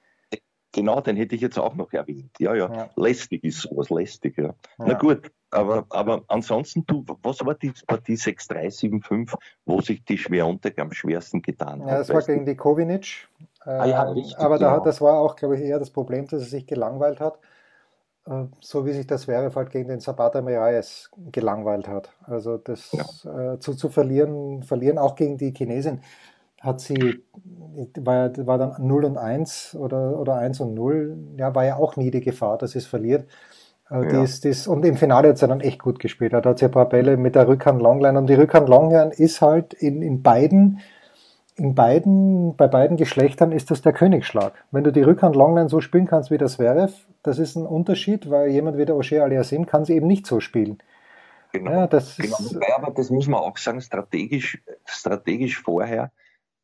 Genau, 0.77 1.01
den 1.01 1.17
hätte 1.17 1.35
ich 1.35 1.41
jetzt 1.41 1.59
auch 1.59 1.75
noch 1.75 1.91
erwähnt. 1.95 2.33
Ja, 2.39 2.55
ja, 2.55 2.71
ja. 2.71 2.91
lästig 2.97 3.43
ist 3.45 3.63
sowas, 3.63 3.89
lästig, 3.89 4.37
ja. 4.37 4.45
ja. 4.45 4.55
Na 4.77 4.93
gut, 4.93 5.33
aber, 5.51 5.87
aber 5.89 6.23
ansonsten, 6.29 6.85
du, 6.87 7.03
was 7.23 7.43
war 7.47 7.55
die 7.55 7.73
Partie 7.87 8.17
6-3-7-5, 8.17 9.35
wo 9.65 9.81
sich 9.81 10.05
die 10.05 10.19
Schwerontek 10.19 10.79
am 10.79 10.93
schwersten 10.93 11.41
getan 11.41 11.83
hat? 11.83 11.89
Ja, 11.89 11.99
das 11.99 12.11
war 12.11 12.21
gegen 12.21 12.45
die 12.45 12.57
Kovinic. 12.57 13.27
ah, 13.61 13.87
ja, 13.87 14.07
ähm, 14.07 14.13
richtig, 14.13 14.39
aber 14.39 14.59
da, 14.59 14.79
das 14.81 15.01
war 15.01 15.19
auch, 15.19 15.35
glaube 15.37 15.57
ich, 15.57 15.63
eher 15.63 15.79
das 15.79 15.89
Problem, 15.89 16.27
dass 16.27 16.43
er 16.43 16.49
sich 16.49 16.67
gelangweilt 16.67 17.21
hat. 17.21 17.39
Äh, 18.27 18.45
so 18.61 18.85
wie 18.85 18.93
sich 18.93 19.07
das 19.07 19.27
wäre, 19.29 19.51
halt 19.55 19.71
gegen 19.71 19.89
den 19.89 20.01
Sabata 20.01 20.43
Miralles 20.43 21.11
gelangweilt 21.33 21.89
hat. 21.89 22.13
Also 22.27 22.59
das 22.59 22.93
äh, 23.25 23.59
zu, 23.61 23.73
zu 23.73 23.89
verlieren, 23.89 24.63
verlieren 24.63 24.99
auch 24.99 25.15
gegen 25.15 25.39
die 25.39 25.55
Chinesin 25.57 26.03
hat 26.67 26.81
sie, 26.81 27.23
war, 27.99 28.31
war 28.47 28.59
dann 28.59 28.75
0 28.79 29.05
und 29.05 29.17
1 29.17 29.77
oder, 29.77 30.19
oder 30.19 30.35
1 30.35 30.61
und 30.61 30.75
0, 30.75 31.17
ja, 31.39 31.55
war 31.55 31.65
ja 31.65 31.77
auch 31.77 31.97
nie 31.97 32.11
die 32.11 32.21
Gefahr, 32.21 32.59
dass 32.59 32.73
sie 32.73 32.79
es 32.79 32.87
verliert. 32.87 33.27
Äh, 33.91 34.03
ja. 34.03 34.09
Die 34.09 34.17
ist, 34.25 34.45
die 34.45 34.49
ist, 34.49 34.67
und 34.67 34.85
im 34.85 34.97
Finale 34.97 35.29
hat 35.29 35.39
sie 35.39 35.47
dann 35.47 35.61
echt 35.61 35.81
gut 35.81 35.99
gespielt. 35.99 36.33
Da 36.33 36.43
hat 36.43 36.59
sie 36.59 36.67
ein 36.67 36.71
paar 36.71 36.89
Bälle 36.89 37.17
mit 37.17 37.35
der 37.35 37.49
Rückhand 37.49 37.81
Longline. 37.81 38.19
Und 38.19 38.29
die 38.29 38.35
Rückhand 38.35 38.69
Longline 38.69 39.13
ist 39.13 39.41
halt 39.41 39.73
in, 39.75 40.03
in 40.03 40.23
beiden, 40.23 40.81
in 41.55 41.75
beiden, 41.75 42.57
bei 42.57 42.67
beiden 42.67 42.97
Geschlechtern 42.97 43.53
ist 43.53 43.71
das 43.71 43.83
der 43.83 43.93
Königsschlag. 43.93 44.65
Wenn 44.71 44.85
du 44.85 44.93
die 44.93 45.03
Rückhand 45.03 45.37
Longline 45.37 45.69
so 45.69 45.81
spielen 45.81 46.07
kannst 46.07 46.31
wie 46.31 46.39
das 46.39 46.55
Zverev, 46.55 46.93
das 47.23 47.39
ist 47.39 47.57
ein 47.57 47.67
Unterschied, 47.67 48.31
weil 48.31 48.51
jemand 48.51 48.77
wie 48.77 48.85
der 48.85 48.97
O'Shea 48.97 49.21
Aliasim 49.21 49.67
kann 49.67 49.85
sie 49.85 49.95
eben 49.95 50.07
nicht 50.07 50.27
so 50.27 50.41
spielen. 50.41 50.79
Genau. 51.53 51.71
Ja, 51.71 51.87
das 51.87 52.17
genau. 52.17 52.37
Ist, 52.39 52.59
aber 52.77 52.93
das 52.93 53.11
muss 53.11 53.29
man 53.29 53.41
auch 53.41 53.57
sagen, 53.57 53.81
strategisch, 53.81 54.63
strategisch 54.85 55.63
vorher 55.63 56.11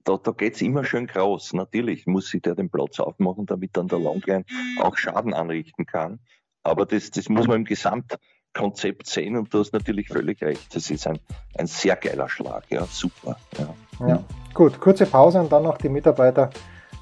da, 0.04 0.16
da 0.16 0.32
geht 0.32 0.54
es 0.54 0.62
immer 0.62 0.84
schön 0.84 1.06
groß. 1.06 1.52
Natürlich 1.54 2.06
muss 2.06 2.28
sich 2.28 2.42
der 2.42 2.54
den 2.54 2.70
Platz 2.70 3.00
aufmachen, 3.00 3.46
damit 3.46 3.76
dann 3.76 3.88
der 3.88 3.98
Longline 3.98 4.44
auch 4.80 4.96
Schaden 4.96 5.34
anrichten 5.34 5.86
kann. 5.86 6.20
Aber 6.62 6.86
das, 6.86 7.10
das 7.10 7.28
muss 7.28 7.46
man 7.46 7.56
im 7.56 7.64
Gesamt, 7.64 8.18
Konzept 8.54 9.06
sehen 9.06 9.36
und 9.36 9.52
du 9.52 9.60
hast 9.60 9.72
natürlich 9.72 10.08
völlig 10.08 10.42
recht. 10.42 10.74
Das 10.74 10.90
ist 10.90 11.06
ein, 11.06 11.18
ein 11.56 11.66
sehr 11.66 11.96
geiler 11.96 12.28
Schlag, 12.28 12.64
ja, 12.70 12.84
super. 12.86 13.36
Ja. 13.58 14.06
ja. 14.06 14.24
Gut, 14.52 14.78
kurze 14.78 15.06
Pause 15.06 15.40
und 15.40 15.50
dann 15.50 15.62
noch 15.62 15.78
die 15.78 15.88
Mitarbeiter 15.88 16.50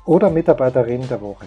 oder 0.04 0.30
Mitarbeiterin 0.30 1.06
der 1.08 1.20
Woche. 1.20 1.46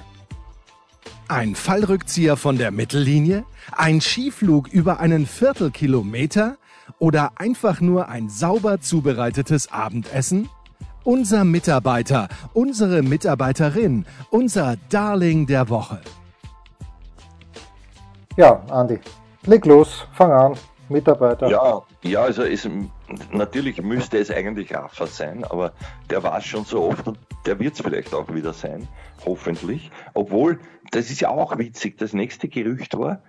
Ein 1.30 1.56
Fallrückzieher 1.56 2.36
von 2.36 2.58
der 2.58 2.72
Mittellinie? 2.72 3.46
Ein 3.72 4.02
Skiflug 4.02 4.68
über 4.68 5.00
einen 5.00 5.26
Viertelkilometer? 5.26 6.58
Oder 7.00 7.32
einfach 7.38 7.80
nur 7.80 8.10
ein 8.10 8.30
sauber 8.30 8.82
zubereitetes 8.82 9.72
Abendessen? 9.72 10.50
Unser 11.06 11.44
Mitarbeiter, 11.44 12.30
unsere 12.54 13.02
Mitarbeiterin, 13.02 14.06
unser 14.30 14.78
Darling 14.90 15.46
der 15.46 15.68
Woche. 15.68 16.00
Ja, 18.38 18.64
Andi, 18.70 19.00
leg 19.46 19.66
los, 19.66 20.08
fang 20.14 20.32
an, 20.32 20.54
Mitarbeiter. 20.88 21.50
Ja, 21.50 21.82
ja, 22.04 22.22
also 22.22 22.44
es, 22.44 22.70
natürlich 23.32 23.82
müsste 23.82 24.18
es 24.18 24.32
eigentlich 24.32 24.74
Rafa 24.74 25.06
sein, 25.06 25.44
aber 25.44 25.74
der 26.10 26.24
war 26.24 26.38
es 26.38 26.46
schon 26.46 26.64
so 26.64 26.86
oft 26.86 27.06
und 27.06 27.18
der 27.46 27.60
wird 27.60 27.74
es 27.74 27.82
vielleicht 27.82 28.14
auch 28.14 28.34
wieder 28.34 28.54
sein, 28.54 28.88
hoffentlich. 29.26 29.92
Obwohl, 30.14 30.58
das 30.92 31.10
ist 31.10 31.20
ja 31.20 31.28
auch 31.30 31.58
witzig, 31.58 31.98
das 31.98 32.14
nächste 32.14 32.48
Gerücht 32.48 32.98
war, 32.98 33.22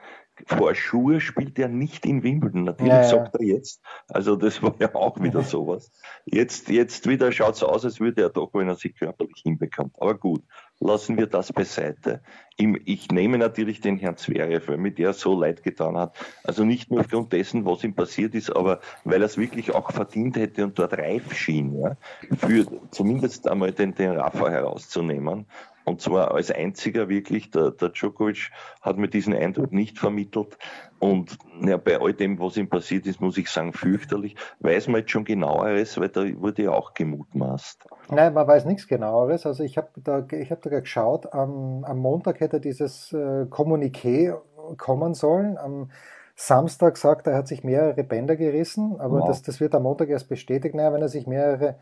vor 0.47 0.75
Schuhe 0.75 1.20
spielt 1.20 1.59
er 1.59 1.68
nicht 1.68 2.05
in 2.07 2.23
Wimbledon. 2.23 2.64
Natürlich 2.64 2.92
ja, 2.92 3.05
sagt 3.05 3.37
er 3.37 3.42
jetzt. 3.42 3.81
Also 4.09 4.37
das 4.37 4.62
war 4.62 4.75
ja 4.81 4.94
auch 4.94 5.20
wieder 5.23 5.42
sowas. 5.42 5.92
Jetzt, 6.25 6.68
jetzt 6.68 7.09
wieder 7.09 7.31
schaut 7.31 7.55
es 7.55 7.62
aus, 7.62 7.85
als 7.85 8.01
würde 8.01 8.23
er 8.23 8.31
doch, 8.31 8.53
wenn 8.53 8.68
er 8.68 8.75
sich 8.75 8.97
körperlich 8.97 9.42
hinbekommt. 9.42 9.94
Aber 9.99 10.14
gut, 10.14 10.42
lassen 10.81 11.16
wir 11.16 11.27
das 11.27 11.53
beiseite. 11.53 12.20
Ich 12.57 13.11
nehme 13.11 13.38
natürlich 13.38 13.81
den 13.81 13.97
Herrn 13.97 14.16
Zverev, 14.16 14.68
weil 14.68 14.77
mir 14.77 14.92
der 14.92 15.12
so 15.12 15.38
leid 15.38 15.62
getan 15.62 15.97
hat. 15.97 16.16
Also 16.42 16.64
nicht 16.64 16.90
nur 16.90 17.01
aufgrund 17.01 17.33
dessen, 17.33 17.64
was 17.64 17.85
ihm 17.85 17.94
passiert 17.94 18.35
ist, 18.35 18.55
aber 18.55 18.81
weil 19.05 19.23
er 19.23 19.27
es 19.27 19.38
wirklich 19.38 19.73
auch 19.75 19.90
verdient 19.92 20.37
hätte 20.37 20.64
und 20.64 20.79
dort 20.79 20.97
reif 20.99 21.33
schien, 21.35 21.81
ja, 21.81 21.97
für 22.37 22.66
zumindest 22.90 23.49
einmal 23.49 23.73
den, 23.73 23.94
den 23.94 24.12
Rafa 24.12 24.51
herauszunehmen. 24.51 25.47
Und 25.85 26.01
zwar 26.01 26.35
als 26.35 26.51
einziger 26.51 27.09
wirklich, 27.09 27.51
der, 27.51 27.70
der 27.70 27.90
Djokovic 27.90 28.51
hat 28.81 28.97
mir 28.97 29.09
diesen 29.09 29.35
Eindruck 29.35 29.73
nicht 29.73 29.99
vermittelt. 29.99 30.57
Und 30.99 31.38
ja, 31.61 31.77
bei 31.77 32.01
all 32.01 32.14
dem, 32.14 32.38
was 32.40 32.57
ihm 32.57 32.68
passiert 32.68 33.07
ist, 33.07 33.20
muss 33.20 33.37
ich 33.37 33.51
sagen, 33.51 33.73
fürchterlich. 33.73 34.37
Weiß 34.61 34.88
man 34.88 35.01
jetzt 35.01 35.11
schon 35.11 35.25
genaueres, 35.25 36.01
weil 36.01 36.09
da 36.09 36.23
wurde 36.40 36.64
ja 36.64 36.70
auch 36.70 36.94
gemutmaßt. 36.94 37.85
Nein, 38.11 38.33
man 38.33 38.47
weiß 38.47 38.64
nichts 38.64 38.88
genaueres. 38.88 39.44
Also 39.44 39.62
ich 39.62 39.77
habe 39.77 39.88
da, 39.97 40.27
ich 40.31 40.51
hab 40.51 40.62
da 40.62 40.70
geschaut, 40.70 41.33
am, 41.35 41.85
am 41.85 41.99
Montag 41.99 42.40
hätte 42.40 42.61
dieses 42.61 43.12
äh, 43.12 43.47
Kommuniqué 43.51 44.35
kommen 44.79 45.12
sollen. 45.12 45.59
Am 45.59 45.90
Samstag 46.37 46.97
sagt 46.97 47.27
er, 47.27 47.35
er 47.35 47.38
hat 47.40 47.49
sich 47.49 47.62
mehrere 47.62 48.03
Bänder 48.03 48.37
gerissen, 48.37 48.99
aber 48.99 49.20
wow. 49.20 49.29
das, 49.29 49.42
das 49.42 49.61
wird 49.61 49.75
am 49.75 49.85
Montag 49.85 50.09
erst 50.09 50.29
bestätigt. 50.29 50.75
Naja, 50.75 50.92
wenn 50.92 51.03
er 51.03 51.09
sich 51.09 51.27
mehrere 51.27 51.77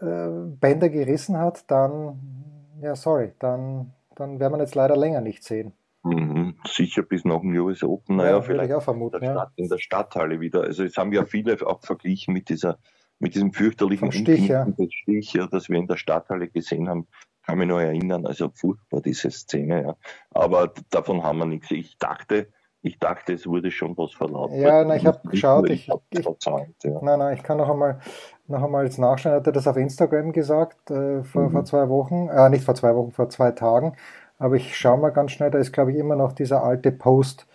äh, 0.00 0.28
Bänder 0.60 0.88
gerissen 0.88 1.38
hat, 1.38 1.68
dann 1.70 2.57
ja, 2.80 2.96
sorry, 2.96 3.32
dann, 3.38 3.92
dann 4.14 4.40
werden 4.40 4.54
wir 4.54 4.60
jetzt 4.60 4.74
leider 4.74 4.96
länger 4.96 5.20
nicht 5.20 5.44
sehen. 5.44 5.72
Mhm, 6.04 6.54
sicher 6.66 7.02
bis 7.02 7.24
nach 7.24 7.40
dem 7.40 7.52
US 7.58 7.82
Open. 7.82 8.16
Naja, 8.16 8.30
ja, 8.30 8.42
vielleicht 8.42 8.72
auch 8.72 8.82
vermuten, 8.82 9.16
in, 9.16 9.22
der 9.22 9.32
Stadt, 9.32 9.52
ja. 9.56 9.64
in 9.64 9.68
der 9.68 9.78
Stadthalle 9.78 10.40
wieder. 10.40 10.62
Also 10.62 10.84
es 10.84 10.96
haben 10.96 11.12
ja 11.12 11.24
viele 11.24 11.56
auch 11.66 11.80
verglichen 11.82 12.32
mit 12.32 12.48
dieser, 12.48 12.78
mit 13.18 13.34
diesem 13.34 13.52
fürchterlichen 13.52 14.12
Stich, 14.12 14.48
ja. 14.48 14.66
Stich, 14.90 15.32
ja, 15.32 15.46
das 15.46 15.68
wir 15.68 15.78
in 15.78 15.86
der 15.86 15.96
Stadthalle 15.96 16.48
gesehen 16.48 16.88
haben. 16.88 17.08
Kann 17.44 17.58
mich 17.58 17.68
noch 17.68 17.80
erinnern, 17.80 18.26
also 18.26 18.50
furchtbar 18.54 19.00
diese 19.00 19.30
Szene, 19.30 19.82
ja. 19.82 19.96
Aber 20.30 20.72
davon 20.90 21.22
haben 21.22 21.38
wir 21.38 21.46
nichts. 21.46 21.70
Ich 21.70 21.96
dachte, 21.98 22.48
ich 22.82 22.98
dachte, 22.98 23.32
es 23.32 23.46
wurde 23.46 23.70
schon 23.70 23.96
was 23.96 24.14
verlaut. 24.14 24.52
Ja, 24.52 24.84
na, 24.84 24.96
ich 24.96 25.06
habe 25.06 25.26
geschaut. 25.28 25.68
Ich, 25.68 25.88
ich, 26.10 26.22
verzeiht, 26.22 26.76
ja. 26.84 27.00
Nein, 27.02 27.18
nein, 27.18 27.36
ich 27.36 27.42
kann 27.42 27.58
noch 27.58 27.68
einmal, 27.68 28.00
noch 28.48 28.62
einmal 28.62 28.84
jetzt 28.84 28.98
nachschauen. 28.98 29.36
Hat 29.36 29.46
er 29.46 29.52
das 29.52 29.66
auf 29.66 29.76
Instagram 29.76 30.32
gesagt 30.32 30.90
äh, 30.90 31.22
vor, 31.22 31.42
mhm. 31.42 31.50
vor 31.50 31.64
zwei 31.64 31.88
Wochen? 31.88 32.28
Äh, 32.28 32.50
nicht 32.50 32.64
vor 32.64 32.74
zwei 32.74 32.94
Wochen, 32.94 33.12
vor 33.12 33.28
zwei 33.28 33.52
Tagen. 33.52 33.94
Aber 34.38 34.54
ich 34.54 34.76
schaue 34.76 34.98
mal 34.98 35.10
ganz 35.10 35.32
schnell, 35.32 35.50
da 35.50 35.58
ist, 35.58 35.72
glaube 35.72 35.92
ich, 35.92 35.98
immer 35.98 36.16
noch 36.16 36.32
dieser 36.32 36.62
alte 36.62 36.92
Post 36.92 37.46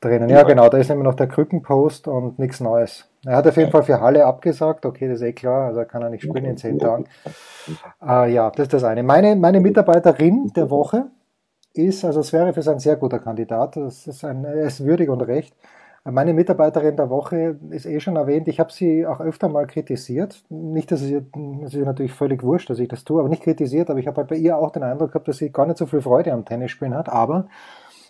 drinnen. 0.00 0.28
Ja, 0.28 0.38
ja 0.38 0.42
genau, 0.44 0.68
da 0.68 0.78
ist 0.78 0.90
immer 0.90 1.04
noch 1.04 1.14
der 1.14 1.26
Krückenpost 1.26 2.06
und 2.08 2.38
nichts 2.38 2.60
Neues. 2.60 3.08
Er 3.24 3.36
hat 3.36 3.46
auf 3.46 3.56
jeden 3.56 3.70
Fall 3.70 3.82
für 3.82 4.00
Halle 4.00 4.24
abgesagt. 4.24 4.86
Okay, 4.86 5.08
das 5.08 5.16
ist 5.20 5.26
eh 5.26 5.32
klar. 5.32 5.68
Also 5.68 5.84
kann 5.84 6.02
er 6.02 6.10
nicht 6.10 6.22
spielen 6.22 6.44
in 6.44 6.56
zehn 6.56 6.78
Tagen. 6.78 7.06
Äh, 8.06 8.32
ja, 8.32 8.50
das 8.50 8.64
ist 8.64 8.74
das 8.74 8.84
eine. 8.84 9.02
Meine, 9.02 9.34
meine 9.36 9.60
Mitarbeiterin 9.60 10.52
der 10.54 10.70
Woche 10.70 11.06
ist, 11.74 12.04
also 12.04 12.22
Zverev 12.22 12.58
ist 12.58 12.68
ein 12.68 12.78
sehr 12.78 12.96
guter 12.96 13.18
Kandidat, 13.18 13.76
das 13.76 14.06
ist 14.06 14.24
ein, 14.24 14.44
er 14.44 14.62
ist 14.62 14.84
würdig 14.84 15.08
und 15.08 15.20
recht. 15.22 15.54
Meine 16.10 16.32
Mitarbeiterin 16.32 16.96
der 16.96 17.10
Woche 17.10 17.58
ist 17.68 17.84
eh 17.84 18.00
schon 18.00 18.16
erwähnt, 18.16 18.48
ich 18.48 18.60
habe 18.60 18.72
sie 18.72 19.06
auch 19.06 19.20
öfter 19.20 19.48
mal 19.50 19.66
kritisiert. 19.66 20.42
Nicht, 20.48 20.90
dass 20.90 21.02
es 21.02 21.10
ihr, 21.10 21.26
ist 21.62 21.74
natürlich 21.74 22.12
völlig 22.14 22.42
wurscht, 22.42 22.70
dass 22.70 22.78
ich 22.78 22.88
das 22.88 23.04
tue, 23.04 23.20
aber 23.20 23.28
nicht 23.28 23.42
kritisiert, 23.42 23.90
aber 23.90 23.98
ich 23.98 24.06
habe 24.06 24.18
halt 24.18 24.28
bei 24.28 24.36
ihr 24.36 24.56
auch 24.56 24.70
den 24.70 24.84
Eindruck 24.84 25.12
gehabt, 25.12 25.28
dass 25.28 25.36
sie 25.36 25.52
gar 25.52 25.66
nicht 25.66 25.76
so 25.76 25.84
viel 25.84 26.00
Freude 26.00 26.32
am 26.32 26.46
Tennisspielen 26.46 26.94
hat. 26.94 27.10
Aber 27.10 27.48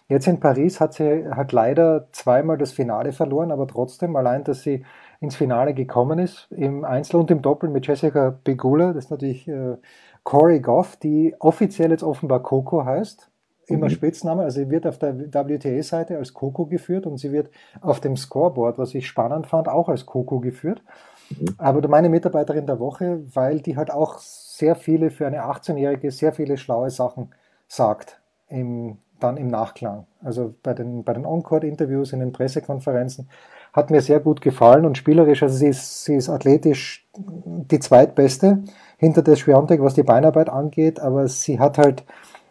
jetzt 0.09 0.29
in 0.29 0.39
Paris 0.39 0.81
hat 0.81 0.95
sie 0.95 1.29
halt 1.29 1.51
leider 1.51 2.07
zweimal 2.13 2.57
das 2.57 2.71
Finale 2.71 3.13
verloren, 3.13 3.51
aber 3.51 3.67
trotzdem, 3.67 4.15
allein, 4.15 4.45
dass 4.45 4.63
sie 4.63 4.85
ins 5.21 5.35
Finale 5.35 5.75
gekommen 5.75 6.21
ist, 6.21 6.47
im 6.53 6.85
Einzel 6.85 7.17
und 7.17 7.33
im 7.33 7.43
Doppel 7.43 7.69
mit 7.69 7.87
Jessica 7.89 8.31
Pegula, 8.45 8.93
das 8.93 9.07
ist 9.07 9.11
natürlich 9.11 9.49
äh, 9.49 9.77
Corey 10.23 10.61
Goff, 10.61 10.97
die 10.97 11.35
offiziell 11.41 11.91
jetzt 11.91 12.05
offenbar 12.05 12.43
Coco 12.45 12.85
heißt 12.85 13.29
immer 13.69 13.87
mhm. 13.87 13.91
Spitzname. 13.91 14.43
Also 14.43 14.61
sie 14.61 14.71
wird 14.71 14.87
auf 14.87 14.99
der 14.99 15.19
WTA-Seite 15.19 16.19
als 16.19 16.35
Coco 16.35 16.67
geführt 16.67 17.07
und 17.07 17.19
sie 17.19 17.33
wird 17.33 17.51
auf 17.81 18.01
dem 18.01 18.17
Scoreboard, 18.17 18.79
was 18.79 18.95
ich 18.95 19.07
spannend 19.07 19.47
fand, 19.47 19.69
auch 19.69 19.89
als 19.89 20.07
Coco 20.07 20.41
geführt. 20.41 20.83
Mhm. 21.31 21.55
Aber 21.59 21.87
meine 21.89 22.09
Mitarbeiterin 22.09 22.67
der 22.67 22.81
Woche, 22.81 23.21
weil 23.35 23.61
die 23.61 23.77
halt 23.77 23.91
auch 23.91 24.19
sehr 24.19 24.75
viele 24.75 25.11
für 25.11 25.27
eine 25.27 25.45
18-Jährige 25.45 26.11
sehr 26.11 26.33
viele 26.33 26.57
schlaue 26.57 26.91
Sachen 26.91 27.31
sagt 27.69 28.21
im, 28.49 28.99
dann 29.21 29.37
im 29.37 29.49
Nachklang. 29.49 30.07
Also 30.23 30.55
bei 30.63 30.75
den, 30.75 31.05
bei 31.05 31.13
den 31.13 31.25
Encore-Interviews, 31.25 32.13
in 32.13 32.21
den 32.21 32.33
Pressekonferenzen. 32.33 33.29
Hat 33.73 33.91
mir 33.91 34.01
sehr 34.01 34.21
gut 34.21 34.41
gefallen 34.41 34.87
und 34.87 34.97
spielerisch, 34.97 35.43
also 35.43 35.55
sie 35.55 35.69
ist, 35.69 36.05
sie 36.05 36.17
ist 36.17 36.31
athletisch 36.31 37.07
die 37.17 37.79
zweitbeste 37.79 38.65
hinter 38.97 39.23
der 39.23 39.37
Schwiontek, 39.37 39.83
was 39.83 39.95
die 39.95 40.03
Beinarbeit 40.03 40.49
angeht, 40.49 40.99
aber 40.99 41.29
sie 41.29 41.61
hat 41.61 41.79
halt 41.79 42.05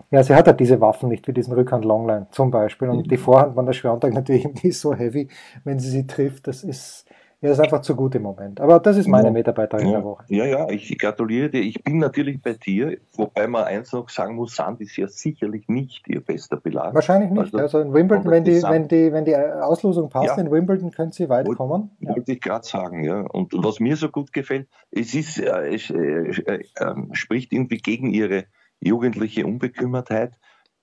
ja, 0.09 0.23
sie 0.23 0.33
hat 0.33 0.47
halt 0.47 0.59
diese 0.59 0.79
Waffen 0.79 1.09
nicht, 1.09 1.27
wie 1.27 1.33
diesen 1.33 1.53
Rückhand 1.53 1.83
Longline 1.83 2.27
zum 2.31 2.49
Beispiel. 2.49 2.89
Und 2.89 3.05
mhm. 3.05 3.09
die 3.09 3.17
Vorhand 3.17 3.55
von 3.55 3.65
der 3.65 3.73
Schwantag 3.73 4.13
natürlich 4.13 4.45
nicht 4.63 4.79
so 4.79 4.93
heavy, 4.93 5.29
wenn 5.63 5.79
sie 5.79 5.89
sie 5.89 6.07
trifft. 6.07 6.47
Das 6.47 6.63
ist, 6.63 7.05
ja, 7.41 7.49
das 7.49 7.57
ist 7.59 7.63
einfach 7.65 7.81
zu 7.81 7.93
gut 7.93 8.15
im 8.15 8.21
Moment. 8.21 8.61
Aber 8.61 8.79
das 8.79 8.95
ist 8.95 9.07
meine 9.07 9.27
ja. 9.27 9.33
Mitarbeiterin 9.33 9.87
ja. 9.87 9.97
der 9.97 10.03
Woche. 10.05 10.23
Ja, 10.29 10.45
ja, 10.45 10.69
ich 10.69 10.97
gratuliere 10.97 11.49
dir. 11.49 11.61
Ich 11.61 11.83
bin 11.83 11.97
natürlich 11.97 12.41
bei 12.41 12.53
dir, 12.53 12.97
wobei 13.15 13.47
man 13.47 13.65
eins 13.65 13.91
noch 13.91 14.07
sagen 14.07 14.35
muss, 14.35 14.55
Sand 14.55 14.79
ist 14.79 14.95
ja 14.95 15.09
sicherlich 15.09 15.67
nicht 15.67 16.07
ihr 16.07 16.21
bester 16.21 16.55
Belag. 16.55 16.95
Wahrscheinlich 16.95 17.29
nicht. 17.29 17.53
Also, 17.53 17.57
also 17.57 17.79
in 17.81 17.93
Wimbledon, 17.93 18.31
wenn 18.31 18.45
die, 18.45 18.63
wenn, 18.63 18.87
die, 18.87 19.11
wenn 19.11 19.25
die 19.25 19.35
Auslosung 19.35 20.09
passt, 20.09 20.37
ja. 20.37 20.41
in 20.41 20.49
Wimbledon 20.49 20.89
können 20.91 21.11
sie 21.11 21.27
weit 21.27 21.47
Wollt, 21.47 21.57
kommen. 21.57 21.91
Wollte 21.99 22.31
ich 22.31 22.39
gerade 22.39 22.65
sagen, 22.65 23.03
ja. 23.03 23.21
Und 23.21 23.51
was 23.53 23.81
mir 23.81 23.97
so 23.97 24.07
gut 24.07 24.31
gefällt, 24.31 24.69
es 24.89 25.13
ist, 25.13 25.37
äh, 25.37 25.75
es, 25.75 25.89
äh, 25.89 25.97
äh, 25.97 26.63
ähm, 26.79 27.09
spricht 27.11 27.51
irgendwie 27.51 27.77
gegen 27.77 28.09
ihre 28.09 28.45
jugendliche 28.79 29.45
Unbekümmertheit 29.45 30.37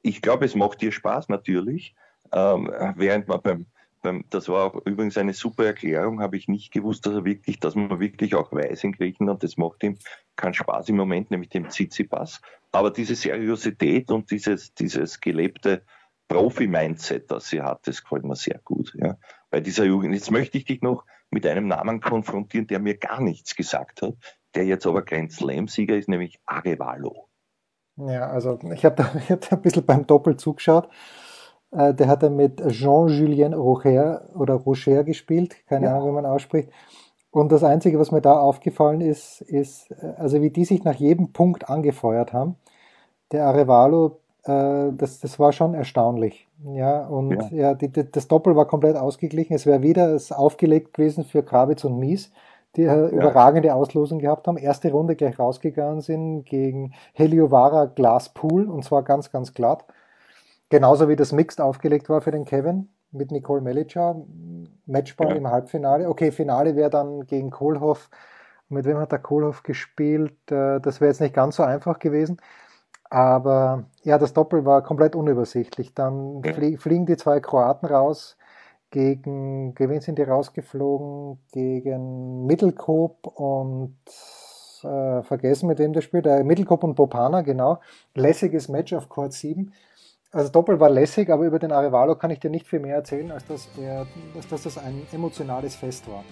ich 0.04 0.20
glaube, 0.20 0.44
es 0.44 0.54
macht 0.54 0.82
dir 0.82 0.92
Spaß 0.92 1.30
natürlich, 1.30 1.96
ähm, 2.30 2.70
während 2.96 3.26
man 3.26 3.40
beim, 3.40 3.66
beim, 4.02 4.24
das 4.28 4.50
war 4.50 4.66
auch 4.66 4.86
übrigens 4.86 5.16
eine 5.16 5.32
super 5.32 5.64
Erklärung, 5.64 6.20
habe 6.20 6.36
ich 6.36 6.46
nicht 6.46 6.72
gewusst, 6.72 7.06
dass 7.06 7.14
er 7.14 7.24
wirklich, 7.24 7.58
dass 7.58 7.74
man 7.74 8.00
wirklich 8.00 8.34
auch 8.34 8.52
weiß 8.52 8.84
in 8.84 8.92
Griechenland, 8.92 9.42
das 9.42 9.56
macht 9.56 9.82
ihm 9.82 9.96
keinen 10.36 10.52
Spaß 10.52 10.90
im 10.90 10.96
Moment, 10.96 11.30
nämlich 11.30 11.48
dem 11.48 11.70
Tsitsipas. 11.70 12.42
Aber 12.70 12.90
diese 12.90 13.14
Seriosität 13.14 14.10
und 14.10 14.30
dieses, 14.30 14.74
dieses 14.74 15.20
gelebte 15.20 15.82
Profi-Mindset, 16.28 17.30
das 17.30 17.48
sie 17.48 17.62
hat, 17.62 17.86
das 17.86 18.02
gefällt 18.02 18.24
mir 18.24 18.36
sehr 18.36 18.60
gut. 18.62 18.92
Ja. 18.98 19.16
Bei 19.50 19.60
dieser 19.60 19.86
Jugend. 19.86 20.14
Jetzt 20.14 20.30
möchte 20.30 20.58
ich 20.58 20.64
dich 20.64 20.82
noch 20.82 21.06
mit 21.30 21.46
einem 21.46 21.66
Namen 21.66 22.00
konfrontieren, 22.00 22.66
der 22.66 22.78
mir 22.78 22.98
gar 22.98 23.22
nichts 23.22 23.56
gesagt 23.56 24.02
hat, 24.02 24.14
der 24.54 24.66
jetzt 24.66 24.86
aber 24.86 25.02
Grand 25.02 25.32
Slam-Sieger 25.32 25.96
ist, 25.96 26.08
nämlich 26.08 26.40
Arevalo. 26.44 27.28
Ja, 27.96 28.28
also 28.28 28.58
ich 28.72 28.84
habe 28.84 28.96
da, 28.96 29.04
hab 29.30 29.40
da 29.40 29.56
ein 29.56 29.62
bisschen 29.62 29.84
beim 29.84 30.06
Doppel 30.06 30.36
zugeschaut. 30.36 30.88
Äh, 31.70 31.94
der 31.94 32.08
hat 32.08 32.22
da 32.22 32.30
mit 32.30 32.66
Jean-Julien 32.68 33.54
Rocher 33.54 34.28
oder 34.34 34.54
Rocher 34.54 35.04
gespielt, 35.04 35.66
keine 35.66 35.86
ja. 35.86 35.96
Ahnung, 35.96 36.08
wie 36.08 36.14
man 36.14 36.26
ausspricht. 36.26 36.70
Und 37.30 37.50
das 37.50 37.64
Einzige, 37.64 37.98
was 37.98 38.12
mir 38.12 38.20
da 38.20 38.38
aufgefallen 38.38 39.00
ist, 39.00 39.40
ist, 39.40 39.90
äh, 39.90 40.14
also 40.16 40.40
wie 40.40 40.50
die 40.50 40.64
sich 40.64 40.84
nach 40.84 40.94
jedem 40.94 41.32
Punkt 41.32 41.68
angefeuert 41.68 42.32
haben. 42.32 42.56
Der 43.32 43.46
Arevalo, 43.46 44.20
äh, 44.44 44.92
das, 44.92 45.20
das 45.20 45.38
war 45.38 45.52
schon 45.52 45.74
erstaunlich. 45.74 46.48
Ja, 46.64 47.06
und 47.06 47.32
ja, 47.32 47.48
ja 47.50 47.74
die, 47.74 47.88
die, 47.88 48.10
das 48.10 48.28
Doppel 48.28 48.56
war 48.56 48.66
komplett 48.66 48.96
ausgeglichen. 48.96 49.54
Es 49.54 49.66
wäre 49.66 49.82
wieder 49.82 50.16
aufgelegt 50.30 50.94
gewesen 50.94 51.24
für 51.24 51.42
Krawitz 51.42 51.84
und 51.84 51.98
Mies 51.98 52.30
die 52.76 52.82
ja. 52.82 53.08
überragende 53.08 53.74
Auslosung 53.74 54.18
gehabt 54.18 54.46
haben. 54.46 54.56
Erste 54.56 54.90
Runde 54.90 55.16
gleich 55.16 55.38
rausgegangen 55.38 56.00
sind 56.00 56.44
gegen 56.44 56.92
Heliovara 57.12 57.86
Glasspool 57.86 58.68
und 58.68 58.84
zwar 58.84 59.02
ganz, 59.02 59.30
ganz 59.30 59.54
glatt. 59.54 59.84
Genauso 60.70 61.08
wie 61.08 61.16
das 61.16 61.32
Mixed 61.32 61.60
aufgelegt 61.60 62.08
war 62.08 62.20
für 62.20 62.30
den 62.30 62.44
Kevin. 62.44 62.88
mit 63.14 63.30
Nicole 63.30 63.60
Melica, 63.60 64.16
Matchball 64.86 65.30
ja. 65.30 65.36
im 65.36 65.48
Halbfinale. 65.48 66.08
Okay, 66.08 66.32
Finale 66.32 66.76
wäre 66.76 66.90
dann 66.90 67.26
gegen 67.26 67.50
Kohlhoff. 67.50 68.10
Mit 68.68 68.86
wem 68.86 68.98
hat 68.98 69.12
der 69.12 69.20
Kohlhoff 69.20 69.62
gespielt? 69.62 70.36
Äh, 70.50 70.80
das 70.80 71.00
wäre 71.00 71.10
jetzt 71.10 71.20
nicht 71.20 71.34
ganz 71.34 71.56
so 71.56 71.62
einfach 71.62 71.98
gewesen. 71.98 72.38
Aber 73.10 73.84
ja, 74.02 74.18
das 74.18 74.32
Doppel 74.32 74.64
war 74.64 74.82
komplett 74.82 75.14
unübersichtlich. 75.14 75.94
Dann 75.94 76.42
flie 76.42 76.76
fliegen 76.76 77.06
die 77.06 77.16
zwei 77.16 77.38
Kroaten 77.40 77.86
raus. 77.86 78.36
Gegen, 78.94 79.74
wen 79.76 80.00
sind 80.00 80.20
die 80.20 80.22
rausgeflogen? 80.22 81.40
Gegen 81.50 82.46
Mittelkop 82.46 83.26
und 83.26 83.96
äh, 84.84 85.20
vergessen, 85.24 85.66
mit 85.66 85.80
wem 85.80 85.92
das 85.92 86.04
spielt. 86.04 86.26
Äh, 86.26 86.44
Mittelkop 86.44 86.84
und 86.84 86.94
Bopana, 86.94 87.42
genau. 87.42 87.80
Lässiges 88.14 88.68
Match 88.68 88.92
auf 88.92 89.08
Court 89.08 89.32
7. 89.32 89.72
Also 90.30 90.52
Doppel 90.52 90.78
war 90.78 90.90
lässig, 90.90 91.28
aber 91.28 91.44
über 91.44 91.58
den 91.58 91.72
Arevalo 91.72 92.14
kann 92.14 92.30
ich 92.30 92.38
dir 92.38 92.50
nicht 92.50 92.68
viel 92.68 92.78
mehr 92.78 92.94
erzählen, 92.94 93.32
als 93.32 93.44
dass, 93.46 93.68
er, 93.82 94.06
als 94.36 94.46
dass 94.48 94.62
das 94.62 94.78
ein 94.78 95.02
emotionales 95.12 95.74
Fest 95.74 96.08
war. 96.08 96.22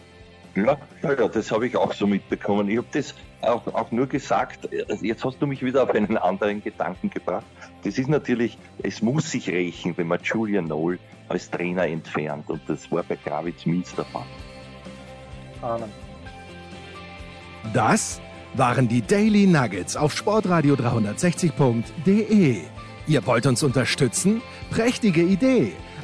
Ja, 0.54 0.76
ja, 1.02 1.28
das 1.28 1.50
habe 1.50 1.66
ich 1.66 1.76
auch 1.76 1.92
so 1.94 2.06
mitbekommen. 2.06 2.68
Ich 2.68 2.76
habe 2.76 2.86
das 2.92 3.14
auch, 3.40 3.66
auch 3.68 3.90
nur 3.90 4.06
gesagt, 4.06 4.68
jetzt 5.00 5.24
hast 5.24 5.40
du 5.40 5.46
mich 5.46 5.62
wieder 5.62 5.82
auf 5.82 5.90
einen 5.90 6.16
anderen 6.16 6.62
Gedanken 6.62 7.10
gebracht. 7.10 7.46
Das 7.84 7.98
ist 7.98 8.08
natürlich, 8.08 8.58
es 8.82 9.02
muss 9.02 9.30
sich 9.30 9.48
rächen, 9.48 9.96
wenn 9.96 10.08
man 10.08 10.20
Julian 10.22 10.66
Noll 10.66 10.98
als 11.28 11.50
Trainer 11.50 11.86
entfernt. 11.86 12.48
Und 12.50 12.60
das 12.66 12.90
war 12.92 13.02
bei 13.02 13.16
Gravitz 13.16 13.64
Mies 13.66 13.94
der 13.94 14.04
Fall. 14.04 14.26
Amen. 15.62 15.88
Das 17.72 18.20
waren 18.54 18.88
die 18.88 19.00
Daily 19.00 19.46
Nuggets 19.46 19.96
auf 19.96 20.14
Sportradio 20.14 20.74
360.de. 20.74 22.60
Ihr 23.06 23.26
wollt 23.26 23.46
uns 23.46 23.62
unterstützen? 23.62 24.42
Prächtige 24.70 25.22
Idee! 25.22 25.72